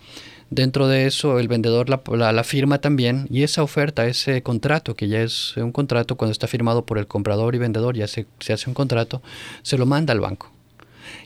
Dentro 0.49 0.87
de 0.87 1.05
eso, 1.05 1.39
el 1.39 1.47
vendedor 1.49 1.89
la, 1.89 2.31
la, 2.31 2.43
firma 2.43 2.79
también 2.79 3.27
y 3.29 3.43
esa 3.43 3.63
oferta, 3.63 4.07
ese 4.07 4.43
contrato, 4.43 4.95
que 4.95 5.09
ya 5.09 5.21
es 5.21 5.57
un 5.57 5.71
contrato, 5.71 6.15
cuando 6.15 6.31
está 6.31 6.47
firmado 6.47 6.85
por 6.85 6.97
el 6.97 7.07
comprador 7.07 7.53
y 7.53 7.57
vendedor, 7.57 7.97
ya 7.97 8.07
se, 8.07 8.25
se 8.39 8.53
hace 8.53 8.69
un 8.69 8.73
contrato, 8.73 9.21
se 9.61 9.77
lo 9.77 9.85
manda 9.85 10.13
al 10.13 10.21
banco. 10.21 10.51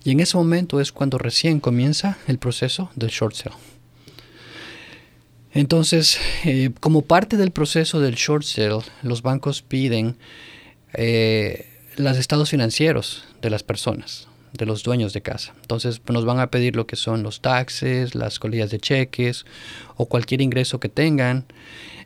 Y 0.03 0.11
en 0.11 0.21
ese 0.21 0.37
momento 0.37 0.81
es 0.81 0.91
cuando 0.91 1.19
recién 1.19 1.59
comienza 1.59 2.17
el 2.27 2.39
proceso 2.39 2.89
del 2.95 3.09
short 3.09 3.35
sale. 3.35 3.76
Entonces, 5.53 6.19
eh, 6.45 6.71
como 6.79 7.03
parte 7.03 7.37
del 7.37 7.51
proceso 7.51 7.99
del 7.99 8.15
short 8.15 8.43
sale, 8.43 8.79
los 9.01 9.21
bancos 9.21 9.61
piden 9.61 10.17
eh, 10.93 11.67
los 11.95 12.17
estados 12.17 12.49
financieros 12.49 13.25
de 13.41 13.49
las 13.49 13.63
personas, 13.63 14.27
de 14.53 14.65
los 14.65 14.83
dueños 14.83 15.13
de 15.13 15.21
casa. 15.21 15.53
Entonces, 15.61 16.01
nos 16.09 16.25
van 16.25 16.39
a 16.39 16.51
pedir 16.51 16.75
lo 16.75 16.85
que 16.85 16.95
son 16.95 17.23
los 17.23 17.41
taxes, 17.41 18.13
las 18.13 18.39
colillas 18.39 18.69
de 18.71 18.79
cheques 18.79 19.45
o 19.95 20.05
cualquier 20.05 20.41
ingreso 20.41 20.79
que 20.79 20.89
tengan. 20.89 21.45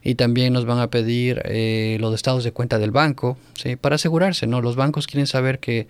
Y 0.04 0.16
también 0.16 0.52
nos 0.54 0.66
van 0.66 0.80
a 0.80 0.90
pedir 0.90 1.44
eh, 1.46 1.98
los 2.00 2.16
estados 2.16 2.44
de 2.44 2.52
cuenta 2.52 2.80
del 2.80 2.90
banco, 2.90 3.38
¿sí? 3.54 3.76
para 3.76 3.96
asegurarse, 3.96 4.48
¿no? 4.48 4.60
Los 4.60 4.76
bancos 4.76 5.06
quieren 5.06 5.28
saber 5.28 5.60
que 5.60 5.88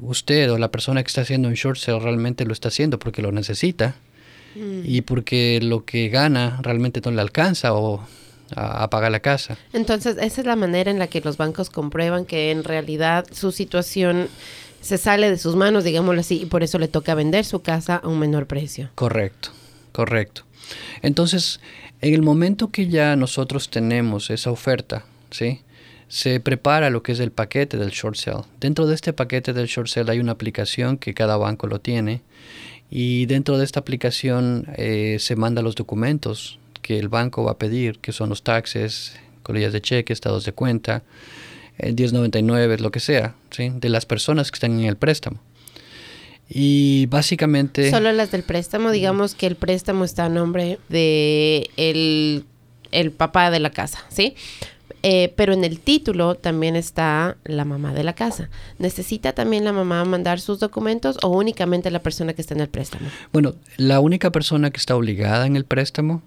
usted 0.00 0.50
o 0.50 0.58
la 0.58 0.72
persona 0.72 1.04
que 1.04 1.06
está 1.06 1.20
haciendo 1.20 1.46
un 1.46 1.54
short 1.54 1.78
sale 1.78 2.00
realmente 2.00 2.44
lo 2.44 2.52
está 2.52 2.66
haciendo 2.66 2.98
porque 2.98 3.22
lo 3.22 3.30
necesita 3.30 3.94
Mm. 4.56 4.80
y 4.84 5.02
porque 5.02 5.60
lo 5.62 5.84
que 5.84 6.08
gana 6.08 6.58
realmente 6.62 7.00
no 7.04 7.10
le 7.10 7.20
alcanza 7.20 7.74
o 7.74 8.00
a, 8.54 8.88
pagar 8.90 9.10
la 9.10 9.20
casa. 9.20 9.58
Entonces, 9.72 10.16
esa 10.20 10.40
es 10.40 10.46
la 10.46 10.56
manera 10.56 10.90
en 10.90 10.98
la 10.98 11.08
que 11.08 11.20
los 11.20 11.36
bancos 11.36 11.68
comprueban 11.68 12.24
que 12.24 12.50
en 12.50 12.64
realidad 12.64 13.26
su 13.32 13.52
situación 13.52 14.28
se 14.80 14.98
sale 14.98 15.28
de 15.30 15.36
sus 15.36 15.56
manos, 15.56 15.84
digámoslo 15.84 16.20
así, 16.20 16.42
y 16.42 16.46
por 16.46 16.62
eso 16.62 16.78
le 16.78 16.88
toca 16.88 17.14
vender 17.14 17.44
su 17.44 17.60
casa 17.60 17.96
a 17.96 18.08
un 18.08 18.18
menor 18.18 18.46
precio. 18.46 18.90
Correcto, 18.94 19.50
correcto. 19.92 20.42
Entonces, 21.02 21.60
en 22.00 22.14
el 22.14 22.22
momento 22.22 22.70
que 22.70 22.88
ya 22.88 23.16
nosotros 23.16 23.68
tenemos 23.68 24.30
esa 24.30 24.50
oferta, 24.50 25.04
¿sí? 25.30 25.62
se 26.08 26.38
prepara 26.38 26.90
lo 26.90 27.02
que 27.02 27.12
es 27.12 27.20
el 27.20 27.32
paquete 27.32 27.76
del 27.78 27.90
short 27.90 28.16
sale. 28.16 28.44
Dentro 28.60 28.86
de 28.86 28.94
este 28.94 29.12
paquete 29.12 29.52
del 29.52 29.66
short 29.66 29.88
sale 29.88 30.12
hay 30.12 30.20
una 30.20 30.32
aplicación 30.32 30.98
que 30.98 31.14
cada 31.14 31.36
banco 31.36 31.66
lo 31.66 31.80
tiene 31.80 32.22
y 32.90 33.26
dentro 33.26 33.58
de 33.58 33.64
esta 33.64 33.80
aplicación 33.80 34.66
eh, 34.76 35.16
se 35.20 35.36
manda 35.36 35.62
los 35.62 35.74
documentos 35.74 36.58
que 36.82 36.98
el 36.98 37.08
banco 37.08 37.44
va 37.44 37.52
a 37.52 37.58
pedir, 37.58 37.98
que 37.98 38.12
son 38.12 38.28
los 38.28 38.42
taxes, 38.42 39.16
colillas 39.42 39.72
de 39.72 39.80
cheque, 39.80 40.12
estados 40.12 40.44
de 40.44 40.52
cuenta, 40.52 41.02
el 41.78 41.94
1099, 41.94 42.78
lo 42.78 42.90
que 42.90 43.00
sea, 43.00 43.34
¿sí? 43.50 43.70
de 43.74 43.88
las 43.88 44.06
personas 44.06 44.50
que 44.50 44.56
están 44.56 44.78
en 44.78 44.86
el 44.86 44.96
préstamo. 44.96 45.40
Y 46.48 47.06
básicamente... 47.06 47.90
Solo 47.90 48.12
las 48.12 48.30
del 48.30 48.44
préstamo, 48.44 48.92
digamos 48.92 49.34
que 49.34 49.46
el 49.46 49.56
préstamo 49.56 50.04
está 50.04 50.26
a 50.26 50.28
nombre 50.28 50.78
de 50.88 51.68
el, 51.76 52.44
el 52.92 53.10
papá 53.10 53.50
de 53.50 53.58
la 53.58 53.70
casa, 53.70 54.04
¿sí? 54.08 54.36
Eh, 55.02 55.32
pero 55.36 55.52
en 55.52 55.64
el 55.64 55.78
título 55.78 56.34
también 56.34 56.74
está 56.74 57.36
la 57.44 57.64
mamá 57.64 57.92
de 57.92 58.02
la 58.02 58.14
casa. 58.14 58.48
¿Necesita 58.78 59.32
también 59.32 59.64
la 59.64 59.72
mamá 59.72 60.04
mandar 60.04 60.40
sus 60.40 60.58
documentos 60.58 61.18
o 61.22 61.28
únicamente 61.28 61.90
la 61.90 62.00
persona 62.00 62.32
que 62.32 62.42
está 62.42 62.54
en 62.54 62.60
el 62.60 62.68
préstamo? 62.68 63.08
Bueno, 63.32 63.54
la 63.76 64.00
única 64.00 64.32
persona 64.32 64.70
que 64.70 64.78
está 64.78 64.96
obligada 64.96 65.46
en 65.46 65.56
el 65.56 65.64
préstamo, 65.64 66.22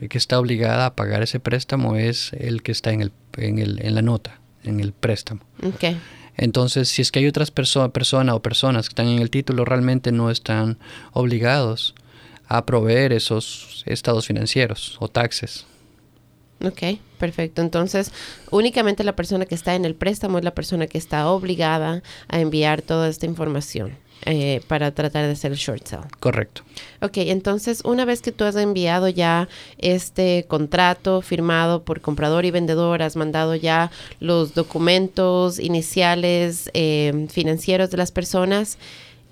eh, 0.00 0.08
que 0.08 0.18
está 0.18 0.40
obligada 0.40 0.86
a 0.86 0.94
pagar 0.94 1.22
ese 1.22 1.38
préstamo 1.38 1.96
es 1.96 2.32
el 2.32 2.62
que 2.62 2.72
está 2.72 2.92
en, 2.92 3.02
el, 3.02 3.12
en, 3.36 3.58
el, 3.58 3.80
en 3.84 3.94
la 3.94 4.02
nota, 4.02 4.40
en 4.64 4.80
el 4.80 4.92
préstamo. 4.92 5.42
Okay. 5.74 5.96
Entonces, 6.36 6.88
si 6.88 7.02
es 7.02 7.12
que 7.12 7.20
hay 7.20 7.26
otras 7.28 7.50
personas 7.50 8.34
o 8.34 8.42
personas 8.42 8.88
que 8.88 8.92
están 8.92 9.06
en 9.06 9.20
el 9.20 9.30
título, 9.30 9.64
realmente 9.64 10.10
no 10.10 10.30
están 10.30 10.78
obligados 11.12 11.94
a 12.48 12.66
proveer 12.66 13.12
esos 13.12 13.84
estados 13.86 14.26
financieros 14.26 14.96
o 15.00 15.08
taxes. 15.08 15.66
Ok, 16.66 16.98
perfecto. 17.18 17.62
Entonces, 17.62 18.10
únicamente 18.50 19.04
la 19.04 19.16
persona 19.16 19.46
que 19.46 19.54
está 19.54 19.74
en 19.74 19.84
el 19.84 19.94
préstamo 19.94 20.38
es 20.38 20.44
la 20.44 20.54
persona 20.54 20.86
que 20.86 20.98
está 20.98 21.28
obligada 21.28 22.02
a 22.28 22.40
enviar 22.40 22.82
toda 22.82 23.08
esta 23.08 23.26
información 23.26 23.96
eh, 24.26 24.62
para 24.68 24.92
tratar 24.92 25.26
de 25.26 25.32
hacer 25.32 25.52
el 25.52 25.58
short 25.58 25.86
sale. 25.86 26.06
Correcto. 26.20 26.62
Ok, 27.02 27.18
entonces, 27.18 27.82
una 27.84 28.04
vez 28.04 28.22
que 28.22 28.32
tú 28.32 28.44
has 28.44 28.56
enviado 28.56 29.08
ya 29.08 29.48
este 29.78 30.46
contrato 30.48 31.20
firmado 31.20 31.82
por 31.82 32.00
comprador 32.00 32.46
y 32.46 32.50
vendedor, 32.50 33.02
has 33.02 33.16
mandado 33.16 33.54
ya 33.54 33.90
los 34.20 34.54
documentos 34.54 35.58
iniciales 35.58 36.70
eh, 36.72 37.26
financieros 37.30 37.90
de 37.90 37.98
las 37.98 38.12
personas, 38.12 38.78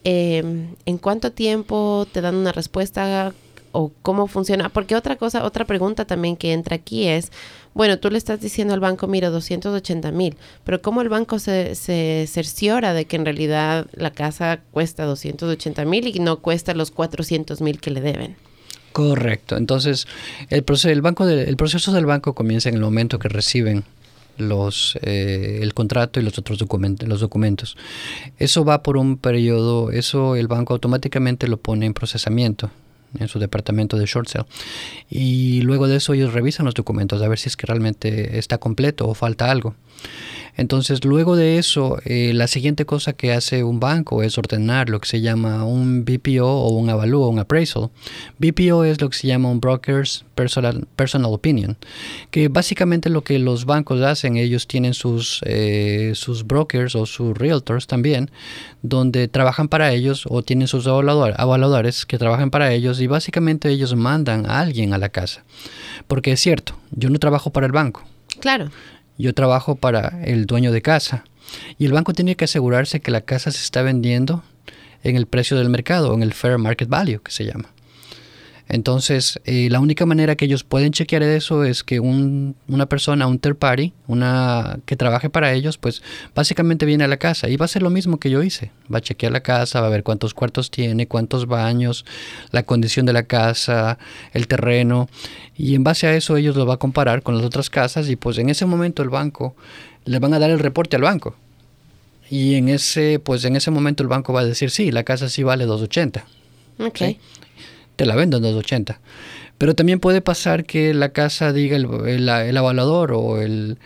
eh, 0.05 0.42
¿en 0.85 0.99
cuánto 0.99 1.33
tiempo 1.33 2.07
te 2.12 2.21
dan 2.21 2.35
una 2.35 2.53
respuesta? 2.53 3.33
O 3.72 3.92
cómo 4.02 4.26
funciona. 4.26 4.68
Porque 4.68 4.94
otra 4.94 5.16
cosa, 5.16 5.44
otra 5.44 5.64
pregunta 5.64 6.04
también 6.04 6.37
que 6.37 6.52
entra 6.52 6.76
aquí 6.76 7.08
es, 7.08 7.32
bueno, 7.74 7.98
tú 7.98 8.11
le 8.11 8.18
estás 8.18 8.40
diciendo 8.40 8.74
al 8.74 8.80
banco, 8.80 9.06
mira, 9.06 9.30
280 9.30 10.12
mil, 10.12 10.37
pero 10.64 10.80
¿cómo 10.80 11.00
el 11.00 11.08
banco 11.08 11.38
se, 11.38 11.74
se 11.74 12.26
cerciora 12.28 12.92
de 12.92 13.06
que 13.06 13.16
en 13.16 13.24
realidad 13.24 13.87
la 13.92 14.11
casa 14.11 14.61
cuesta 14.70 15.04
280 15.04 15.85
mil 15.87 16.06
y 16.06 16.20
no 16.20 16.40
cuesta 16.40 16.75
los 16.75 16.90
400 16.90 17.60
mil 17.60 17.81
que 17.81 17.90
le 17.90 18.00
deben? 18.00 18.37
Correcto. 18.92 19.56
Entonces, 19.56 20.06
el 20.50 20.64
proceso, 20.64 20.90
el, 20.90 21.00
banco 21.00 21.27
el 21.27 21.56
proceso 21.56 21.92
del 21.92 22.04
banco 22.04 22.35
comienza 22.35 22.68
en 22.68 22.75
el 22.75 22.83
momento 22.83 23.18
que 23.18 23.29
reciben 23.29 23.85
los, 24.37 24.98
eh, 25.02 25.60
el 25.62 25.73
contrato 25.73 26.20
y 26.20 26.23
los 26.23 26.38
otros 26.38 26.58
documentos, 26.58 27.08
los 27.08 27.20
documentos. 27.20 27.77
Eso 28.38 28.64
va 28.66 28.83
por 28.83 28.98
un 28.98 29.16
periodo, 29.16 29.90
eso 29.90 30.37
el 30.37 30.46
banco 30.46 30.75
automáticamente 30.75 31.48
lo 31.48 31.56
pone 31.56 31.87
en 31.87 31.94
procesamiento 31.94 32.70
en 33.19 33.29
su 33.29 33.38
departamento 33.38 33.96
de 33.98 34.06
short 34.06 34.29
sale. 34.29 34.46
Y 35.08 35.63
luego 35.63 35.88
de 35.88 35.96
eso 35.96 36.15
ellos 36.15 36.33
revisan 36.33 36.67
los 36.67 36.75
documentos 36.75 37.23
a 37.23 37.29
ver 37.29 37.38
si 37.38 37.48
es 37.48 37.56
que 37.56 37.67
realmente 37.67 38.38
está 38.38 38.58
completo 38.58 39.08
o 39.08 39.15
falta 39.15 39.50
algo. 39.50 39.75
Entonces, 40.56 41.04
luego 41.04 41.35
de 41.35 41.56
eso, 41.56 41.98
eh, 42.04 42.33
la 42.35 42.46
siguiente 42.46 42.85
cosa 42.85 43.15
que 43.15 43.33
hace 43.33 43.65
un 43.65 43.81
banco 43.81 44.23
es 44.23 44.37
ordenar 44.37 44.90
lo 44.90 45.00
que 45.00 45.08
se 45.08 45.23
llama 45.23 45.65
un 45.65 46.04
BPO 46.04 46.46
o 46.46 46.69
un 46.73 46.90
avalúo, 46.90 47.29
un 47.29 47.38
appraisal. 47.38 47.90
BPO 48.38 48.85
es 48.85 49.00
lo 49.00 49.08
que 49.08 49.17
se 49.17 49.29
llama 49.29 49.50
un 49.50 49.60
broker's 49.60 50.27
personal, 50.35 50.87
personal 50.94 51.33
opinion, 51.33 51.79
que 52.31 52.48
básicamente 52.48 53.08
lo 53.08 53.25
que 53.25 53.38
los 53.38 53.65
bancos 53.65 54.02
hacen, 54.02 54.37
ellos 54.37 54.67
tienen 54.67 54.92
sus, 54.92 55.40
eh, 55.46 56.13
sus 56.15 56.46
brokers 56.46 56.96
o 56.96 57.06
sus 57.06 57.37
realtors 57.37 57.87
también, 57.87 58.31
donde 58.83 59.28
trabajan 59.28 59.68
para 59.68 59.92
ellos 59.92 60.24
o 60.28 60.42
tienen 60.42 60.68
sus 60.68 60.87
avaladores 60.87 62.04
que 62.04 62.18
trabajan 62.18 62.50
para 62.50 62.72
ellos 62.72 63.00
y 63.00 63.06
básicamente 63.06 63.70
ellos 63.70 63.94
mandan 63.94 64.46
a 64.46 64.60
alguien 64.60 64.92
a 64.92 64.98
la 64.98 65.08
casa. 65.08 65.44
Porque 66.08 66.33
es 66.33 66.40
cierto, 66.40 66.76
yo 66.90 67.08
no 67.08 67.18
trabajo 67.18 67.50
para 67.50 67.66
el 67.66 67.72
banco. 67.72 68.04
Claro. 68.40 68.70
Yo 69.18 69.35
trabajo 69.35 69.76
para 69.76 70.20
el 70.24 70.46
dueño 70.46 70.72
de 70.72 70.83
casa. 70.83 71.24
Y 71.78 71.87
el 71.87 71.92
banco 71.92 72.12
tiene 72.12 72.35
que 72.35 72.46
asegurarse 72.46 73.00
que 73.00 73.10
la 73.10 73.20
casa 73.20 73.50
se 73.50 73.62
está 73.62 73.83
vendiendo 73.83 74.42
en 75.02 75.16
el 75.16 75.26
precio 75.26 75.56
del 75.56 75.68
mercado, 75.68 76.14
en 76.14 76.22
el 76.22 76.33
fair 76.33 76.58
market 76.58 76.88
value 76.88 77.20
que 77.22 77.30
se 77.30 77.44
llama. 77.44 77.71
Entonces, 78.69 79.40
eh, 79.44 79.69
la 79.71 79.81
única 79.81 80.06
manera 80.06 80.37
que 80.37 80.44
ellos 80.44 80.65
pueden 80.65 80.92
chequear 80.92 81.23
eso 81.23 81.65
es 81.65 81.83
que 81.83 82.00
una 82.00 82.87
persona, 82.87 83.27
un 83.27 83.38
third 83.38 83.56
party, 83.56 83.92
una 84.06 84.79
que 84.87 84.96
trabaje 84.96 85.29
para 85.29 85.52
ellos, 85.52 85.79
pues 85.79 86.02
básicamente 86.35 86.87
viene 86.87 87.04
a 87.04 87.08
la 87.08 87.17
casa 87.17 87.48
y 87.48 87.56
va 87.56 87.65
a 87.65 87.67
hacer 87.67 87.83
lo 87.83 87.90
mismo 87.90 88.19
que 88.19 88.31
yo 88.31 88.42
hice. 88.42 88.71
Va 88.92 88.98
a 88.98 89.00
chequear 89.00 89.33
la 89.33 89.42
casa, 89.42 89.81
va 89.81 89.88
a 89.88 89.90
ver 89.90 90.02
cuántos 90.02 90.33
cuartos 90.33 90.71
tiene, 90.71 91.06
cuántos 91.06 91.46
baños, 91.46 92.04
la 92.50 92.63
condición 92.63 93.04
de 93.04 93.13
la 93.13 93.25
casa, 93.25 93.98
el 94.33 94.46
terreno 94.46 95.08
y 95.56 95.75
en 95.75 95.85
base 95.85 96.06
a 96.06 96.15
eso 96.15 96.37
ellos 96.37 96.56
lo 96.56 96.65
va 96.65 96.75
a 96.75 96.79
comparar 96.79 97.23
con 97.23 97.37
las 97.37 97.44
otras 97.44 97.69
casas 97.69 98.08
y 98.08 98.17
pues 98.17 98.38
en 98.38 98.48
ese 98.48 98.65
momento 98.65 99.02
el 99.02 99.10
banco 99.10 99.54
le 100.04 100.19
van 100.19 100.35
a 100.35 100.38
dar 100.38 100.50
el 100.50 100.58
reporte 100.58 100.96
al 100.96 101.02
banco. 101.02 101.37
Y 102.31 102.54
en 102.54 102.69
ese 102.69 103.19
pues 103.19 103.44
en 103.44 103.56
ese 103.56 103.71
momento 103.71 104.02
el 104.02 104.08
banco 104.08 104.33
va 104.33 104.40
a 104.40 104.44
decir, 104.44 104.71
"Sí, 104.71 104.90
la 104.90 105.02
casa 105.02 105.29
sí 105.29 105.42
vale 105.42 105.67
280." 105.67 106.25
Okay 106.79 107.19
te 108.03 108.07
la 108.07 108.17
vendo 108.17 108.38
en 108.38 108.42
280. 108.42 109.00
Pero 109.59 109.77
también 109.77 110.00
puede 110.00 110.21
pasar 110.21 110.65
que 110.65 110.92
la 110.92 111.11
casa 111.11 111.53
diga 111.53 111.77
el, 111.77 111.87
el, 112.29 112.57
avalador 112.57 113.13
o 113.13 113.40
el 113.40 113.79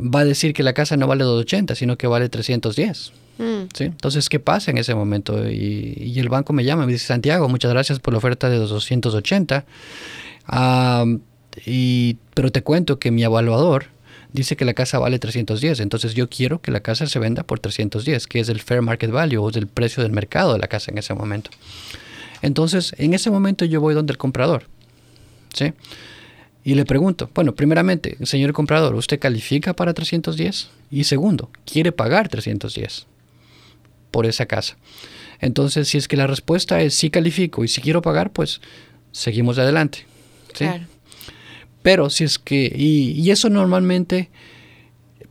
va 0.00 0.20
a 0.20 0.24
decir 0.24 0.54
que 0.54 0.62
la 0.62 0.72
casa 0.72 0.96
no 0.96 1.06
vale 1.06 1.24
280, 1.24 1.74
sino 1.74 1.98
que 1.98 2.06
vale 2.06 2.30
310. 2.30 3.12
Mm. 3.36 3.42
¿sí? 3.74 3.84
Entonces, 3.84 4.30
¿qué 4.30 4.40
pasa 4.40 4.70
en 4.70 4.78
ese 4.78 4.94
momento? 4.94 5.46
Y, 5.46 6.18
el 6.18 6.30
banco 6.30 6.54
me 6.54 6.64
llama, 6.64 6.86
me 6.86 6.92
dice, 6.92 7.04
Santiago, 7.04 7.50
muchas 7.50 7.70
gracias 7.70 7.98
por 7.98 8.14
la 8.14 8.18
oferta 8.18 8.48
de 8.48 8.56
280. 8.56 9.66
y, 11.66 12.16
pero 12.32 12.50
te 12.50 12.62
cuento 12.62 12.98
que 12.98 13.10
mi 13.10 13.24
evaluador 13.24 13.88
dice 14.32 14.56
que 14.56 14.64
la 14.64 14.72
casa 14.72 14.98
vale 14.98 15.18
310, 15.18 15.80
entonces 15.80 16.14
yo 16.14 16.30
quiero 16.30 16.62
que 16.62 16.70
la 16.70 16.80
casa 16.80 17.06
se 17.06 17.18
venda 17.18 17.42
por 17.42 17.60
310, 17.60 18.26
que 18.26 18.40
es 18.40 18.48
el 18.48 18.60
fair 18.60 18.80
market 18.80 19.10
value 19.10 19.42
o 19.42 19.50
es 19.50 19.56
el 19.56 19.66
precio 19.66 20.02
del 20.02 20.12
mercado 20.12 20.54
de 20.54 20.60
la 20.60 20.68
casa 20.68 20.90
en 20.90 20.96
ese 20.96 21.12
momento. 21.12 21.50
Entonces, 22.42 22.94
en 22.98 23.14
ese 23.14 23.30
momento 23.30 23.64
yo 23.64 23.80
voy 23.80 23.94
donde 23.94 24.12
el 24.12 24.18
comprador. 24.18 24.64
¿sí? 25.52 25.72
Y 26.64 26.74
le 26.74 26.84
pregunto, 26.84 27.30
bueno, 27.34 27.54
primeramente, 27.54 28.16
señor 28.24 28.52
comprador, 28.52 28.94
¿usted 28.94 29.18
califica 29.18 29.74
para 29.74 29.94
310? 29.94 30.70
Y 30.90 31.04
segundo, 31.04 31.50
¿quiere 31.64 31.92
pagar 31.92 32.28
310 32.28 33.06
por 34.10 34.26
esa 34.26 34.46
casa? 34.46 34.76
Entonces, 35.40 35.88
si 35.88 35.98
es 35.98 36.08
que 36.08 36.16
la 36.16 36.26
respuesta 36.26 36.80
es 36.82 36.94
sí 36.94 37.10
califico 37.10 37.64
y 37.64 37.68
si 37.68 37.80
quiero 37.80 38.02
pagar, 38.02 38.32
pues 38.32 38.60
seguimos 39.12 39.58
adelante. 39.58 40.06
¿sí? 40.52 40.64
Claro. 40.64 40.84
Pero 41.82 42.10
si 42.10 42.24
es 42.24 42.38
que, 42.38 42.72
y, 42.74 43.30
eso 43.30 43.48
normalmente, 43.48 44.30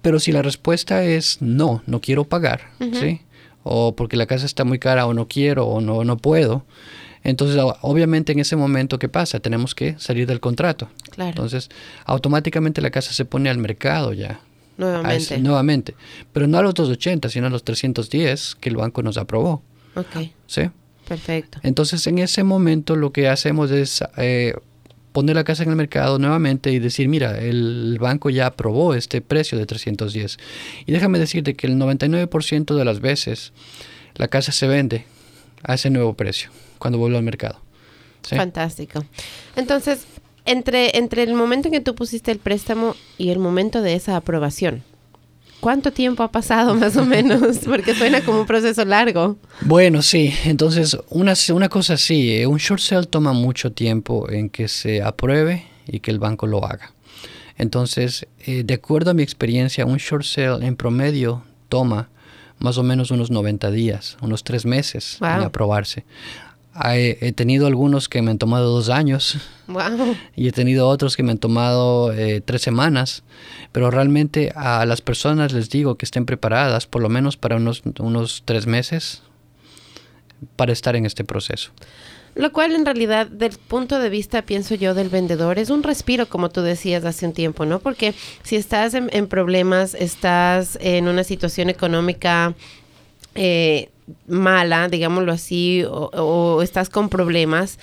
pero 0.02 0.20
si 0.20 0.32
la 0.32 0.42
respuesta 0.42 1.04
es 1.04 1.42
no, 1.42 1.84
no 1.86 2.00
quiero 2.02 2.24
pagar, 2.24 2.72
¿sí? 2.94 3.22
O 3.70 3.96
porque 3.96 4.18
la 4.18 4.26
casa 4.26 4.46
está 4.46 4.64
muy 4.64 4.80
cara 4.80 5.06
o 5.06 5.14
no 5.14 5.28
quiero 5.28 5.66
o 5.68 5.82
no, 5.82 6.04
no 6.04 6.18
puedo, 6.18 6.66
entonces, 7.28 7.62
obviamente 7.82 8.32
en 8.32 8.40
ese 8.40 8.56
momento, 8.56 9.00
¿qué 9.00 9.10
pasa? 9.10 9.42
Tenemos 9.42 9.76
que 9.76 9.96
salir 10.00 10.28
del 10.28 10.40
contrato. 10.40 10.88
Claro. 11.10 11.32
Entonces, 11.32 11.70
automáticamente 12.06 12.82
la 12.82 12.90
casa 12.90 13.12
se 13.12 13.26
pone 13.26 13.50
al 13.50 13.58
mercado 13.58 14.14
ya. 14.14 14.40
Nuevamente. 14.78 15.38
nuevamente. 15.40 15.96
Pero 16.32 16.48
no 16.48 16.58
a 16.58 16.62
los 16.62 16.74
280, 16.76 17.28
sino 17.28 17.48
a 17.48 17.50
los 17.50 17.66
310 17.66 18.56
que 18.56 18.70
el 18.70 18.78
banco 18.78 19.04
nos 19.04 19.18
aprobó. 19.18 19.62
Ok. 19.96 20.30
¿Sí? 20.46 20.70
Perfecto. 21.06 21.60
Entonces, 21.64 22.08
en 22.08 22.20
ese 22.20 22.44
momento 22.44 22.96
lo 22.96 23.12
que 23.12 23.28
hacemos 23.28 23.72
es 23.72 24.04
eh, 24.16 24.54
poner 25.18 25.36
la 25.36 25.44
casa 25.44 25.64
en 25.64 25.70
el 25.72 25.76
mercado 25.76 26.20
nuevamente 26.20 26.72
y 26.72 26.78
decir, 26.78 27.08
mira, 27.08 27.40
el 27.40 27.98
banco 28.00 28.30
ya 28.30 28.46
aprobó 28.46 28.94
este 28.94 29.20
precio 29.20 29.58
de 29.58 29.66
310. 29.66 30.38
Y 30.86 30.92
déjame 30.92 31.18
decirte 31.18 31.56
que 31.56 31.66
el 31.66 31.76
99% 31.78 32.76
de 32.76 32.86
las 32.86 33.00
veces 33.00 33.52
la 34.14 34.28
casa 34.28 34.52
se 34.52 34.68
vende 34.68 35.06
a 35.64 35.74
ese 35.74 35.90
nuevo 35.90 36.14
precio 36.14 36.52
cuando 36.78 37.00
vuelvo 37.00 37.18
al 37.18 37.24
mercado. 37.24 37.60
Fantástico. 38.22 39.06
Entonces, 39.56 40.06
entre, 40.46 40.96
entre 41.00 41.24
el 41.24 41.34
momento 41.34 41.70
en 41.70 41.72
que 41.72 41.82
tú 41.82 41.96
pusiste 41.96 42.32
el 42.32 42.38
préstamo 42.38 42.96
y 43.18 43.30
el 43.30 43.40
momento 43.40 43.82
de 43.82 43.96
esa 43.96 44.18
aprobación, 44.18 44.84
¿cuánto 45.60 45.92
tiempo 45.92 46.24
ha 46.24 46.32
pasado 46.32 46.76
más 46.76 46.96
o 46.98 47.06
menos? 47.06 47.60
Porque 47.66 47.94
suena 47.94 48.22
como 48.22 48.42
un 48.42 48.48
proceso 48.48 48.84
largo. 48.86 49.38
Bueno, 49.62 50.02
sí. 50.02 50.34
Entonces, 50.46 50.98
una, 51.10 51.34
una 51.54 51.70
cosa 51.70 51.98
sí, 51.98 52.36
eh, 52.36 52.48
un 52.48 52.58
short 52.58 52.82
sale 52.82 53.08
toma 53.08 53.34
mucho 53.34 53.72
tiempo 53.72 54.30
en 54.30 54.50
que 54.50 54.68
se 54.68 55.02
apruebe 55.02 55.66
y 55.88 56.00
que 56.00 56.12
el 56.12 56.20
banco 56.20 56.48
lo 56.48 56.66
haga. 56.66 56.94
Entonces, 57.58 58.28
eh, 58.46 58.64
de 58.64 58.74
acuerdo 58.76 59.12
a 59.12 59.14
mi 59.14 59.24
experiencia, 59.24 59.86
un 59.86 59.98
short 59.98 60.24
sale 60.24 60.66
en 60.66 60.76
promedio 60.76 61.44
toma 61.70 62.10
más 62.60 62.78
o 62.78 62.84
menos 62.84 63.12
unos 63.12 63.30
90 63.30 63.72
días, 63.72 64.18
unos 64.22 64.44
tres 64.44 64.66
meses 64.66 65.18
en 65.22 65.44
aprobarse. 65.44 66.06
He, 66.86 67.32
tenido 67.34 67.66
algunos 67.66 68.08
que 68.08 68.22
me 68.22 68.32
han 68.32 68.38
tomado 68.38 68.72
dos 68.72 68.90
años 68.90 69.38
y 70.36 70.48
he 70.48 70.52
tenido 70.52 70.88
otros 70.88 71.18
que 71.18 71.24
me 71.24 71.32
han 71.32 71.38
tomado 71.40 72.14
eh, 72.14 72.42
tres 72.42 72.62
semanas, 72.62 73.24
pero 73.72 73.90
realmente 73.90 74.52
a 74.56 74.86
las 74.86 75.02
personas 75.02 75.54
les 75.54 75.70
digo 75.70 75.96
que 75.96 76.06
estén 76.06 76.26
preparadas 76.26 76.86
por 76.86 77.02
lo 77.02 77.10
menos 77.10 77.36
para 77.36 77.56
unos, 77.56 77.82
unos 78.00 78.44
tres 78.46 78.68
meses 78.68 79.24
para 80.56 80.72
estar 80.72 80.96
en 80.96 81.06
este 81.06 81.24
proceso. 81.24 81.72
Lo 82.36 82.54
cual 82.54 82.74
en 82.74 82.86
realidad, 82.86 83.26
del 83.26 83.58
punto 83.68 83.98
de 83.98 84.10
vista, 84.10 84.44
pienso 84.44 84.76
yo, 84.76 84.94
del 84.94 85.10
vendedor, 85.10 85.58
es 85.58 85.72
un 85.72 85.82
respiro, 85.82 86.30
como 86.30 86.50
tú 86.50 86.62
decías 86.62 87.04
hace 87.04 87.26
un 87.26 87.34
tiempo, 87.34 87.66
¿no? 87.66 87.80
Porque 87.80 88.14
si 88.44 88.56
estás 88.56 88.94
en, 88.94 89.28
problemas, 89.28 89.96
estás 89.96 90.78
en 90.80 91.08
una 91.08 91.24
situación 91.24 91.72
económica 91.72 92.54
eh, 93.34 93.90
mala, 94.28 94.88
digámoslo 94.88 95.32
así, 95.32 95.84
o, 95.90 96.62
estás 96.62 96.90
con 96.90 97.10
problemas, 97.10 97.78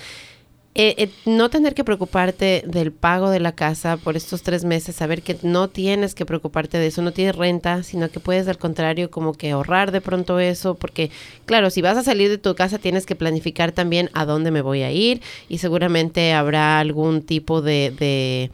eh, 0.77 0.95
eh, 0.97 1.09
no 1.25 1.49
tener 1.49 1.73
que 1.73 1.85
preocuparte 1.85 2.63
del 2.67 2.91
pago 2.91 3.29
de 3.29 3.39
la 3.39 3.53
casa 3.53 3.95
por 3.95 4.17
estos 4.17 4.41
tres 4.41 4.65
meses, 4.65 4.97
saber 4.97 5.21
que 5.21 5.37
no 5.41 5.69
tienes 5.69 6.13
que 6.13 6.25
preocuparte 6.25 6.77
de 6.77 6.87
eso, 6.87 7.01
no 7.01 7.13
tienes 7.13 7.35
renta, 7.35 7.81
sino 7.83 8.09
que 8.09 8.19
puedes 8.19 8.49
al 8.49 8.57
contrario 8.57 9.09
como 9.09 9.33
que 9.33 9.51
ahorrar 9.51 9.93
de 9.93 10.01
pronto 10.01 10.37
eso, 10.39 10.75
porque 10.75 11.11
claro, 11.45 11.69
si 11.69 11.81
vas 11.81 11.97
a 11.97 12.03
salir 12.03 12.29
de 12.29 12.37
tu 12.37 12.53
casa 12.55 12.77
tienes 12.77 13.05
que 13.05 13.15
planificar 13.15 13.71
también 13.71 14.09
a 14.11 14.25
dónde 14.25 14.51
me 14.51 14.61
voy 14.61 14.81
a 14.81 14.91
ir 14.91 15.21
y 15.47 15.59
seguramente 15.59 16.33
habrá 16.33 16.79
algún 16.79 17.21
tipo 17.21 17.61
de... 17.61 17.93
de 17.97 18.51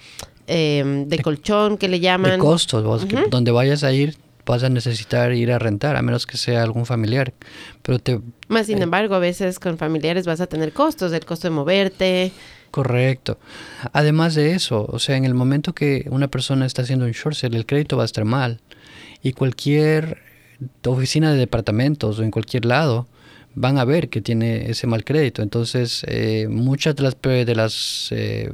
em, 0.47 1.07
de, 1.07 1.19
colchón 1.19 1.77
que 1.77 1.87
le 1.87 2.01
llaman. 2.01 2.31
De 2.33 2.37
costos, 2.37 3.07
donde 3.29 3.51
vayas 3.51 3.83
a 3.83 3.93
ir 3.93 4.17
vas 4.45 4.63
a 4.63 4.69
necesitar 4.69 5.33
ir 5.33 5.51
a 5.51 5.59
rentar, 5.59 5.95
a 5.95 6.01
menos 6.01 6.25
que 6.25 6.37
sea 6.37 6.63
algún 6.63 6.85
familiar. 6.85 7.33
Pero 7.81 7.99
te, 7.99 8.19
Más 8.47 8.67
sin 8.67 8.79
eh, 8.79 8.83
embargo, 8.83 9.15
a 9.15 9.19
veces 9.19 9.59
con 9.59 9.77
familiares 9.77 10.25
vas 10.25 10.41
a 10.41 10.47
tener 10.47 10.73
costos, 10.73 11.13
el 11.13 11.25
costo 11.25 11.47
de 11.47 11.51
moverte. 11.51 12.31
Correcto. 12.71 13.37
Además 13.91 14.35
de 14.35 14.53
eso, 14.53 14.85
o 14.89 14.99
sea, 14.99 15.17
en 15.17 15.25
el 15.25 15.33
momento 15.33 15.73
que 15.73 16.05
una 16.09 16.29
persona 16.29 16.65
está 16.65 16.83
haciendo 16.83 17.05
un 17.05 17.11
short 17.11 17.35
sale, 17.35 17.57
el 17.57 17.65
crédito 17.65 17.97
va 17.97 18.03
a 18.03 18.05
estar 18.05 18.25
mal. 18.25 18.61
Y 19.21 19.33
cualquier 19.33 20.19
oficina 20.85 21.31
de 21.31 21.37
departamentos 21.37 22.19
o 22.19 22.23
en 22.23 22.31
cualquier 22.31 22.65
lado 22.65 23.07
van 23.53 23.77
a 23.77 23.85
ver 23.85 24.09
que 24.09 24.21
tiene 24.21 24.69
ese 24.69 24.87
mal 24.87 25.03
crédito. 25.03 25.41
Entonces, 25.41 26.05
eh, 26.07 26.47
muchas 26.49 26.95
de 26.95 27.03
las, 27.03 27.21
de 27.21 27.55
las 27.55 28.07
eh, 28.11 28.51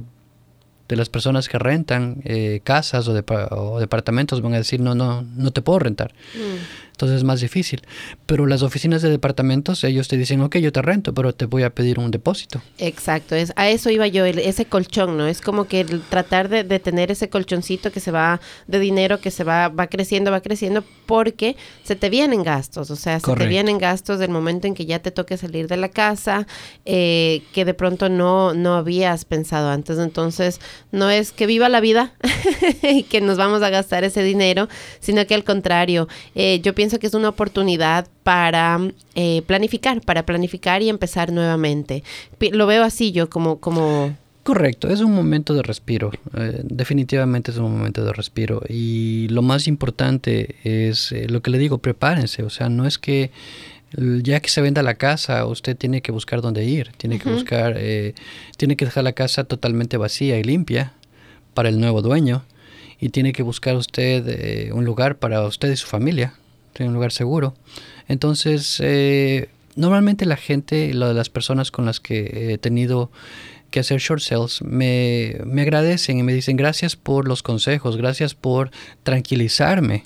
de 0.87 0.95
las 0.95 1.09
personas 1.09 1.49
que 1.49 1.59
rentan 1.59 2.21
eh, 2.23 2.61
casas 2.63 3.07
o, 3.07 3.79
departamentos 3.79 4.41
van 4.41 4.53
a 4.53 4.57
decir, 4.57 4.79
no, 4.79 4.95
no, 4.95 5.23
no 5.23 5.51
te 5.51 5.61
puedo 5.61 5.79
rentar. 5.79 6.13
Mm. 6.33 6.86
Entonces 6.97 7.17
es 7.17 7.23
más 7.23 7.41
difícil. 7.41 7.83
Pero 8.25 8.47
las 8.47 8.63
oficinas 8.63 9.03
de 9.03 9.11
departamentos, 9.11 9.83
ellos 9.83 10.07
te 10.07 10.17
dicen, 10.17 10.41
ok, 10.41 10.57
yo 10.57 10.71
te 10.71 10.81
rento, 10.81 11.13
pero 11.13 11.31
te 11.31 11.45
voy 11.45 11.61
a 11.61 11.69
pedir 11.69 11.99
un 11.99 12.09
depósito. 12.09 12.59
Exacto, 12.79 13.35
es, 13.35 13.53
a 13.55 13.69
eso 13.69 13.91
iba 13.91 14.07
yo, 14.07 14.25
ese 14.25 14.65
colchón, 14.65 15.15
¿no? 15.15 15.27
Es 15.27 15.39
como 15.39 15.65
que 15.65 15.85
tratar 15.85 16.49
de, 16.49 16.63
tener 16.79 17.11
ese 17.11 17.29
colchoncito 17.29 17.91
que 17.91 17.99
se 17.99 18.09
va 18.09 18.41
de 18.65 18.79
dinero, 18.79 19.19
que 19.19 19.29
se 19.29 19.43
va, 19.43 19.67
va 19.67 19.85
creciendo, 19.85 20.31
va 20.31 20.41
creciendo, 20.41 20.83
porque 21.05 21.55
se 21.83 21.95
te 21.95 22.09
vienen 22.09 22.41
gastos, 22.41 22.89
o 22.89 22.95
sea, 22.95 23.19
se 23.19 23.33
te 23.35 23.45
vienen 23.45 23.77
gastos 23.77 24.17
del 24.17 24.31
momento 24.31 24.65
en 24.65 24.73
que 24.73 24.87
ya 24.87 24.97
te 24.97 25.11
toque 25.11 25.37
salir 25.37 25.67
de 25.67 25.77
la 25.77 25.89
casa, 25.89 26.47
eh, 26.85 27.43
que 27.53 27.63
de 27.63 27.75
pronto 27.75 28.09
no, 28.09 28.55
no 28.55 28.73
habías 28.73 29.23
pensado 29.23 29.69
antes. 29.69 29.99
Entonces, 29.99 30.59
no 30.91 31.11
es 31.11 31.31
que 31.31 31.45
viva 31.45 31.69
la 31.69 31.79
vida 31.79 32.13
y 32.81 33.03
que 33.03 33.21
nos 33.21 33.37
vamos 33.37 33.61
a 33.61 33.69
gastar 33.69 34.03
ese 34.03 34.23
dinero, 34.23 34.67
sino 34.99 35.27
que 35.27 35.35
al 35.35 35.43
contrario, 35.43 36.07
eh, 36.33 36.59
yo 36.63 36.73
pienso 36.73 36.86
pienso 36.87 36.99
que 36.99 37.07
es 37.07 37.13
una 37.15 37.27
oportunidad 37.27 38.07
para 38.23 38.79
eh, 39.15 39.41
planificar, 39.45 39.99
para 39.99 40.25
planificar 40.25 40.81
y 40.81 40.87
empezar 40.87 41.33
nuevamente. 41.33 42.01
Lo 42.53 42.65
veo 42.65 42.85
así 42.85 43.11
yo 43.11 43.29
como... 43.29 43.59
como 43.59 44.15
Correcto, 44.43 44.87
es 44.87 45.01
un 45.01 45.13
momento 45.13 45.53
de 45.53 45.63
respiro, 45.63 46.11
eh, 46.37 46.61
definitivamente 46.63 47.51
es 47.51 47.57
un 47.57 47.77
momento 47.77 48.05
de 48.05 48.13
respiro 48.13 48.61
y 48.69 49.27
lo 49.27 49.41
más 49.41 49.67
importante 49.67 50.55
es 50.63 51.11
eh, 51.11 51.27
lo 51.27 51.41
que 51.41 51.51
le 51.51 51.57
digo, 51.57 51.79
prepárense, 51.79 52.43
o 52.43 52.49
sea, 52.49 52.69
no 52.69 52.87
es 52.87 52.97
que 52.97 53.31
ya 53.91 54.39
que 54.39 54.47
se 54.47 54.61
venda 54.61 54.81
la 54.81 54.93
casa, 54.93 55.45
usted 55.45 55.75
tiene 55.75 56.01
que 56.01 56.13
buscar 56.13 56.39
dónde 56.39 56.63
ir, 56.63 56.93
tiene 56.95 57.19
que 57.19 57.29
buscar, 57.29 57.77
tiene 58.55 58.77
que 58.77 58.85
dejar 58.85 59.03
la 59.03 59.11
casa 59.11 59.43
totalmente 59.43 59.97
vacía 59.97 60.39
y 60.39 60.43
limpia 60.43 60.93
para 61.53 61.67
el 61.67 61.81
nuevo 61.81 62.01
dueño 62.01 62.45
y 63.01 63.09
tiene 63.09 63.33
que 63.33 63.43
buscar 63.43 63.75
usted 63.75 64.71
un 64.71 64.85
lugar 64.85 65.17
para 65.17 65.45
usted 65.45 65.71
y 65.71 65.75
su 65.75 65.87
familia 65.87 66.33
en 66.83 66.89
un 66.89 66.95
lugar 66.95 67.11
seguro. 67.11 67.53
Entonces, 68.07 68.77
eh, 68.81 69.49
normalmente 69.75 70.25
la 70.25 70.37
gente, 70.37 70.93
las 70.93 71.29
personas 71.29 71.71
con 71.71 71.85
las 71.85 71.99
que 71.99 72.53
he 72.53 72.57
tenido 72.57 73.11
que 73.69 73.79
hacer 73.81 73.99
short 73.99 74.21
sales, 74.21 74.61
me, 74.61 75.37
agradecen 75.59 76.19
y 76.19 76.23
me 76.23 76.33
dicen 76.33 76.57
gracias 76.57 76.95
por 76.95 77.27
los 77.27 77.43
consejos, 77.43 77.97
gracias 77.97 78.33
por 78.33 78.71
tranquilizarme, 79.03 80.03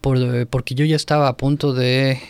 por, 0.00 0.46
porque 0.48 0.74
yo 0.74 0.84
ya 0.84 0.96
estaba 0.96 1.28
a 1.28 1.36
punto 1.36 1.72
de, 1.72 2.20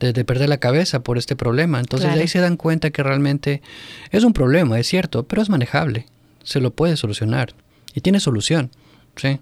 de, 0.00 0.24
perder 0.24 0.48
la 0.48 0.58
cabeza 0.58 1.02
por 1.02 1.16
este 1.18 1.36
problema. 1.36 1.78
Entonces 1.78 2.10
ahí 2.10 2.26
se 2.26 2.40
dan 2.40 2.56
cuenta 2.56 2.90
que 2.90 3.02
realmente 3.02 3.62
es 4.10 4.24
un 4.24 4.32
problema, 4.32 4.80
es 4.80 4.88
cierto, 4.88 5.22
pero 5.24 5.42
es 5.42 5.48
manejable, 5.48 6.06
se 6.42 6.60
lo 6.60 6.72
puede 6.72 6.96
solucionar 6.96 7.54
y 7.94 8.00
tiene 8.00 8.18
solución. 8.18 8.70
¿sí? 9.16 9.38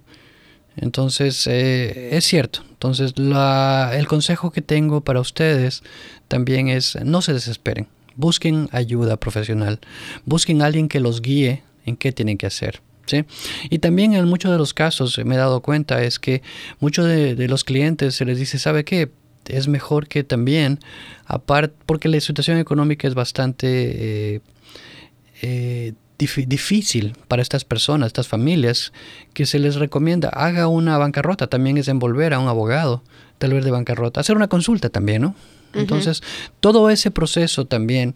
Entonces, 0.81 1.47
eh, 1.47 2.16
es 2.16 2.24
cierto. 2.24 2.62
Entonces, 2.70 3.14
el 3.16 4.07
consejo 4.07 4.51
que 4.51 4.62
tengo 4.62 5.01
para 5.01 5.20
ustedes 5.20 5.83
también 6.29 6.68
es 6.68 6.97
no 7.05 7.22
se 7.22 7.33
desesperen. 7.33 7.89
Busquen 8.14 8.68
ayuda 8.72 9.16
profesional. 9.16 9.81
Busquen 10.24 10.62
alguien 10.62 10.89
que 10.89 11.01
los 11.01 11.22
guíe 11.22 11.62
en 11.87 11.97
qué 11.97 12.12
tienen 12.12 12.39
que 12.39 12.47
hacer. 12.47 12.81
¿sí? 13.07 13.24
Y 13.70 13.79
también 13.79 14.14
en 14.14 14.26
muchos 14.26 14.53
de 14.53 14.59
los 14.59 14.74
casos 14.74 15.18
me 15.24 15.35
he 15.35 15.39
dado 15.39 15.61
cuenta 15.61 16.03
es 16.03 16.18
que 16.18 16.43
muchos 16.81 17.07
de, 17.07 17.49
los 17.49 17.64
clientes 17.64 18.14
se 18.14 18.24
les 18.24 18.39
dice, 18.39 18.59
¿sabe 18.59 18.85
qué? 18.85 19.11
Es 19.47 19.66
mejor 19.66 20.09
que 20.09 20.24
también, 20.24 20.79
aparte, 21.26 21.74
porque 21.87 22.09
la 22.09 22.20
situación 22.20 22.59
económica 22.59 23.09
es 23.09 23.14
bastante... 23.14 24.35
Eh, 24.35 24.41
eh, 25.43 25.93
difícil 26.19 27.16
para 27.29 27.43
estas 27.43 27.64
personas, 27.64 28.09
estas 28.09 28.29
familias, 28.29 28.93
que 29.33 29.47
se 29.47 29.59
les 29.59 29.77
recomienda 29.77 30.29
haga 30.29 30.66
una 30.66 30.99
bancarrota, 30.99 31.47
también 31.47 31.79
es 31.79 31.89
envolver 31.89 32.35
a 32.35 32.41
un 32.41 32.49
abogado, 32.49 33.03
tal 33.39 33.53
vez 33.53 33.64
de 33.64 33.71
bancarrota, 33.71 34.21
hacer 34.21 34.37
una 34.37 34.49
consulta 34.49 34.91
también, 34.91 35.23
¿no? 35.23 35.35
Entonces, 35.75 36.23
todo 36.61 36.91
ese 36.91 37.11
proceso 37.11 37.66
también 37.66 38.14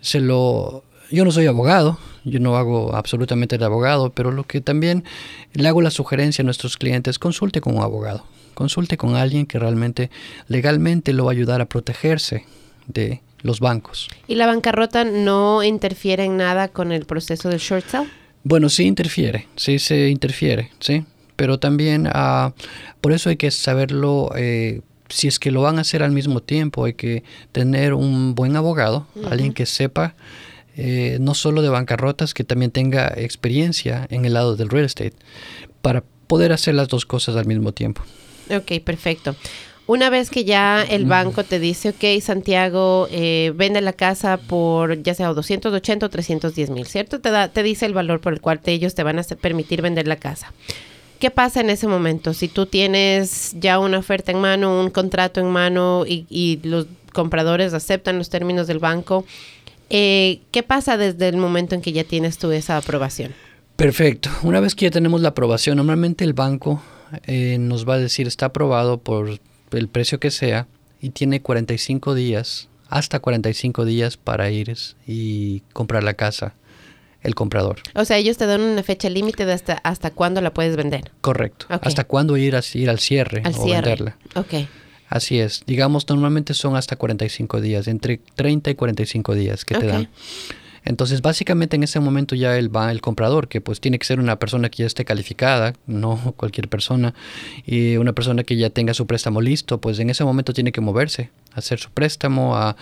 se 0.00 0.20
lo... 0.20 0.84
Yo 1.10 1.24
no 1.26 1.30
soy 1.30 1.46
abogado, 1.46 1.98
yo 2.24 2.40
no 2.40 2.56
hago 2.56 2.94
absolutamente 2.96 3.58
de 3.58 3.64
abogado, 3.64 4.10
pero 4.10 4.30
lo 4.30 4.44
que 4.44 4.62
también 4.62 5.04
le 5.52 5.68
hago 5.68 5.82
la 5.82 5.90
sugerencia 5.90 6.42
a 6.42 6.46
nuestros 6.46 6.78
clientes, 6.78 7.18
consulte 7.18 7.60
con 7.60 7.76
un 7.76 7.82
abogado, 7.82 8.24
consulte 8.54 8.96
con 8.96 9.14
alguien 9.14 9.44
que 9.44 9.58
realmente 9.58 10.10
legalmente 10.48 11.12
lo 11.12 11.26
va 11.26 11.32
a 11.32 11.34
ayudar 11.34 11.60
a 11.60 11.66
protegerse 11.66 12.46
de 12.86 13.20
los 13.42 13.60
bancos. 13.60 14.08
¿Y 14.26 14.36
la 14.36 14.46
bancarrota 14.46 15.04
no 15.04 15.62
interfiere 15.62 16.24
en 16.24 16.36
nada 16.36 16.68
con 16.68 16.92
el 16.92 17.04
proceso 17.04 17.48
del 17.48 17.58
short 17.58 17.86
sale? 17.86 18.08
Bueno, 18.44 18.68
sí 18.68 18.84
interfiere, 18.84 19.48
sí 19.56 19.78
se 19.78 20.08
interfiere, 20.08 20.70
sí, 20.80 21.04
pero 21.36 21.58
también 21.58 22.06
uh, 22.08 22.52
por 23.00 23.12
eso 23.12 23.30
hay 23.30 23.36
que 23.36 23.50
saberlo. 23.50 24.30
Eh, 24.36 24.80
si 25.08 25.28
es 25.28 25.38
que 25.38 25.50
lo 25.50 25.60
van 25.60 25.78
a 25.78 25.82
hacer 25.82 26.02
al 26.02 26.10
mismo 26.10 26.40
tiempo, 26.40 26.86
hay 26.86 26.94
que 26.94 27.22
tener 27.52 27.92
un 27.92 28.34
buen 28.34 28.56
abogado, 28.56 29.06
alguien 29.28 29.52
que 29.52 29.66
sepa 29.66 30.14
eh, 30.74 31.18
no 31.20 31.34
solo 31.34 31.60
de 31.60 31.68
bancarrotas, 31.68 32.32
que 32.32 32.44
también 32.44 32.70
tenga 32.70 33.12
experiencia 33.16 34.06
en 34.10 34.24
el 34.24 34.32
lado 34.32 34.56
del 34.56 34.70
real 34.70 34.86
estate, 34.86 35.12
para 35.82 36.02
poder 36.26 36.52
hacer 36.52 36.74
las 36.74 36.88
dos 36.88 37.04
cosas 37.04 37.36
al 37.36 37.44
mismo 37.44 37.72
tiempo. 37.72 38.02
Ok, 38.50 38.82
perfecto. 38.82 39.36
Una 39.86 40.10
vez 40.10 40.30
que 40.30 40.44
ya 40.44 40.82
el 40.82 41.06
banco 41.06 41.42
te 41.42 41.58
dice, 41.58 41.90
ok, 41.90 42.22
Santiago, 42.22 43.08
eh, 43.10 43.52
vende 43.56 43.80
la 43.80 43.92
casa 43.92 44.36
por 44.36 45.02
ya 45.02 45.12
sea 45.14 45.28
280 45.28 46.06
o 46.06 46.08
310 46.08 46.70
mil, 46.70 46.86
¿cierto? 46.86 47.20
Te, 47.20 47.30
da, 47.30 47.48
te 47.48 47.64
dice 47.64 47.86
el 47.86 47.92
valor 47.92 48.20
por 48.20 48.32
el 48.32 48.40
cual 48.40 48.60
ellos 48.64 48.94
te 48.94 49.02
van 49.02 49.18
a 49.18 49.22
permitir 49.22 49.82
vender 49.82 50.06
la 50.06 50.16
casa. 50.16 50.52
¿Qué 51.18 51.30
pasa 51.30 51.60
en 51.60 51.70
ese 51.70 51.88
momento? 51.88 52.32
Si 52.32 52.48
tú 52.48 52.66
tienes 52.66 53.54
ya 53.58 53.78
una 53.80 53.98
oferta 53.98 54.32
en 54.32 54.40
mano, 54.40 54.80
un 54.80 54.90
contrato 54.90 55.40
en 55.40 55.50
mano 55.50 56.04
y, 56.06 56.60
los 56.62 56.86
compradores 57.12 57.74
aceptan 57.74 58.18
los 58.18 58.30
términos 58.30 58.66
del 58.66 58.78
banco, 58.78 59.24
eh, 59.90 60.40
¿qué 60.52 60.62
pasa 60.62 60.96
desde 60.96 61.28
el 61.28 61.36
momento 61.36 61.74
en 61.74 61.82
que 61.82 61.92
ya 61.92 62.04
tienes 62.04 62.38
tú 62.38 62.50
esa 62.52 62.76
aprobación? 62.76 63.34
Perfecto. 63.76 64.30
Una 64.42 64.60
vez 64.60 64.74
que 64.74 64.86
ya 64.86 64.90
tenemos 64.90 65.20
la 65.20 65.28
aprobación, 65.28 65.76
normalmente 65.76 66.24
el 66.24 66.32
banco 66.32 66.82
eh, 67.26 67.56
nos 67.58 67.88
va 67.88 67.94
a 67.94 67.98
decir 67.98 68.26
está 68.26 68.46
aprobado 68.46 68.98
por 68.98 69.38
el 69.72 69.88
precio 69.88 70.20
que 70.20 70.30
sea 70.30 70.66
y 71.00 71.10
tiene 71.10 71.42
45 71.42 72.14
días, 72.14 72.68
hasta 72.88 73.20
45 73.20 73.84
días 73.84 74.16
para 74.16 74.50
ir 74.50 74.76
y 75.06 75.60
comprar 75.72 76.04
la 76.04 76.14
casa 76.14 76.54
el 77.22 77.34
comprador. 77.34 77.80
O 77.94 78.04
sea, 78.04 78.18
ellos 78.18 78.36
te 78.36 78.46
dan 78.46 78.60
una 78.60 78.82
fecha 78.82 79.08
límite 79.08 79.46
de 79.46 79.52
hasta, 79.52 79.74
hasta 79.74 80.10
cuándo 80.10 80.40
la 80.40 80.52
puedes 80.52 80.76
vender. 80.76 81.12
Correcto. 81.20 81.66
Hasta 81.68 82.04
cuándo 82.04 82.36
ir, 82.36 82.56
a, 82.56 82.62
ir 82.74 82.90
al 82.90 82.98
cierre 82.98 83.42
o 83.54 83.64
venderla. 83.64 84.16
Ok. 84.34 84.66
Así 85.08 85.38
es. 85.38 85.62
Digamos, 85.66 86.08
normalmente 86.08 86.54
son 86.54 86.74
hasta 86.74 86.96
45 86.96 87.60
días, 87.60 87.86
entre 87.86 88.18
30 88.34 88.70
y 88.70 88.74
45 88.74 89.34
días 89.34 89.64
que 89.64 89.74
te 89.74 89.86
dan. 89.86 90.08
Entonces, 90.84 91.22
básicamente 91.22 91.76
en 91.76 91.84
ese 91.84 92.00
momento 92.00 92.34
ya 92.34 92.56
él 92.58 92.74
va 92.74 92.90
el 92.90 93.00
comprador, 93.00 93.48
que 93.48 93.60
pues 93.60 93.80
tiene 93.80 93.98
que 93.98 94.06
ser 94.06 94.18
una 94.18 94.38
persona 94.38 94.68
que 94.68 94.78
ya 94.78 94.86
esté 94.86 95.04
calificada, 95.04 95.74
no 95.86 96.32
cualquier 96.36 96.68
persona, 96.68 97.14
y 97.64 97.96
una 97.96 98.12
persona 98.12 98.42
que 98.44 98.56
ya 98.56 98.70
tenga 98.70 98.94
su 98.94 99.06
préstamo 99.06 99.40
listo, 99.40 99.80
pues 99.80 99.98
en 99.98 100.10
ese 100.10 100.24
momento 100.24 100.52
tiene 100.52 100.72
que 100.72 100.80
moverse, 100.80 101.30
hacer 101.52 101.78
su 101.78 101.90
préstamo, 101.90 102.56
a, 102.56 102.76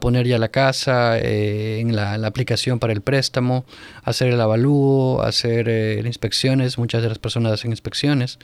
poner 0.00 0.26
ya 0.26 0.38
la 0.38 0.48
casa 0.48 1.18
eh, 1.18 1.80
en 1.80 1.94
la, 1.94 2.14
aplicación 2.26 2.78
para 2.78 2.92
el 2.92 3.00
préstamo, 3.00 3.64
hacer 4.04 4.28
el 4.28 4.40
avalúo, 4.40 5.22
hacer 5.22 5.68
eh, 5.68 6.02
inspecciones, 6.04 6.78
muchas 6.78 7.02
de 7.02 7.08
las 7.08 7.18
personas 7.18 7.52
hacen 7.52 7.72
inspecciones, 7.72 8.38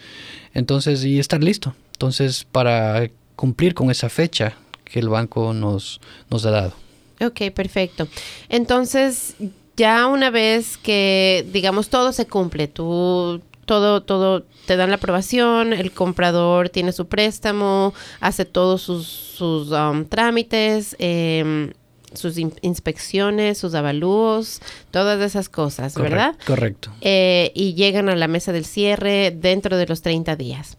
entonces, 0.54 1.04
y 1.04 1.18
estar 1.18 1.42
listo. 1.42 1.74
Entonces, 1.92 2.44
para 2.44 3.08
cumplir 3.36 3.74
con 3.74 3.90
esa 3.90 4.08
fecha 4.08 4.54
que 4.84 4.98
el 4.98 5.08
banco 5.08 5.54
nos, 5.54 6.00
nos 6.30 6.44
ha 6.46 6.50
dado. 6.50 6.85
Ok, 7.20 7.52
perfecto. 7.54 8.08
Entonces, 8.48 9.34
ya 9.76 10.06
una 10.06 10.30
vez 10.30 10.76
que, 10.78 11.46
digamos, 11.52 11.88
todo 11.88 12.12
se 12.12 12.26
cumple, 12.26 12.68
tú, 12.68 13.42
todo, 13.66 14.02
todo, 14.02 14.44
te 14.66 14.76
dan 14.76 14.90
la 14.90 14.96
aprobación, 14.96 15.72
el 15.72 15.92
comprador 15.92 16.70
tiene 16.70 16.92
su 16.92 17.06
préstamo, 17.06 17.92
hace 18.20 18.44
todos 18.44 18.82
sus, 18.82 19.06
sus 19.06 19.70
um, 19.70 20.04
trámites, 20.04 20.96
em, 20.98 21.72
sus 22.14 22.38
inspecciones, 22.38 23.58
sus 23.58 23.74
avalúos, 23.74 24.60
todas 24.90 25.20
esas 25.20 25.48
cosas, 25.48 25.94
¿verdad? 25.94 26.36
Correcto. 26.46 26.90
Eh, 27.02 27.52
y 27.54 27.74
llegan 27.74 28.08
a 28.08 28.16
la 28.16 28.28
mesa 28.28 28.52
del 28.52 28.64
cierre 28.64 29.30
dentro 29.30 29.76
de 29.76 29.86
los 29.86 30.00
30 30.02 30.36
días. 30.36 30.78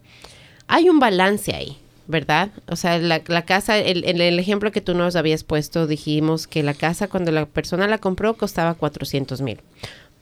Hay 0.66 0.88
un 0.88 0.98
balance 0.98 1.54
ahí. 1.54 1.78
¿Verdad? 2.08 2.50
O 2.68 2.74
sea, 2.74 2.98
la, 2.98 3.20
casa, 3.44 3.78
el, 3.78 4.04
el, 4.04 4.38
ejemplo 4.38 4.72
que 4.72 4.80
tú 4.80 4.94
nos 4.94 5.14
habías 5.14 5.44
puesto, 5.44 5.86
dijimos 5.86 6.46
que 6.46 6.62
la 6.62 6.74
casa 6.74 7.06
cuando 7.06 7.30
la 7.30 7.46
persona 7.46 7.86
la 7.86 7.98
compró 7.98 8.34
costaba 8.34 8.74
400 8.74 9.42
mil. 9.42 9.60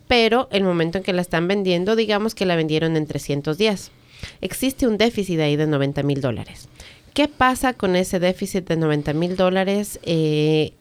Pero 0.08 0.48
el 0.50 0.64
momento 0.64 0.98
en 0.98 1.04
que 1.04 1.12
la 1.12 1.22
están 1.22 1.48
vendiendo, 1.48 1.96
digamos 1.96 2.34
que 2.34 2.44
la 2.44 2.56
vendieron 2.56 2.96
en 2.96 3.06
310. 3.06 3.92
Existe 4.40 4.86
un 4.86 4.98
déficit 4.98 5.38
ahí 5.40 5.56
de 5.56 5.66
90 5.66 6.02
mil 6.02 6.20
dólares. 6.20 6.68
¿Qué 7.14 7.28
pasa 7.28 7.72
con 7.72 7.96
ese 7.96 8.18
déficit 8.18 8.68
de 8.68 8.76
90 8.76 9.12
mil 9.12 9.36
dólares? 9.36 10.00
Eh, 10.02 10.72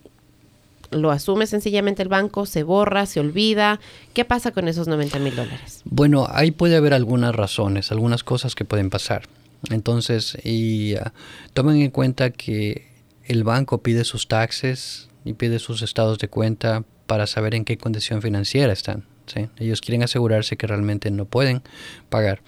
lo 0.90 1.12
asume 1.12 1.46
sencillamente 1.46 2.02
el 2.02 2.10
banco, 2.10 2.48
se 2.48 2.64
borra, 2.64 3.06
se 3.06 3.20
olvida. 3.20 3.80
¿Qué 4.14 4.26
pasa 4.26 4.52
con 4.52 4.68
esos 4.68 4.88
90 4.88 5.20
mil 5.20 5.36
dólares? 5.36 5.82
Bueno, 5.86 6.28
ahí 6.30 6.52
puede 6.52 6.76
haber 6.76 6.94
algunas 6.94 7.36
razones, 7.36 7.92
algunas 7.92 8.24
cosas 8.24 8.56
que 8.56 8.66
pueden 8.66 8.90
pasar. 8.90 9.24
Entonces, 9.70 10.38
y 10.44 10.96
uh, 10.96 11.12
tomen 11.54 11.82
en 11.82 11.92
cuenta 11.92 12.32
que 12.32 12.88
el 13.26 13.44
banco 13.44 13.82
pide 13.82 14.04
sus 14.04 14.28
taxes 14.28 15.10
y 15.24 15.34
pide 15.34 15.60
sus 15.60 15.82
estados 15.82 16.20
de 16.20 16.28
cuenta 16.28 16.84
para 17.08 17.28
saber 17.28 17.56
en 17.56 17.66
qué 17.66 17.78
condición 17.78 18.22
financiera 18.22 18.72
están. 18.74 19.06
¿sí? 19.26 19.50
Ellos 19.58 19.82
quieren 19.82 20.04
asegurarse 20.04 20.58
que 20.58 20.68
realmente 20.68 21.12
no 21.12 21.26
pueden 21.26 21.62
pagar. 22.10 22.42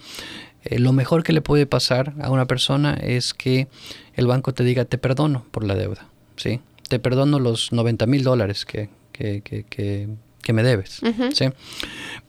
Eh, 0.64 0.78
lo 0.78 0.92
mejor 0.92 1.22
que 1.22 1.32
le 1.32 1.40
puede 1.40 1.66
pasar 1.66 2.14
a 2.20 2.30
una 2.30 2.46
persona 2.46 2.94
es 2.94 3.34
que 3.34 3.68
el 4.14 4.26
banco 4.26 4.54
te 4.54 4.64
diga 4.64 4.84
te 4.84 4.98
perdono 4.98 5.46
por 5.50 5.64
la 5.64 5.74
deuda. 5.74 6.08
¿sí? 6.36 6.60
Te 6.88 6.98
perdono 6.98 7.38
los 7.38 7.72
90 7.72 8.06
mil 8.06 8.22
dólares 8.22 8.64
que, 8.64 8.88
que, 9.12 9.42
que, 9.42 9.64
que, 9.64 10.08
me 10.52 10.62
debes. 10.62 11.00
¿sí? 11.32 11.46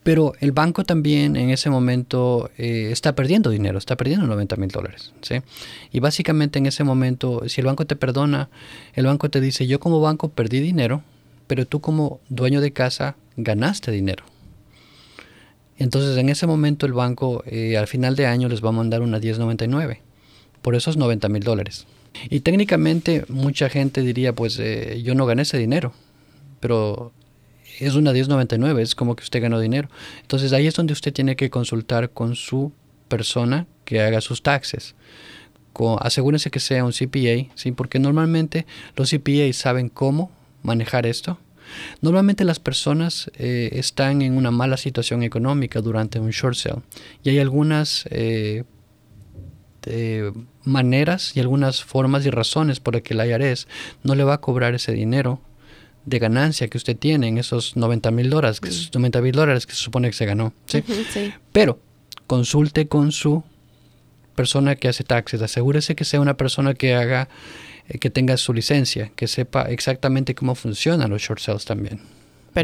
Pero 0.03 0.33
el 0.39 0.51
banco 0.51 0.83
también 0.83 1.35
en 1.35 1.49
ese 1.49 1.69
momento 1.69 2.49
eh, 2.57 2.89
está 2.91 3.15
perdiendo 3.15 3.49
dinero, 3.49 3.77
está 3.77 3.95
perdiendo 3.95 4.27
90 4.27 4.55
mil 4.57 4.69
dólares. 4.69 5.13
¿sí? 5.21 5.35
Y 5.91 5.99
básicamente 5.99 6.59
en 6.59 6.65
ese 6.65 6.83
momento, 6.83 7.43
si 7.47 7.61
el 7.61 7.67
banco 7.67 7.85
te 7.85 7.95
perdona, 7.95 8.49
el 8.93 9.05
banco 9.05 9.29
te 9.29 9.41
dice, 9.41 9.67
yo 9.67 9.79
como 9.79 10.01
banco 10.01 10.29
perdí 10.29 10.59
dinero, 10.59 11.03
pero 11.47 11.65
tú 11.65 11.81
como 11.81 12.19
dueño 12.29 12.61
de 12.61 12.71
casa 12.71 13.15
ganaste 13.37 13.91
dinero. 13.91 14.23
Entonces 15.77 16.17
en 16.17 16.29
ese 16.29 16.45
momento 16.45 16.85
el 16.85 16.93
banco 16.93 17.43
eh, 17.45 17.77
al 17.77 17.87
final 17.87 18.15
de 18.15 18.25
año 18.25 18.49
les 18.49 18.63
va 18.63 18.69
a 18.69 18.73
mandar 18.73 19.01
una 19.01 19.17
1099 19.19 20.01
por 20.61 20.75
esos 20.75 20.97
90 20.97 21.29
mil 21.29 21.43
dólares. 21.43 21.87
Y 22.29 22.41
técnicamente 22.41 23.23
mucha 23.29 23.69
gente 23.69 24.01
diría, 24.01 24.33
pues 24.33 24.59
eh, 24.59 25.01
yo 25.03 25.15
no 25.15 25.25
gané 25.25 25.43
ese 25.43 25.57
dinero, 25.57 25.93
pero 26.59 27.13
es 27.79 27.95
una 27.95 28.11
1099, 28.11 28.81
es 28.81 28.95
como 28.95 29.15
que 29.15 29.23
usted 29.23 29.41
ganó 29.41 29.59
dinero. 29.59 29.89
Entonces 30.21 30.53
ahí 30.53 30.67
es 30.67 30.75
donde 30.75 30.93
usted 30.93 31.13
tiene 31.13 31.35
que 31.35 31.49
consultar 31.49 32.11
con 32.11 32.35
su 32.35 32.71
persona 33.07 33.67
que 33.85 34.01
haga 34.01 34.21
sus 34.21 34.43
taxes. 34.43 34.95
asegúrense 35.99 36.51
que 36.51 36.59
sea 36.59 36.83
un 36.83 36.91
CPA, 36.91 37.51
¿sí? 37.55 37.71
porque 37.71 37.99
normalmente 37.99 38.65
los 38.95 39.09
CPA 39.11 39.51
saben 39.53 39.89
cómo 39.89 40.31
manejar 40.61 41.05
esto 41.05 41.39
Normalmente 42.01 42.43
las 42.43 42.59
personas 42.59 43.29
eh, 43.35 43.69
están 43.73 44.21
en 44.21 44.37
una 44.37 44.51
mala 44.51 44.77
situación 44.77 45.23
económica 45.23 45.81
durante 45.81 46.19
un 46.19 46.31
short 46.31 46.55
sale 46.55 46.81
y 47.23 47.29
hay 47.29 47.39
algunas 47.39 48.05
eh, 48.09 48.63
eh, 49.85 50.31
maneras 50.63 51.35
y 51.35 51.39
algunas 51.39 51.83
formas 51.83 52.25
y 52.25 52.29
razones 52.29 52.79
por 52.79 52.95
las 52.95 53.03
que 53.03 53.13
el 53.13 53.25
IRS 53.25 53.67
no 54.03 54.15
le 54.15 54.23
va 54.23 54.35
a 54.35 54.41
cobrar 54.41 54.75
ese 54.75 54.91
dinero 54.93 55.41
de 56.09 56.19
ganancia 56.19 56.67
que 56.67 56.77
usted 56.77 56.97
tiene 56.97 57.27
en 57.27 57.37
esos 57.37 57.75
90 57.75 58.11
mil 58.11 58.29
dólares, 58.29 58.59
que, 58.59 58.69
90 58.69 59.21
mil 59.21 59.31
dólares 59.31 59.65
que 59.65 59.73
se 59.73 59.81
supone 59.81 60.09
que 60.09 60.15
se 60.15 60.25
ganó. 60.25 60.53
¿sí? 60.65 60.83
Pero 61.51 61.79
consulte 62.27 62.87
con 62.87 63.11
su 63.11 63.43
persona 64.35 64.75
que 64.75 64.87
hace 64.87 65.03
taxes, 65.03 65.41
asegúrese 65.41 65.95
que 65.95 66.05
sea 66.05 66.21
una 66.21 66.37
persona 66.37 66.73
que 66.73 66.95
haga 66.95 67.29
eh, 67.89 67.97
que 67.97 68.09
tenga 68.09 68.37
su 68.37 68.53
licencia, 68.53 69.11
que 69.15 69.27
sepa 69.27 69.63
exactamente 69.63 70.35
cómo 70.35 70.55
funcionan 70.55 71.09
los 71.09 71.21
short 71.21 71.39
sales 71.41 71.65
también. 71.65 71.99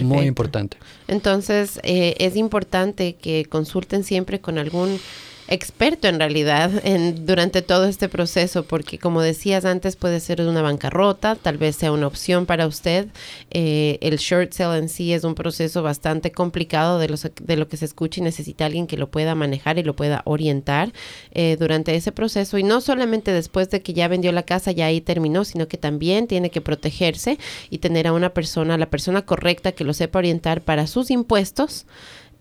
Muy 0.01 0.25
importante. 0.25 0.77
Entonces, 1.07 1.79
eh, 1.83 2.15
es 2.19 2.35
importante 2.35 3.15
que 3.15 3.45
consulten 3.45 4.03
siempre 4.03 4.41
con 4.41 4.57
algún 4.57 4.99
experto 5.47 6.07
en 6.07 6.19
realidad 6.19 6.71
en, 6.83 7.25
durante 7.25 7.61
todo 7.61 7.85
este 7.85 8.09
proceso, 8.09 8.63
porque 8.63 8.97
como 8.97 9.21
decías 9.21 9.65
antes, 9.65 9.95
puede 9.95 10.19
ser 10.19 10.41
una 10.41 10.61
bancarrota, 10.61 11.35
tal 11.35 11.57
vez 11.57 11.75
sea 11.75 11.91
una 11.91 12.07
opción 12.07 12.45
para 12.45 12.67
usted. 12.67 13.07
Eh, 13.51 13.97
el 14.01 14.17
short 14.17 14.53
sale 14.53 14.79
en 14.79 14.89
sí 14.89 15.13
es 15.13 15.23
un 15.23 15.35
proceso 15.35 15.83
bastante 15.83 16.31
complicado 16.31 16.99
de, 16.99 17.09
los, 17.09 17.29
de 17.39 17.57
lo 17.57 17.67
que 17.67 17.77
se 17.77 17.85
escucha 17.85 18.21
y 18.21 18.23
necesita 18.23 18.65
alguien 18.65 18.87
que 18.87 18.97
lo 18.97 19.09
pueda 19.09 19.35
manejar 19.35 19.77
y 19.77 19.83
lo 19.83 19.95
pueda 19.95 20.21
orientar 20.25 20.91
eh, 21.31 21.57
durante 21.59 21.95
ese 21.95 22.11
proceso. 22.11 22.57
Y 22.57 22.63
no 22.63 22.81
solamente 22.81 23.31
después 23.31 23.69
de 23.69 23.81
que 23.81 23.93
ya 23.93 24.07
vendió 24.07 24.31
la 24.31 24.43
casa, 24.43 24.71
ya 24.71 24.87
ahí 24.87 25.01
terminó, 25.01 25.45
sino 25.45 25.67
que 25.67 25.77
también 25.77 26.27
tiene 26.27 26.49
que 26.49 26.61
protegerse 26.61 27.37
y 27.69 27.77
tener 27.77 28.07
a 28.07 28.13
una 28.13 28.33
persona, 28.33 28.77
la 28.77 28.89
persona 28.89 29.23
correcta 29.23 29.73
que 29.73 29.83
lo 29.83 29.93
sepa 29.93 30.19
orientar 30.19 30.61
para 30.61 30.87
sus 30.87 31.11
impuestos 31.11 31.85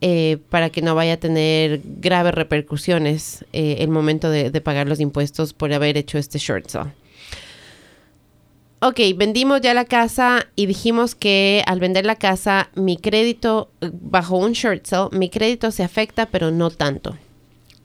eh, 0.06 0.36
para 0.50 0.68
que 0.68 0.82
no 0.82 0.94
vaya 0.94 1.14
a 1.14 1.16
tener 1.16 1.80
graves 1.82 2.34
repercusiones 2.34 3.46
eh, 3.54 3.76
el 3.78 3.88
momento 3.88 4.28
de, 4.28 4.50
pagar 4.60 4.86
los 4.86 5.00
impuestos 5.00 5.54
por 5.54 5.72
haber 5.72 5.96
hecho 5.96 6.18
este 6.18 6.38
short 6.38 6.68
sale. 6.68 6.90
Ok, 8.80 9.00
vendimos 9.16 9.62
ya 9.62 9.72
la 9.72 9.86
casa 9.86 10.46
y 10.56 10.66
dijimos 10.66 11.14
que 11.14 11.62
al 11.66 11.80
vender 11.80 12.04
la 12.04 12.16
casa, 12.16 12.68
mi 12.74 12.98
crédito, 12.98 13.70
bajo 13.80 14.36
un 14.36 14.52
short 14.52 14.84
sale, 14.84 15.08
mi 15.16 15.30
crédito 15.30 15.70
se 15.70 15.82
afecta, 15.82 16.26
pero 16.26 16.50
no 16.50 16.68
tanto. 16.68 17.16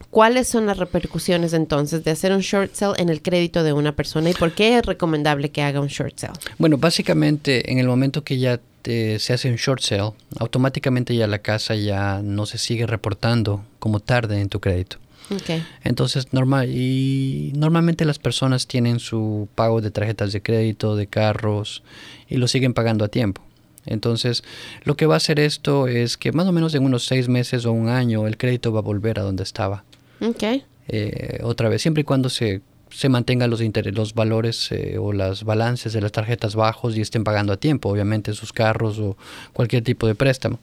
¿Cuáles 0.09 0.49
son 0.49 0.65
las 0.65 0.75
repercusiones 0.75 1.53
entonces 1.53 2.03
de 2.03 2.11
hacer 2.11 2.33
un 2.33 2.41
short 2.41 2.73
sale 2.73 3.01
en 3.01 3.07
el 3.07 3.21
crédito 3.21 3.63
de 3.63 3.71
una 3.71 3.95
persona 3.95 4.29
y 4.29 4.33
por 4.33 4.51
qué 4.51 4.77
es 4.77 4.85
recomendable 4.85 5.51
que 5.51 5.61
haga 5.61 5.79
un 5.79 5.87
short 5.87 6.19
sale? 6.19 6.33
Bueno, 6.57 6.77
básicamente 6.77 7.71
en 7.71 7.79
el 7.79 7.87
momento 7.87 8.25
que 8.25 8.39
ya 8.39 8.59
se 8.83 9.33
hace 9.33 9.49
un 9.49 9.55
short 9.55 9.81
sale, 9.81 10.13
automáticamente 10.39 11.15
ya 11.15 11.27
la 11.27 11.39
casa 11.39 11.75
ya 11.75 12.21
no 12.23 12.45
se 12.45 12.57
sigue 12.57 12.87
reportando 12.87 13.63
como 13.79 13.99
tarde 13.99 14.39
en 14.39 14.49
tu 14.49 14.59
crédito. 14.59 14.97
Okay. 15.29 15.63
Entonces, 15.83 16.33
normal, 16.33 16.69
y 16.71 17.53
normalmente 17.55 18.03
las 18.03 18.17
personas 18.17 18.65
tienen 18.65 18.99
su 18.99 19.47
pago 19.53 19.79
de 19.79 19.91
tarjetas 19.91 20.33
de 20.33 20.41
crédito, 20.41 20.95
de 20.95 21.05
carros, 21.05 21.83
y 22.27 22.37
lo 22.37 22.47
siguen 22.47 22.73
pagando 22.73 23.05
a 23.05 23.09
tiempo. 23.09 23.43
Entonces, 23.85 24.43
lo 24.83 24.95
que 24.95 25.05
va 25.05 25.15
a 25.15 25.17
hacer 25.17 25.39
esto 25.39 25.87
es 25.87 26.17
que 26.17 26.31
más 26.31 26.47
o 26.47 26.51
menos 26.51 26.73
en 26.73 26.83
unos 26.83 27.05
seis 27.05 27.27
meses 27.27 27.65
o 27.65 27.71
un 27.71 27.89
año 27.89 28.27
el 28.27 28.37
crédito 28.37 28.71
va 28.71 28.79
a 28.79 28.83
volver 28.83 29.19
a 29.19 29.23
donde 29.23 29.43
estaba. 29.43 29.83
Okay. 30.19 30.63
Eh, 30.87 31.39
otra 31.43 31.69
vez, 31.69 31.81
siempre 31.81 32.01
y 32.01 32.03
cuando 32.03 32.29
se 32.29 32.61
se 32.91 33.09
mantengan 33.09 33.49
los, 33.49 33.61
los 33.61 34.13
valores 34.13 34.71
eh, 34.71 34.97
o 34.99 35.13
las 35.13 35.43
balances 35.43 35.93
de 35.93 36.01
las 36.01 36.11
tarjetas 36.11 36.55
bajos 36.55 36.97
y 36.97 37.01
estén 37.01 37.23
pagando 37.23 37.53
a 37.53 37.57
tiempo, 37.57 37.89
obviamente 37.89 38.33
sus 38.33 38.53
carros 38.53 38.99
o 38.99 39.17
cualquier 39.53 39.83
tipo 39.83 40.07
de 40.07 40.15
préstamo. 40.15 40.59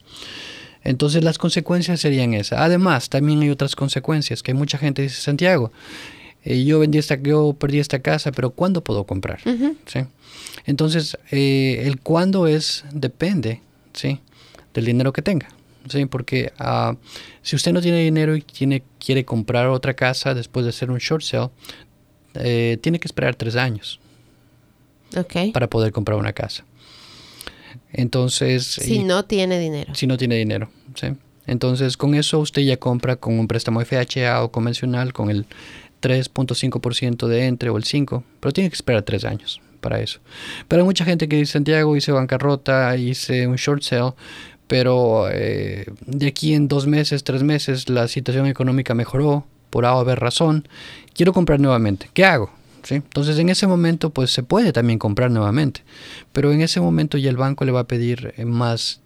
Entonces 0.82 1.24
las 1.24 1.38
consecuencias 1.38 2.00
serían 2.00 2.34
esas. 2.34 2.60
Además, 2.60 3.08
también 3.08 3.40
hay 3.40 3.50
otras 3.50 3.74
consecuencias, 3.74 4.42
que 4.42 4.54
mucha 4.54 4.78
gente 4.78 5.02
dice, 5.02 5.20
Santiago, 5.20 5.72
eh, 6.44 6.64
yo 6.64 6.78
vendí 6.78 6.98
esta, 6.98 7.16
yo 7.16 7.54
perdí 7.58 7.80
esta 7.80 7.98
casa, 7.98 8.30
pero 8.30 8.50
¿cuándo 8.50 8.84
puedo 8.84 9.04
comprar? 9.04 9.40
¿Sí? 9.86 10.00
Entonces, 10.64 11.18
eh, 11.32 11.82
el 11.86 12.00
cuándo 12.00 12.46
es, 12.46 12.84
depende, 12.92 13.60
¿sí? 13.94 14.20
Del 14.74 14.84
dinero 14.84 15.12
que 15.12 15.22
tenga. 15.22 15.48
¿sí? 15.88 16.06
Porque 16.06 16.52
uh, 16.60 16.94
si 17.42 17.56
usted 17.56 17.72
no 17.72 17.80
tiene 17.80 17.98
dinero 17.98 18.36
y 18.36 18.42
tiene, 18.42 18.82
quiere 18.98 19.24
comprar 19.24 19.68
otra 19.68 19.94
casa 19.94 20.34
después 20.34 20.64
de 20.64 20.70
hacer 20.70 20.90
un 20.90 20.98
short 20.98 21.22
sale, 21.22 21.50
eh, 22.40 22.78
tiene 22.80 22.98
que 23.00 23.08
esperar 23.08 23.34
tres 23.34 23.56
años 23.56 24.00
para 25.52 25.68
poder 25.68 25.92
comprar 25.92 26.18
una 26.18 26.32
casa. 26.32 26.64
Entonces... 27.92 28.64
Si 28.66 29.02
no 29.02 29.24
tiene 29.24 29.58
dinero. 29.58 29.94
Si 29.94 30.06
no 30.06 30.16
tiene 30.16 30.36
dinero, 30.36 30.70
¿sí? 30.94 31.08
Entonces, 31.46 31.96
con 31.96 32.14
eso 32.14 32.40
usted 32.40 32.62
ya 32.62 32.76
compra 32.76 33.16
con 33.16 33.38
un 33.38 33.46
préstamo 33.46 33.80
FHA 33.80 34.42
o 34.42 34.50
convencional 34.50 35.12
con 35.12 35.30
el 35.30 35.46
3.5% 36.02 37.26
de 37.26 37.46
entre 37.46 37.70
o 37.70 37.76
el 37.76 37.84
5%, 37.84 38.22
pero 38.40 38.52
tiene 38.52 38.68
que 38.68 38.74
esperar 38.74 39.02
tres 39.02 39.24
años 39.24 39.60
para 39.80 40.00
eso. 40.00 40.20
Pero 40.68 40.82
hay 40.82 40.86
mucha 40.86 41.04
gente 41.04 41.28
que 41.28 41.36
dice, 41.36 41.52
Santiago, 41.52 41.96
hice 41.96 42.12
bancarrota, 42.12 42.96
hice 42.96 43.46
un 43.46 43.56
short 43.56 43.82
sale, 43.82 44.12
pero 44.66 45.28
eh, 45.30 45.86
de 46.06 46.26
aquí 46.26 46.54
en 46.54 46.68
dos 46.68 46.86
meses, 46.86 47.22
tres 47.22 47.42
meses, 47.42 47.88
la 47.88 48.08
situación 48.08 48.46
económica 48.46 48.94
mejoró, 48.94 49.46
por 49.70 49.84
A 49.84 49.96
o 49.96 50.04
B 50.04 50.14
razón, 50.16 50.68
quiero 51.16 51.32
comprar 51.32 51.58
nuevamente. 51.58 52.10
¿Qué 52.12 52.24
hago? 52.24 52.50
¿Sí? 52.82 52.96
Entonces 52.96 53.36
en 53.38 53.48
ese 53.48 53.66
momento 53.66 54.10
pues 54.10 54.30
se 54.30 54.44
puede 54.44 54.72
también 54.72 55.00
comprar 55.00 55.30
nuevamente, 55.32 55.82
pero 56.32 56.52
en 56.52 56.60
ese 56.60 56.80
momento 56.80 57.18
ya 57.18 57.30
el 57.30 57.36
banco 57.36 57.64
le 57.64 57.72
va 57.72 57.80
a 57.80 57.88
pedir 57.88 58.32
eh, 58.36 58.44
más 58.44 59.00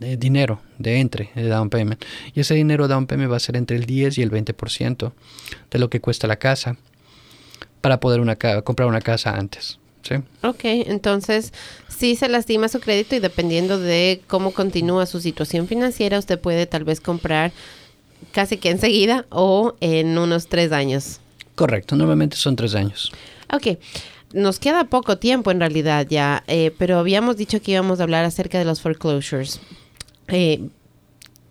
eh, 0.00 0.18
dinero 0.18 0.60
de 0.78 1.00
entre, 1.00 1.30
de 1.34 1.48
down 1.48 1.70
payment. 1.70 2.04
Y 2.34 2.40
ese 2.40 2.54
dinero 2.54 2.88
down 2.88 3.06
payment 3.06 3.32
va 3.32 3.36
a 3.36 3.40
ser 3.40 3.56
entre 3.56 3.76
el 3.78 3.86
10 3.86 4.18
y 4.18 4.22
el 4.22 4.30
20% 4.30 5.12
de 5.70 5.78
lo 5.78 5.88
que 5.88 6.00
cuesta 6.00 6.26
la 6.26 6.36
casa 6.36 6.76
para 7.80 8.00
poder 8.00 8.20
una, 8.20 8.36
comprar 8.36 8.86
una 8.86 9.00
casa 9.00 9.34
antes. 9.34 9.78
¿sí? 10.02 10.16
Ok, 10.42 10.60
entonces 10.64 11.54
si 11.88 12.16
se 12.16 12.28
lastima 12.28 12.68
su 12.68 12.80
crédito 12.80 13.14
y 13.14 13.20
dependiendo 13.20 13.78
de 13.78 14.20
cómo 14.26 14.52
continúa 14.52 15.06
su 15.06 15.20
situación 15.20 15.68
financiera, 15.68 16.18
usted 16.18 16.38
puede 16.38 16.66
tal 16.66 16.84
vez 16.84 17.00
comprar 17.00 17.52
casi 18.32 18.56
que 18.56 18.70
enseguida 18.70 19.26
o 19.30 19.74
en 19.80 20.16
unos 20.18 20.46
tres 20.46 20.72
años. 20.72 21.20
Correcto, 21.54 21.96
normalmente 21.96 22.36
son 22.36 22.56
tres 22.56 22.74
años. 22.74 23.12
Ok, 23.52 23.78
nos 24.32 24.58
queda 24.58 24.84
poco 24.84 25.18
tiempo 25.18 25.50
en 25.50 25.60
realidad 25.60 26.06
ya, 26.08 26.44
eh, 26.46 26.72
pero 26.78 26.98
habíamos 26.98 27.36
dicho 27.36 27.60
que 27.60 27.72
íbamos 27.72 28.00
a 28.00 28.04
hablar 28.04 28.24
acerca 28.24 28.58
de 28.58 28.64
los 28.64 28.80
foreclosures. 28.80 29.60
Eh, 30.28 30.68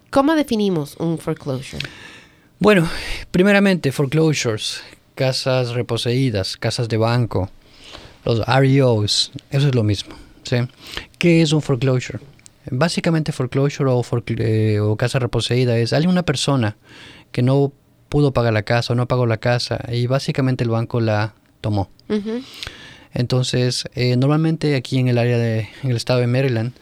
¿Cómo 0.09 0.36
definimos 0.36 0.95
un 0.97 1.17
foreclosure? 1.17 1.84
Bueno, 2.59 2.88
primeramente, 3.32 3.91
foreclosures, 3.91 4.82
casas 5.15 5.72
reposeídas, 5.72 6.57
casas 6.57 6.89
de 6.89 6.97
banco, 6.97 7.49
los 8.26 8.45
REOs, 8.45 9.32
eso 9.49 9.67
es 9.67 9.76
lo 9.76 9.84
mismo. 9.84 10.15
¿sí? 10.43 10.57
¿Qué 11.17 11.41
es 11.41 11.53
un 11.53 11.61
foreclosure? 11.61 12.19
Básicamente 12.70 13.32
foreclosure 13.32 13.89
o, 13.89 14.03
eh, 14.38 14.80
o 14.80 14.95
casa 14.95 15.20
reposeída 15.20 15.78
es 15.78 15.93
alguna 15.93 16.24
persona 16.24 16.78
que 17.32 17.41
no 17.41 17.72
pudo 18.09 18.34
pagar 18.34 18.53
la 18.53 18.64
casa 18.64 18.93
o 18.93 18.95
no 18.95 19.07
pagó 19.07 19.26
la 19.26 19.38
casa 19.38 19.80
y 19.91 20.05
básicamente 20.05 20.64
el 20.64 20.70
banco 20.70 20.99
la 20.99 21.34
tomó. 21.62 21.89
Entonces, 23.14 23.86
eh, 23.95 24.16
normalmente 24.16 24.76
aquí 24.76 24.99
en 24.99 25.07
el 25.07 25.18
área 25.18 25.38
de, 25.38 25.70
en 25.84 25.91
el 25.91 25.95
estado 25.95 26.20
de 26.20 26.28
Maryland, 26.28 26.74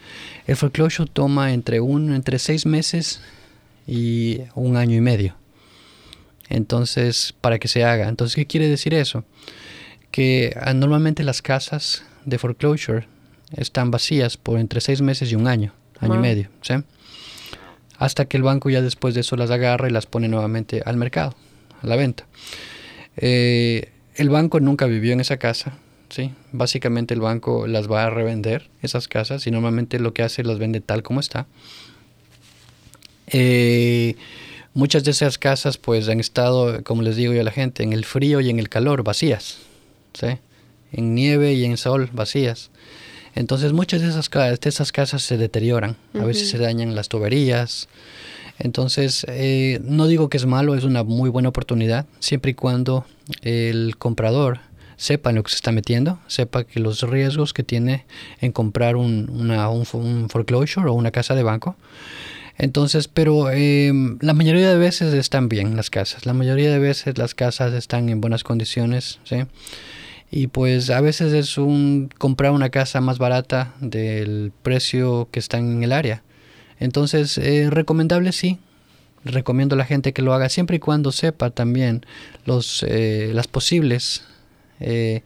el 0.47 0.55
foreclosure 0.55 1.09
toma 1.11 1.53
entre 1.53 1.80
un, 1.80 2.13
entre 2.13 2.39
seis 2.39 2.65
meses 2.65 3.21
y 3.88 4.41
un 4.55 4.77
año 4.77 4.95
y 4.95 5.01
medio. 5.01 5.36
Entonces, 6.49 7.34
para 7.41 7.59
que 7.59 7.67
se 7.67 7.84
haga. 7.84 8.09
Entonces, 8.09 8.36
¿qué 8.36 8.45
quiere 8.47 8.67
decir 8.67 8.93
eso? 8.93 9.23
Que 10.11 10.55
ah, 10.59 10.73
normalmente 10.73 11.23
las 11.23 11.41
casas 11.41 12.03
de 12.25 12.38
foreclosure 12.38 13.07
están 13.56 13.91
vacías 13.91 14.38
por 14.38 14.60
entre 14.60 14.82
seis 14.82 15.02
meses 15.02 15.32
y 15.32 15.36
un 15.36 15.47
año, 15.47 15.74
año 16.00 16.16
y 16.16 16.20
medio, 16.20 16.50
¿sí? 16.62 16.76
Hasta 17.97 18.26
que 18.26 18.38
el 18.38 18.43
banco 18.43 18.70
ya 18.70 18.82
después 18.82 19.14
de 19.14 19.22
eso 19.22 19.36
las 19.36 19.52
agarra 19.52 19.89
y 19.89 19.91
las 19.91 20.06
pone 20.06 20.28
nuevamente 20.28 20.82
al 20.86 20.97
mercado, 20.97 21.36
a 21.82 21.88
la 21.88 21.95
venta. 21.95 22.26
Eh, 23.18 23.91
el 24.16 24.30
banco 24.30 24.60
nunca 24.60 24.86
vivió 24.86 25.14
en 25.14 25.20
esa 25.20 25.38
casa, 25.38 25.74
¿sí? 26.10 26.32
Básicamente 26.52 27.14
el 27.14 27.22
banco 27.22 27.68
las 27.68 27.91
va 27.91 28.06
a 28.06 28.10
revender, 28.10 28.70
esas 28.82 29.08
casas, 29.08 29.45
y 29.47 29.52
normalmente 29.52 30.00
lo 30.00 30.14
que 30.14 30.24
hace 30.24 30.43
las 30.43 30.60
vende 30.60 30.82
tal 30.82 31.04
como 31.04 31.20
está. 31.20 31.47
Eh, 33.28 34.16
muchas 34.74 35.04
de 35.04 35.12
esas 35.12 35.38
casas 35.38 35.78
pues 35.78 36.10
han 36.10 36.20
estado, 36.20 36.84
como 36.84 37.02
les 37.02 37.16
digo 37.16 37.34
yo 37.34 37.41
a 37.41 37.43
la 37.43 37.52
gente, 37.52 37.84
en 37.84 37.93
el 37.93 38.06
frío 38.06 38.39
y 38.41 38.50
en 38.50 38.60
el 38.60 38.70
calor, 38.70 39.04
vacías, 39.04 39.58
¿sí? 40.14 40.38
En 40.91 41.14
nieve 41.14 41.54
y 41.54 41.66
en 41.66 41.78
sol, 41.78 42.10
vacías. 42.14 42.72
Entonces 43.36 43.73
muchas 43.73 44.01
de 44.01 44.09
esas, 44.09 44.30
de 44.30 44.69
esas 44.69 44.91
casas 44.91 45.21
se 45.23 45.38
deterioran, 45.38 45.95
a 46.19 46.25
veces 46.25 46.49
se 46.49 46.57
dañan 46.57 46.95
las 46.95 47.09
tuberías. 47.09 47.88
Entonces, 48.57 49.25
eh, 49.30 49.80
no 49.84 50.07
digo 50.07 50.30
que 50.30 50.38
es 50.38 50.45
malo, 50.45 50.75
es 50.75 50.84
una 50.84 51.03
muy 51.03 51.30
buena 51.30 51.49
oportunidad, 51.49 52.05
siempre 52.19 52.51
y 52.51 52.53
cuando 52.55 53.05
el 53.41 53.95
comprador 53.97 54.59
sepa 54.97 55.30
en 55.30 55.38
lo 55.38 55.43
que 55.43 55.49
se 55.49 55.55
está 55.55 55.71
metiendo, 55.71 56.19
sepa 56.27 56.65
que 56.65 56.82
los 56.82 57.01
riesgos 57.03 57.53
que 57.53 57.63
tiene 57.63 58.05
en 58.41 58.51
comprar 58.51 58.97
un, 58.97 59.30
una, 59.30 59.69
un, 59.69 59.86
foreclosure 60.30 60.89
o 60.89 60.93
una 60.93 61.11
casa 61.11 61.36
de 61.36 61.43
banco. 61.43 61.77
Entonces, 62.57 63.07
pero 63.07 63.49
em, 63.49 64.17
la 64.19 64.34
mayoría 64.34 64.69
de 64.69 64.77
veces 64.77 65.13
están 65.13 65.47
bien 65.47 65.77
las 65.77 65.89
casas, 65.89 66.25
la 66.25 66.34
mayoría 66.34 66.69
de 66.69 66.80
veces 66.80 67.17
las 67.17 67.34
casas 67.34 67.73
están 67.73 68.09
en 68.09 68.19
buenas 68.19 68.43
condiciones, 68.43 69.19
¿sí? 69.23 69.38
Y 70.32 70.47
pues 70.47 70.89
a 70.89 71.01
veces 71.01 71.34
es 71.34 71.57
un 71.57 72.09
comprar 72.17 72.51
una 72.51 72.69
casa 72.69 73.01
más 73.01 73.17
barata 73.17 73.73
del 73.80 74.51
precio 74.61 75.27
que 75.32 75.39
está 75.39 75.57
en 75.57 75.84
el 75.84 75.91
área. 75.91 76.21
Entonces, 76.80 77.38
eh, 77.38 77.69
recomendable 77.69 78.32
sí. 78.32 78.59
Recomiendo 79.25 79.75
a 79.75 79.77
la 79.77 79.86
gente 79.86 80.13
que 80.13 80.21
lo 80.21 80.34
haga 80.34 80.47
siempre 80.47 80.77
y 80.77 80.80
cuando 80.80 81.11
sepa 81.11 81.49
también 81.49 82.05
los 82.45 82.86
eh, 82.88 83.32
las 83.34 83.47
posibles 83.47 84.23
eh, 84.80 85.21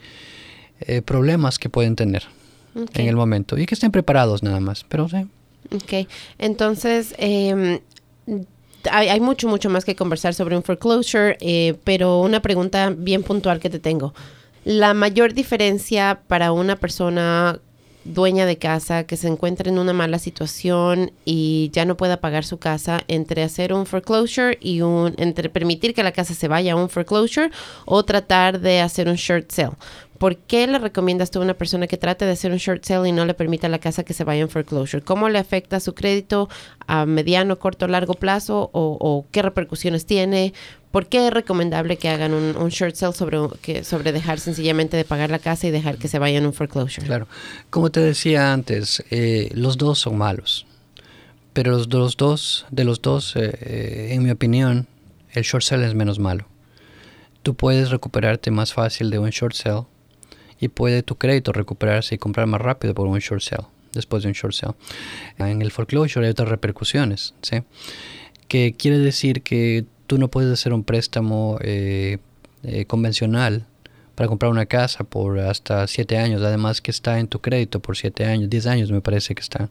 problemas 1.06 1.60
que 1.60 1.70
pueden 1.70 1.95
tener 1.95 2.24
en 2.76 3.08
el 3.08 3.16
momento 3.16 3.58
y 3.58 3.68
que 3.68 3.76
estén 3.76 3.91
preparados 3.91 4.41
nada 4.41 4.60
más. 4.60 4.84
Pero 4.89 5.08
sí. 5.10 5.28
Ok, 5.72 6.10
entonces 6.39 7.14
em, 7.20 7.80
hay, 8.89 9.10
hay, 9.10 9.20
mucho, 9.20 9.47
mucho 9.47 9.70
más 9.70 9.86
que 9.86 9.95
conversar 9.95 10.34
sobre 10.34 10.58
un 10.58 10.64
foreclosure, 10.64 11.38
pero 11.84 12.20
una 12.22 12.41
pregunta 12.41 12.89
bien 12.97 13.22
puntual 13.22 13.60
que 13.60 13.70
te 13.70 13.80
tengo 13.80 14.14
la 14.66 14.93
mayor 14.93 15.34
diferencia 15.34 16.22
para 16.28 16.51
una 16.51 16.76
persona 16.76 17.59
dueña 18.05 18.45
de 18.45 18.57
casa 18.57 19.05
que 19.05 19.18
se 19.18 19.28
encuentra 19.28 19.70
en 19.70 19.80
una 19.80 19.93
mala 19.93 20.20
situación 20.20 21.11
y 21.26 21.70
ya 21.74 21.86
no 21.86 21.95
pueda 21.95 22.18
pagar 22.18 22.43
su 22.43 22.57
casa 22.57 23.01
entre 23.07 23.43
hacer 23.43 23.74
un 23.74 23.86
foreclosure 23.86 24.57
y 24.59 24.82
un 24.82 25.16
entre 25.18 25.49
permitir 25.49 25.93
que 25.93 26.03
la 26.03 26.11
casa 26.11 26.34
se 26.34 26.47
vaya 26.47 26.74
a 26.74 26.76
un 26.76 26.89
foreclosure 26.89 27.49
o 27.86 28.03
tratar 28.03 28.59
de 28.59 28.82
hacer 28.82 29.07
un 29.07 29.16
short 29.16 29.51
sale. 29.51 29.72
¿Por 30.24 30.38
qué 30.38 30.68
le 30.68 30.80
recomiendas 30.80 31.32
tú 31.32 31.40
a 31.40 31.42
una 31.42 31.54
persona 31.54 31.86
que 31.86 31.98
trate 31.98 32.24
de 32.24 32.32
hacer 32.32 32.54
un 32.54 32.58
short 32.58 32.86
sale 32.86 33.10
y 33.10 33.12
no 33.12 33.26
le 33.26 33.34
permita 33.34 33.68
a 33.68 33.70
la 33.70 33.80
casa 33.80 34.06
que 34.06 34.14
se 34.14 34.24
vaya 34.24 34.40
en 34.40 34.48
foreclosure? 34.48 35.04
¿Cómo 35.04 35.28
le 35.28 35.38
afecta 35.38 35.82
su 35.82 35.94
crédito 35.96 36.48
a 36.88 37.06
mediano, 37.06 37.60
corto, 37.60 37.90
largo 37.90 38.14
plazo 38.14 38.70
o, 38.72 39.26
qué 39.32 39.42
repercusiones 39.42 40.06
tiene? 40.06 40.54
¿Por 40.92 41.08
qué 41.08 41.28
es 41.28 41.34
recomendable 41.34 41.98
que 41.98 42.08
hagan 42.08 42.34
un, 42.34 42.70
short 42.70 42.96
sale 42.96 43.12
sobre, 43.12 43.38
que, 43.62 43.84
sobre 43.84 44.14
dejar 44.14 44.40
sencillamente 44.40 44.96
de 44.96 45.04
pagar 45.04 45.30
la 45.30 45.40
casa 45.40 45.68
y 45.68 45.72
dejar 45.72 45.98
que 45.98 46.08
se 46.08 46.20
vaya 46.20 46.38
en 46.38 46.46
un 46.46 46.54
foreclosure? 46.54 47.06
Claro, 47.06 47.28
como 47.70 47.92
te 47.92 48.00
decía 48.00 48.54
antes, 48.54 49.04
eh, 49.12 49.52
los 49.54 49.78
dos 49.78 50.00
son 50.00 50.18
malos, 50.18 50.66
pero 51.52 51.74
los, 51.74 51.90
dos, 51.90 52.66
de 52.72 52.86
los 52.86 53.02
dos, 53.02 53.36
eh, 53.36 53.58
eh, 53.60 54.08
en 54.12 54.24
mi 54.24 54.32
opinión, 54.32 54.88
el 55.34 55.44
short 55.44 55.66
sale 55.66 55.86
es 55.86 55.96
menos 55.96 56.18
malo. 56.18 56.46
Tú 57.42 57.56
puedes 57.56 57.90
recuperarte 57.90 58.52
más 58.52 58.72
fácil 58.72 59.10
de 59.10 59.20
un 59.20 59.30
short 59.30 59.54
sale 59.54 59.84
y 60.64 60.70
puede 60.70 61.03
tu 61.03 61.18
crédito 61.18 61.51
recuperarse 61.51 62.16
y 62.16 62.18
comprar 62.18 62.47
más 62.47 62.61
rápido 62.61 62.93
por 62.93 63.05
un 63.05 63.20
short 63.20 63.41
sale, 63.41 63.68
después 63.91 64.24
de 64.24 64.30
un 64.30 64.34
short 64.34 64.53
sale. 64.53 64.76
En 65.38 65.61
el 65.61 65.72
foreclosure 65.72 66.26
hay 66.26 66.32
otras 66.32 66.47
repercusiones, 66.47 67.34
¿sí? 67.41 67.64
Que 68.47 68.74
quiere 68.78 68.97
decir 68.97 69.41
que 69.41 69.84
tú 70.07 70.18
no 70.18 70.30
puedes 70.30 70.53
hacer 70.53 70.72
un 70.72 70.86
préstamo 70.86 71.57
eh, 71.61 72.20
eh, 72.64 72.86
convencional 72.86 73.66
para 74.16 74.30
comprar 74.30 74.51
una 74.51 74.66
casa 74.66 75.03
por 75.03 75.38
hasta 75.39 75.86
7 75.86 76.18
años, 76.18 76.41
además 76.41 76.80
que 76.80 76.91
está 76.91 77.20
en 77.20 77.28
tu 77.28 77.41
crédito 77.41 77.82
por 77.82 77.97
7 77.97 78.24
años, 78.26 78.49
10 78.49 78.68
años 78.68 78.91
me 78.91 79.01
parece 79.01 79.36
que 79.36 79.41
está. 79.41 79.70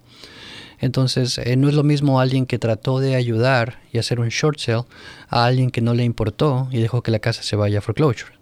Entonces, 0.79 1.39
eh, 1.39 1.57
no 1.57 1.71
es 1.71 1.75
lo 1.75 1.85
mismo 1.85 2.21
alguien 2.21 2.45
que 2.45 2.59
trató 2.59 2.99
de 2.99 3.15
ayudar 3.15 3.79
y 3.93 3.99
hacer 3.99 4.21
un 4.21 4.29
short 4.29 4.59
sale 4.59 4.85
a 5.29 5.47
alguien 5.47 5.71
que 5.71 5.81
no 5.81 5.95
le 5.95 6.05
importó 6.05 6.69
y 6.71 6.81
dejó 6.83 7.03
que 7.03 7.13
la 7.13 7.21
casa 7.21 7.43
se 7.43 7.57
vaya 7.57 7.79
a 7.79 7.81
foreclosure 7.83 8.42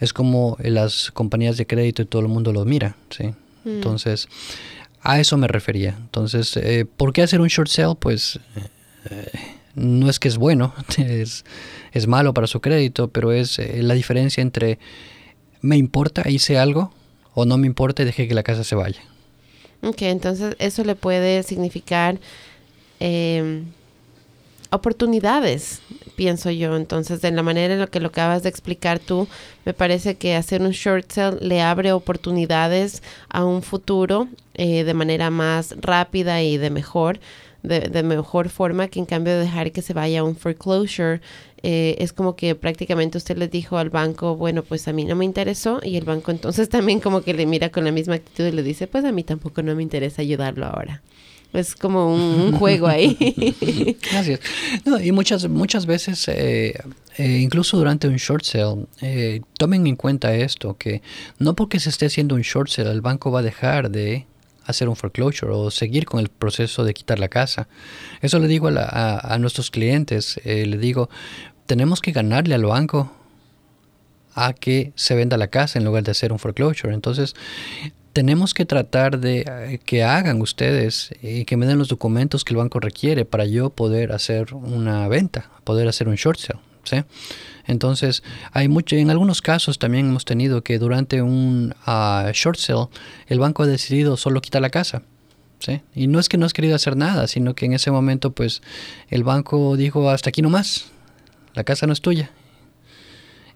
es 0.00 0.12
como 0.12 0.56
las 0.60 1.10
compañías 1.12 1.56
de 1.56 1.66
crédito 1.66 2.02
y 2.02 2.06
todo 2.06 2.22
el 2.22 2.28
mundo 2.28 2.52
lo 2.52 2.64
mira, 2.64 2.96
¿sí? 3.10 3.28
Mm. 3.64 3.68
Entonces, 3.68 4.28
a 5.02 5.20
eso 5.20 5.36
me 5.36 5.48
refería. 5.48 5.96
Entonces, 5.98 6.56
eh, 6.56 6.84
¿por 6.84 7.12
qué 7.12 7.22
hacer 7.22 7.40
un 7.40 7.48
short 7.48 7.68
sale? 7.68 7.94
Pues 7.98 8.40
eh, 9.10 9.30
no 9.74 10.08
es 10.08 10.18
que 10.18 10.28
es 10.28 10.38
bueno, 10.38 10.74
es, 10.98 11.44
es, 11.92 12.06
malo 12.06 12.34
para 12.34 12.46
su 12.46 12.60
crédito, 12.60 13.08
pero 13.08 13.32
es 13.32 13.58
eh, 13.58 13.82
la 13.82 13.94
diferencia 13.94 14.42
entre 14.42 14.78
me 15.60 15.76
importa, 15.76 16.28
hice 16.28 16.58
algo, 16.58 16.92
o 17.34 17.44
no 17.44 17.56
me 17.56 17.66
importa 17.66 18.02
y 18.02 18.06
dejé 18.06 18.28
que 18.28 18.34
la 18.34 18.42
casa 18.42 18.64
se 18.64 18.74
vaya. 18.74 19.00
Ok, 19.82 20.02
entonces 20.02 20.56
eso 20.58 20.84
le 20.84 20.94
puede 20.94 21.42
significar 21.42 22.18
em, 23.00 23.64
oportunidades, 24.70 25.80
pienso 26.16 26.50
yo. 26.50 26.76
Entonces, 26.76 27.20
de 27.20 27.30
la 27.30 27.42
manera 27.42 27.74
en 27.74 27.80
la 27.80 27.86
que 27.86 28.00
lo 28.00 28.08
acabas 28.08 28.42
de 28.42 28.48
explicar 28.48 28.98
tú, 28.98 29.28
me 29.64 29.74
parece 29.74 30.16
que 30.16 30.34
hacer 30.34 30.62
un 30.62 30.70
short 30.70 31.10
sale 31.10 31.38
le 31.40 31.60
abre 31.60 31.92
oportunidades 31.92 33.02
a 33.28 33.44
un 33.44 33.62
futuro 33.62 34.28
eh, 34.54 34.84
de 34.84 34.94
manera 34.94 35.30
más 35.30 35.74
rápida 35.80 36.42
y 36.42 36.56
de 36.56 36.70
mejor, 36.70 37.20
de, 37.62 38.02
mejor 38.02 38.48
forma 38.48 38.88
que 38.88 38.98
en 38.98 39.06
cambio 39.06 39.32
de 39.34 39.40
dejar 39.40 39.72
que 39.72 39.82
se 39.82 39.94
vaya 39.94 40.20
a 40.20 40.24
un 40.24 40.36
foreclosure. 40.36 41.20
Eh, 41.66 41.96
es 41.98 42.12
como 42.12 42.36
que 42.36 42.54
prácticamente 42.54 43.16
usted 43.16 43.38
le 43.38 43.48
dijo 43.48 43.78
al 43.78 43.88
banco, 43.88 44.36
bueno, 44.36 44.62
pues 44.62 44.86
a 44.86 44.92
mí 44.92 45.04
no 45.06 45.16
me 45.16 45.24
interesó 45.24 45.80
y 45.82 45.96
el 45.96 46.04
banco 46.04 46.30
entonces 46.30 46.68
también 46.76 47.00
como 47.00 47.22
que 47.22 47.32
le 47.32 47.46
mira 47.46 47.70
con 47.70 47.84
la 47.84 47.90
misma 47.90 48.16
actitud 48.16 48.44
y 48.44 48.52
le 48.52 48.62
dice, 48.62 48.86
pues 48.86 49.04
a 49.04 49.12
mí 49.12 49.24
tampoco 49.24 49.62
no 49.62 49.74
me 49.74 49.82
interesa 49.82 50.20
ayudarlo 50.20 50.66
ahora. 50.66 51.02
Es 51.54 51.76
como 51.76 52.12
un, 52.12 52.52
juego 52.52 52.88
ahí. 52.88 53.96
Gracias. 54.10 54.40
y 55.02 55.12
muchas, 55.12 55.48
muchas 55.48 55.86
veces, 55.86 56.26
eh, 56.26 56.74
eh, 57.16 57.38
incluso 57.38 57.76
durante 57.76 58.08
un 58.08 58.16
short 58.16 58.44
sale, 58.44 58.86
eh, 59.00 59.40
tomen 59.56 59.86
en 59.86 59.94
cuenta 59.94 60.34
esto, 60.34 60.76
que 60.76 61.00
no 61.38 61.54
porque 61.54 61.78
se 61.78 61.90
esté 61.90 62.06
haciendo 62.06 62.34
un 62.34 62.40
short 62.40 62.68
sale, 62.68 62.90
el 62.90 63.02
banco 63.02 63.30
va 63.30 63.38
a 63.38 63.42
dejar 63.42 63.90
de 63.92 64.26
hacer 64.66 64.88
un 64.88 64.96
foreclosure 64.96 65.52
o 65.52 65.70
seguir 65.70 66.06
con 66.06 66.18
el 66.18 66.28
proceso 66.28 66.82
de 66.82 66.92
quitar 66.92 67.20
la 67.20 67.28
casa. 67.28 67.68
Eso 68.20 68.40
le 68.40 68.48
digo 68.48 68.66
a, 68.68 69.34
a 69.34 69.38
nuestros 69.38 69.70
clientes, 69.70 70.40
le 70.44 70.76
digo, 70.76 71.08
tenemos 71.66 72.00
que 72.00 72.10
ganarle 72.10 72.56
al 72.56 72.64
banco 72.64 73.12
a 74.34 74.54
que 74.54 74.92
se 74.96 75.14
venda 75.14 75.36
la 75.36 75.46
casa 75.48 75.78
en 75.78 75.84
lugar 75.84 76.02
de 76.02 76.10
hacer 76.10 76.32
un 76.32 76.40
foreclosure. 76.40 76.92
Entonces, 76.92 77.36
tenemos 78.14 78.54
que 78.54 78.64
tratar 78.64 79.18
de 79.18 79.40
eh, 79.40 79.80
que 79.84 80.04
hagan 80.04 80.40
ustedes 80.40 81.10
y 81.20 81.44
que 81.44 81.56
me 81.56 81.66
den 81.66 81.78
los 81.78 81.88
documentos 81.88 82.44
que 82.44 82.54
el 82.54 82.58
banco 82.58 82.78
requiere 82.78 83.24
para 83.24 83.44
yo 83.44 83.70
poder 83.70 84.12
hacer 84.12 84.54
una 84.54 85.06
venta, 85.08 85.50
poder 85.64 85.88
hacer 85.88 86.08
un 86.08 86.14
short 86.14 86.38
sale. 86.38 86.60
¿sí? 86.84 87.02
Entonces, 87.66 88.22
hay 88.52 88.68
mucho, 88.68 88.94
en 88.94 89.10
algunos 89.10 89.42
casos 89.42 89.80
también 89.80 90.08
hemos 90.08 90.24
tenido 90.24 90.62
que 90.62 90.78
durante 90.78 91.22
un 91.22 91.74
ah, 91.86 92.30
short 92.32 92.58
sale 92.58 92.86
el 93.26 93.40
banco 93.40 93.64
ha 93.64 93.66
decidido 93.66 94.16
solo 94.16 94.40
quitar 94.40 94.62
la 94.62 94.70
casa. 94.70 95.02
¿sí? 95.58 95.82
Y 95.92 96.06
no 96.06 96.20
es 96.20 96.28
que 96.28 96.38
no 96.38 96.46
has 96.46 96.52
querido 96.52 96.76
hacer 96.76 96.96
nada, 96.96 97.26
sino 97.26 97.54
que 97.54 97.66
en 97.66 97.72
ese 97.72 97.90
momento 97.90 98.30
pues 98.30 98.62
el 99.08 99.24
banco 99.24 99.76
dijo 99.76 100.08
hasta 100.08 100.28
aquí 100.28 100.40
nomás, 100.40 100.86
la 101.54 101.64
casa 101.64 101.88
no 101.88 101.92
es 101.92 102.00
tuya. 102.00 102.30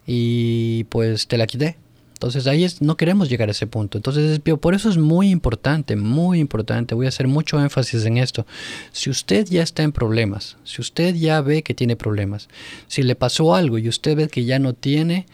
Y 0.05 0.83
pues 0.85 1.29
te 1.29 1.39
la 1.39 1.47
quité 1.47 1.77
Entonces 2.19 2.49
ahí 2.49 2.65
es, 2.65 2.83
no 2.83 2.97
queremos 2.97 3.29
llegar 3.29 3.49
a 3.49 3.53
ese 3.53 3.69
punto. 3.69 3.97
Entonces 3.97 4.41
por 4.61 4.75
eso 4.75 4.91
es 4.91 4.99
muy 4.99 5.31
importante, 5.31 5.95
muy 5.95 6.41
importante. 6.41 6.97
Voy 6.97 7.07
a 7.07 7.11
hacer 7.11 7.29
mucho 7.29 7.61
énfasis 7.61 8.05
en 8.07 8.19
esto. 8.19 8.45
Si 8.91 9.09
usted 9.09 9.47
ya 9.47 9.63
está 9.63 9.85
en 9.85 9.93
problemas, 9.93 10.57
si 10.65 10.81
usted 10.81 11.15
ya 11.15 11.41
ve 11.43 11.63
que 11.63 11.75
tiene 11.75 11.95
problemas, 11.95 12.49
si 12.89 13.05
le 13.05 13.15
pasó 13.15 13.55
algo 13.55 13.79
y 13.79 13.89
usted 13.89 14.17
ve 14.17 14.27
que 14.27 14.45
ya 14.45 14.59
no 14.59 14.73
tiene 14.73 15.27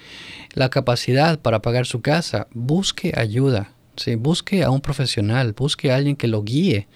la 0.52 0.68
capacidad 0.68 1.38
para 1.38 1.62
pagar 1.62 1.86
su 1.86 2.02
casa, 2.02 2.48
busque 2.52 3.14
ayuda. 3.16 3.70
¿sí? 3.96 4.16
Busque 4.16 4.62
a 4.62 4.68
un 4.68 4.82
profesional, 4.82 5.54
busque 5.56 5.90
a 5.90 5.96
alguien 5.96 6.16
que 6.16 6.28
lo 6.28 6.42
guíe 6.42 6.86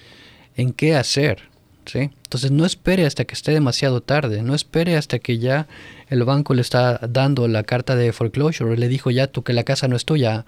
en 0.54 0.74
qué 0.74 0.96
hacer. 0.96 1.48
¿sí? 1.86 2.10
Entonces 2.24 2.50
no 2.50 2.66
espere 2.66 3.06
hasta 3.06 3.24
que 3.24 3.32
esté 3.32 3.52
demasiado 3.52 4.02
tarde, 4.02 4.42
no 4.42 4.54
espere 4.54 4.98
hasta 4.98 5.18
que 5.18 5.38
ya 5.38 5.66
el 6.08 6.24
banco 6.24 6.54
le 6.54 6.62
está 6.62 6.98
dando 7.08 7.48
la 7.48 7.62
carta 7.62 7.96
de 7.96 8.12
foreclosure, 8.12 8.76
le 8.76 8.88
dijo 8.88 9.10
ya 9.10 9.26
tú 9.26 9.42
que 9.42 9.52
la 9.52 9.64
casa 9.64 9.88
no 9.88 9.96
es 9.96 10.04
tuya, 10.04 10.44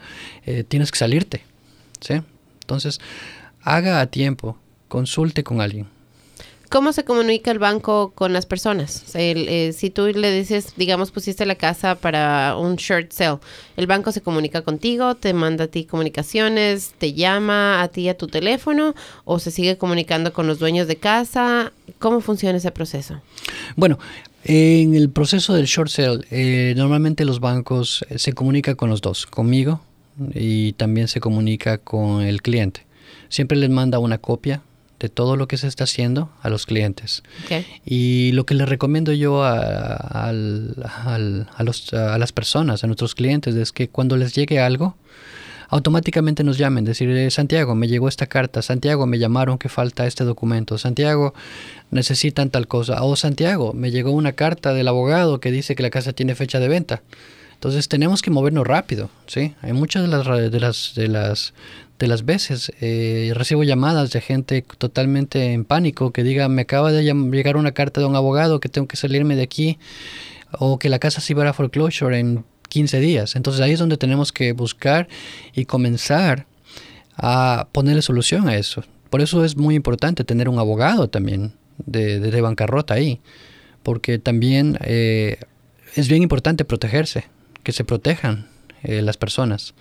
eh, 0.46 0.64
tienes 0.64 0.90
que 0.90 0.98
salirte. 0.98 1.42
¿sí? 2.00 2.22
Entonces 2.60 3.00
haga 3.62 4.00
a 4.00 4.06
tiempo, 4.06 4.56
consulte 4.88 5.44
con 5.44 5.60
alguien. 5.60 5.86
¿Cómo 6.70 6.92
se 6.92 7.02
comunica 7.02 7.50
el 7.50 7.58
banco 7.58 8.12
con 8.14 8.32
las 8.32 8.46
personas? 8.46 9.02
Eh, 9.14 9.72
si 9.76 9.90
tú 9.90 10.06
le 10.06 10.30
dices, 10.30 10.74
digamos, 10.76 11.10
pusiste 11.10 11.44
la 11.44 11.56
casa 11.56 11.96
para 11.96 12.54
un 12.56 12.76
short 12.76 13.10
sale, 13.10 13.38
¿el 13.76 13.88
banco 13.88 14.12
se 14.12 14.20
comunica 14.20 14.62
contigo, 14.62 15.16
te 15.16 15.32
manda 15.32 15.64
a 15.64 15.66
ti 15.66 15.84
comunicaciones, 15.84 16.92
te 16.96 17.12
llama 17.12 17.82
a 17.82 17.88
ti 17.88 18.08
a 18.08 18.16
tu 18.16 18.28
teléfono 18.28 18.94
o 19.24 19.40
se 19.40 19.50
sigue 19.50 19.78
comunicando 19.78 20.32
con 20.32 20.46
los 20.46 20.60
dueños 20.60 20.86
de 20.86 20.94
casa? 20.94 21.72
¿Cómo 21.98 22.20
funciona 22.20 22.58
ese 22.58 22.70
proceso? 22.70 23.20
Bueno, 23.74 23.98
en 24.44 24.94
el 24.94 25.10
proceso 25.10 25.54
del 25.54 25.66
short 25.66 25.90
sale, 25.90 26.24
eh, 26.30 26.74
normalmente 26.76 27.24
los 27.24 27.40
bancos 27.40 28.04
eh, 28.08 28.18
se 28.18 28.32
comunican 28.32 28.74
con 28.74 28.90
los 28.90 29.00
dos, 29.00 29.26
conmigo 29.26 29.80
y 30.34 30.72
también 30.74 31.08
se 31.08 31.20
comunica 31.20 31.78
con 31.78 32.22
el 32.22 32.42
cliente. 32.42 32.86
Siempre 33.28 33.56
les 33.56 33.70
manda 33.70 33.98
una 33.98 34.18
copia 34.18 34.62
de 34.98 35.08
todo 35.08 35.36
lo 35.36 35.48
que 35.48 35.56
se 35.56 35.66
está 35.66 35.84
haciendo 35.84 36.30
a 36.42 36.50
los 36.50 36.66
clientes. 36.66 37.22
Y 37.86 38.32
lo 38.32 38.44
que 38.44 38.54
les 38.54 38.68
recomiendo 38.68 39.12
yo 39.12 39.42
a, 39.42 40.30
los, 40.32 41.94
a, 41.94 42.18
las 42.18 42.32
personas, 42.32 42.84
a 42.84 42.86
nuestros 42.86 43.14
clientes, 43.14 43.54
es 43.54 43.72
que 43.72 43.88
cuando 43.88 44.18
les 44.18 44.34
llegue 44.34 44.60
algo, 44.60 44.96
automáticamente 45.70 46.44
nos 46.44 46.58
llamen, 46.58 46.84
decir, 46.84 47.08
eh, 47.10 47.30
Santiago, 47.30 47.74
me 47.74 47.88
llegó 47.88 48.08
esta 48.08 48.26
carta, 48.26 48.60
Santiago, 48.60 49.06
me 49.06 49.18
llamaron 49.18 49.56
que 49.56 49.68
falta 49.68 50.06
este 50.06 50.24
documento, 50.24 50.76
Santiago, 50.78 51.32
necesitan 51.90 52.50
tal 52.50 52.66
cosa, 52.66 53.02
o 53.04 53.16
Santiago, 53.16 53.72
me 53.72 53.92
llegó 53.92 54.10
una 54.10 54.32
carta 54.32 54.74
del 54.74 54.88
abogado 54.88 55.40
que 55.40 55.52
dice 55.52 55.76
que 55.76 55.82
la 55.82 55.90
casa 55.90 56.12
tiene 56.12 56.34
fecha 56.34 56.58
de 56.58 56.68
venta. 56.68 57.02
Entonces 57.54 57.88
tenemos 57.88 58.22
que 58.22 58.30
movernos 58.30 58.66
rápido, 58.66 59.10
¿sí? 59.26 59.54
Hay 59.60 59.74
muchas 59.74 60.02
de 60.02 60.08
las, 60.08 60.26
de 60.50 60.60
las, 60.60 60.94
de 60.94 61.08
las, 61.08 61.52
de 61.98 62.06
las 62.06 62.24
veces 62.24 62.72
eh, 62.80 63.32
recibo 63.34 63.62
llamadas 63.62 64.10
de 64.12 64.22
gente 64.22 64.64
totalmente 64.78 65.52
en 65.52 65.66
pánico 65.66 66.10
que 66.10 66.24
diga 66.24 66.48
me 66.48 66.62
acaba 66.62 66.90
de 66.90 67.04
llegar 67.04 67.58
una 67.58 67.72
carta 67.72 68.00
de 68.00 68.06
un 68.06 68.16
abogado 68.16 68.60
que 68.60 68.70
tengo 68.70 68.88
que 68.88 68.96
salirme 68.96 69.36
de 69.36 69.42
aquí 69.42 69.78
o 70.52 70.78
que 70.78 70.88
la 70.88 70.98
casa 70.98 71.20
se 71.20 71.34
iba 71.34 71.46
a 71.46 71.52
foreclosure 71.52 72.18
en 72.18 72.46
15 72.70 73.00
días. 73.00 73.36
Entonces 73.36 73.60
ahí 73.60 73.72
es 73.72 73.78
donde 73.78 73.98
tenemos 73.98 74.32
que 74.32 74.52
buscar 74.52 75.08
y 75.54 75.66
comenzar 75.66 76.46
a 77.16 77.68
ponerle 77.72 78.00
solución 78.00 78.48
a 78.48 78.56
eso. 78.56 78.82
Por 79.10 79.20
eso 79.20 79.44
es 79.44 79.56
muy 79.56 79.74
importante 79.74 80.24
tener 80.24 80.48
un 80.48 80.58
abogado 80.58 81.10
también 81.10 81.52
de, 81.84 82.40
bancarrota 82.40 82.94
ahí, 82.94 83.20
porque 83.82 84.18
también 84.18 84.78
eh, 84.82 85.38
es 85.96 86.08
bien 86.08 86.22
importante 86.22 86.64
protegerse, 86.64 87.24
que 87.62 87.72
se 87.72 87.84
protejan 87.84 88.48
eh, 88.82 89.02
las 89.02 89.18
personas 89.18 89.74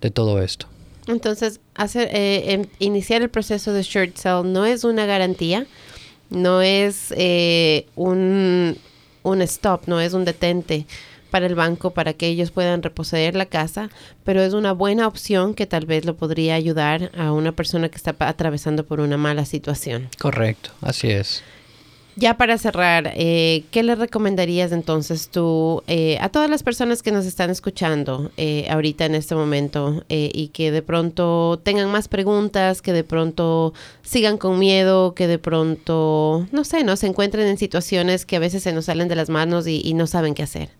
de 0.00 0.10
todo 0.10 0.40
esto. 0.40 0.68
Entonces, 1.06 1.60
hacer, 1.74 2.08
eh, 2.12 2.66
iniciar 2.78 3.22
el 3.22 3.28
proceso 3.28 3.72
de 3.72 3.82
short 3.82 4.16
sale 4.16 4.48
no 4.48 4.64
es 4.64 4.84
una 4.84 5.06
garantía, 5.06 5.66
no 6.30 6.62
es 6.62 7.12
eh, 7.16 7.86
un, 7.94 8.76
un 9.22 9.42
stop, 9.42 9.82
no 9.86 10.00
es 10.00 10.14
un 10.14 10.24
detente 10.24 10.86
para 11.36 11.44
el 11.48 11.54
banco 11.54 11.90
para 11.90 12.14
que 12.14 12.28
ellos 12.28 12.50
puedan 12.50 12.82
reposeer 12.82 13.34
la 13.34 13.44
casa, 13.44 13.90
pero 14.24 14.40
es 14.40 14.54
una 14.54 14.72
buena 14.72 15.06
opción 15.06 15.52
que 15.52 15.66
tal 15.66 15.84
vez 15.84 16.06
lo 16.06 16.16
podría 16.16 16.54
ayudar 16.54 17.10
a 17.14 17.30
una 17.30 17.52
persona 17.52 17.90
que 17.90 17.96
está 17.96 18.16
atravesando 18.20 18.86
por 18.86 19.00
una 19.00 19.18
mala 19.18 19.44
situación. 19.44 20.08
Correcto, 20.18 20.70
así 20.80 21.10
es. 21.10 21.42
Ya 22.18 22.38
para 22.38 22.56
cerrar, 22.56 23.12
eh, 23.14 23.64
¿qué 23.70 23.82
le 23.82 23.94
recomendarías 23.94 24.72
entonces 24.72 25.28
tú 25.28 25.82
eh, 25.86 26.16
a 26.22 26.30
todas 26.30 26.48
las 26.48 26.62
personas 26.62 27.02
que 27.02 27.12
nos 27.12 27.26
están 27.26 27.50
escuchando 27.50 28.30
eh, 28.38 28.66
ahorita 28.70 29.04
en 29.04 29.14
este 29.14 29.34
momento 29.34 30.02
y 30.08 30.48
que 30.54 30.70
de 30.70 30.80
pronto 30.80 31.60
tengan 31.62 31.90
más 31.90 32.08
preguntas, 32.08 32.80
que 32.80 32.94
de 32.94 33.04
pronto 33.04 33.74
sigan 34.02 34.38
con 34.38 34.58
miedo, 34.58 35.12
que 35.12 35.26
de 35.26 35.38
pronto, 35.38 36.46
no 36.50 36.64
sé, 36.64 36.82
no 36.82 36.96
se 36.96 37.08
encuentren 37.08 37.46
en 37.46 37.58
situaciones 37.58 38.24
que 38.24 38.36
a 38.36 38.40
veces 38.40 38.62
se 38.62 38.72
nos 38.72 38.86
salen 38.86 39.08
de 39.08 39.16
las 39.16 39.28
manos 39.28 39.66
y, 39.66 39.92
no 39.92 40.06
saben 40.06 40.32
qué 40.32 40.42
hacer? 40.42 40.70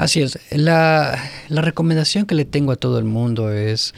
Así 0.00 0.22
es. 0.22 0.38
La, 0.50 1.30
la, 1.50 1.60
recomendación 1.60 2.24
que 2.24 2.34
le 2.34 2.46
tengo 2.46 2.72
a 2.72 2.76
todo 2.76 2.98
el 2.98 3.04
mundo 3.04 3.52
es, 3.52 3.92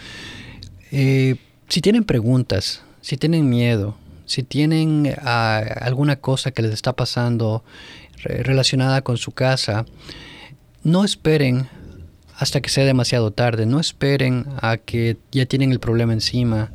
si 0.91 1.81
tienen 1.81 2.03
preguntas, 2.03 2.83
si 3.03 3.17
tienen 3.17 3.49
miedo, 3.49 3.97
si 4.25 4.43
tienen 4.43 5.15
ah, 5.23 5.59
alguna 5.81 6.17
cosa 6.17 6.51
que 6.51 6.63
les 6.63 6.73
está 6.73 6.95
pasando 6.95 7.63
relacionada 8.25 9.03
con 9.03 9.17
su 9.17 9.31
casa, 9.31 9.87
no 10.83 11.05
esperen 11.05 11.69
hasta 12.37 12.61
que 12.61 12.69
sea 12.69 12.85
demasiado 12.85 13.31
tarde, 13.31 13.65
no 13.65 13.79
esperen 13.79 14.47
a 14.61 14.79
que 14.79 15.19
ya 15.31 15.47
tienen 15.47 15.71
el 15.71 15.79
problema 15.79 16.15
encima, 16.15 16.73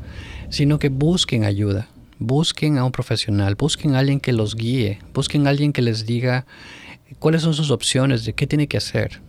sino 0.50 0.80
que 0.80 0.88
busquen 0.88 1.44
ayuda, 1.44 1.90
busquen 2.18 2.78
a 2.78 2.86
un 2.86 2.94
profesional, 2.94 3.56
busquen 3.56 3.94
a 3.94 4.00
alguien 4.00 4.22
que 4.22 4.32
los 4.32 4.56
guíe, 4.56 5.00
busquen 5.14 5.48
a 5.48 5.50
alguien 5.50 5.74
que 5.74 5.82
les 5.82 6.06
diga 6.06 6.46
cuáles 7.20 7.42
son 7.42 7.54
sus 7.54 7.72
opciones, 7.72 8.26
de 8.26 8.34
qué 8.34 8.48
tiene 8.48 8.68
que 8.68 8.78
hacer. 8.78 9.22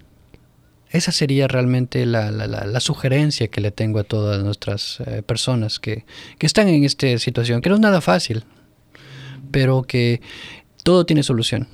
Esa 0.90 1.12
sería 1.12 1.48
realmente 1.48 2.06
la, 2.06 2.30
la, 2.30 2.80
sugerencia 2.80 3.48
que 3.48 3.60
le 3.60 3.70
tengo 3.70 3.98
a 3.98 4.04
todas 4.04 4.42
nuestras 4.42 5.00
eh, 5.00 5.22
personas 5.22 5.78
que, 5.78 6.06
están 6.40 6.68
en 6.68 6.82
esta 6.84 7.18
situación, 7.18 7.60
que 7.60 7.68
no 7.68 7.74
es 7.74 7.80
nada 7.80 8.00
fácil, 8.00 8.44
pero 9.50 9.82
que 9.82 10.22
todo 10.84 11.04
tiene 11.04 11.22
solución. 11.22 11.68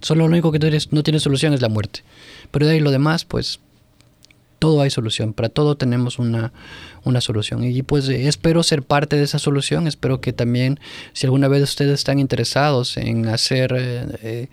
Solo 0.00 0.20
lo 0.20 0.26
único 0.26 0.52
que 0.52 0.60
no 0.90 1.02
tiene 1.02 1.18
solución 1.18 1.54
es 1.54 1.60
la 1.60 1.68
muerte. 1.68 2.04
Pero 2.52 2.66
de 2.66 2.74
ahí 2.74 2.80
lo 2.80 2.92
demás, 2.92 3.24
pues 3.24 3.58
todo 4.62 4.80
hay 4.80 4.90
solución, 4.90 5.32
para 5.32 5.48
todo 5.48 5.76
tenemos 5.76 6.20
una, 6.20 6.52
solución. 7.20 7.64
Y 7.64 7.82
pues 7.82 8.08
espero 8.08 8.62
ser 8.62 8.84
parte 8.84 9.16
de 9.16 9.24
esa 9.24 9.40
solución, 9.40 9.88
espero 9.88 10.20
que 10.20 10.32
también 10.32 10.78
si 11.14 11.26
alguna 11.26 11.48
vez 11.48 11.64
ustedes 11.64 11.94
están 11.94 12.20
interesados 12.20 12.96
en 12.96 13.26
hacer 13.26 13.74
eh, 13.76 14.48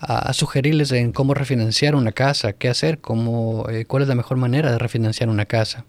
a, 0.00 0.32
sugerirles 0.32 0.92
en 0.92 1.12
cómo 1.12 1.34
refinanciar 1.34 1.94
una 1.94 2.12
casa, 2.12 2.52
qué 2.52 2.68
hacer, 2.68 3.00
cómo, 3.00 3.66
eh, 3.68 3.84
cuál 3.86 4.02
es 4.02 4.08
la 4.08 4.14
mejor 4.14 4.38
manera 4.38 4.70
de 4.70 4.78
refinanciar 4.78 5.28
una 5.28 5.46
casa. 5.46 5.84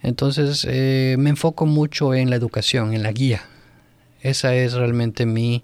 Entonces 0.00 0.64
me 0.64 1.30
enfoco 1.30 1.66
mucho 1.66 2.14
en 2.14 2.30
la 2.30 2.36
educación, 2.36 2.94
en 2.94 3.02
la 3.02 3.10
guía, 3.10 3.42
esa 4.20 4.54
es 4.54 4.72
realmente 4.74 5.26
mi 5.26 5.62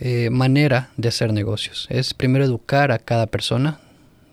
eh, 0.00 0.30
manera 0.30 0.90
de 0.96 1.08
hacer 1.08 1.32
negocios. 1.32 1.86
Es 1.90 2.14
primero 2.14 2.44
educar 2.44 2.92
a 2.92 2.98
cada 2.98 3.26
persona 3.26 3.80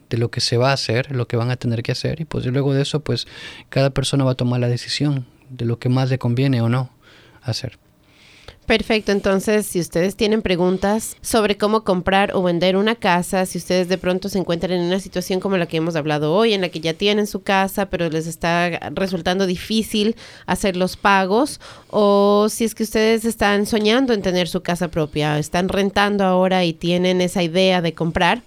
de 0.10 0.18
lo 0.18 0.32
que 0.32 0.40
se 0.40 0.58
va 0.58 0.70
a 0.70 0.74
hacer, 0.74 1.12
lo 1.14 1.28
que 1.28 1.38
van 1.38 1.52
a 1.52 1.58
tener 1.58 1.84
que 1.84 1.92
hacer 1.92 2.22
y 2.22 2.26
pues 2.26 2.46
luego 2.46 2.74
de 2.74 2.82
eso 2.82 3.02
pues 3.02 3.28
cada 3.70 3.90
persona 3.90 4.24
va 4.24 4.32
a 4.32 4.36
tomar 4.36 4.60
la 4.60 4.70
decisión 4.70 5.26
de 5.50 5.66
lo 5.66 5.80
que 5.80 5.90
más 5.90 6.10
le 6.10 6.18
conviene 6.18 6.62
o 6.62 6.70
no 6.70 6.90
hacer. 7.42 7.78
Perfecto, 8.68 9.14
entonces 9.14 9.66
si 9.66 9.80
ustedes 9.80 10.18
tienen 10.18 10.42
preguntas 10.42 11.16
sobre 11.22 11.56
cómo 11.56 11.86
comprar 11.86 12.36
o 12.36 12.44
vender 12.44 12.76
una 12.76 12.96
casa, 12.96 13.46
si 13.46 13.60
ustedes 13.60 13.88
de 13.88 13.98
pronto 13.98 14.28
se 14.28 14.40
encuentran 14.40 14.74
en 14.74 14.82
una 14.82 15.00
situación 15.00 15.40
como 15.40 15.56
la 15.56 15.68
que 15.68 15.78
hemos 15.78 15.96
hablado 15.96 16.34
hoy, 16.34 16.54
en 16.54 16.60
la 16.60 16.68
que 16.68 16.82
ya 16.82 16.94
tienen 16.94 17.28
su 17.28 17.44
casa, 17.44 17.86
pero 17.86 18.10
les 18.10 18.28
está 18.28 18.92
resultando 18.94 19.46
difícil 19.46 20.18
hacer 20.48 20.76
los 20.76 20.98
pagos, 20.98 21.62
o 21.90 22.48
si 22.50 22.66
es 22.66 22.76
que 22.76 22.84
ustedes 22.84 23.24
están 23.24 23.66
soñando 23.66 24.12
en 24.12 24.22
tener 24.22 24.50
su 24.50 24.60
casa 24.60 24.90
propia, 24.90 25.40
están 25.40 25.70
rentando 25.70 26.26
ahora 26.26 26.66
y 26.66 26.74
tienen 26.74 27.22
esa 27.22 27.44
idea 27.44 27.82
de 27.82 27.94
comprar, 27.94 28.44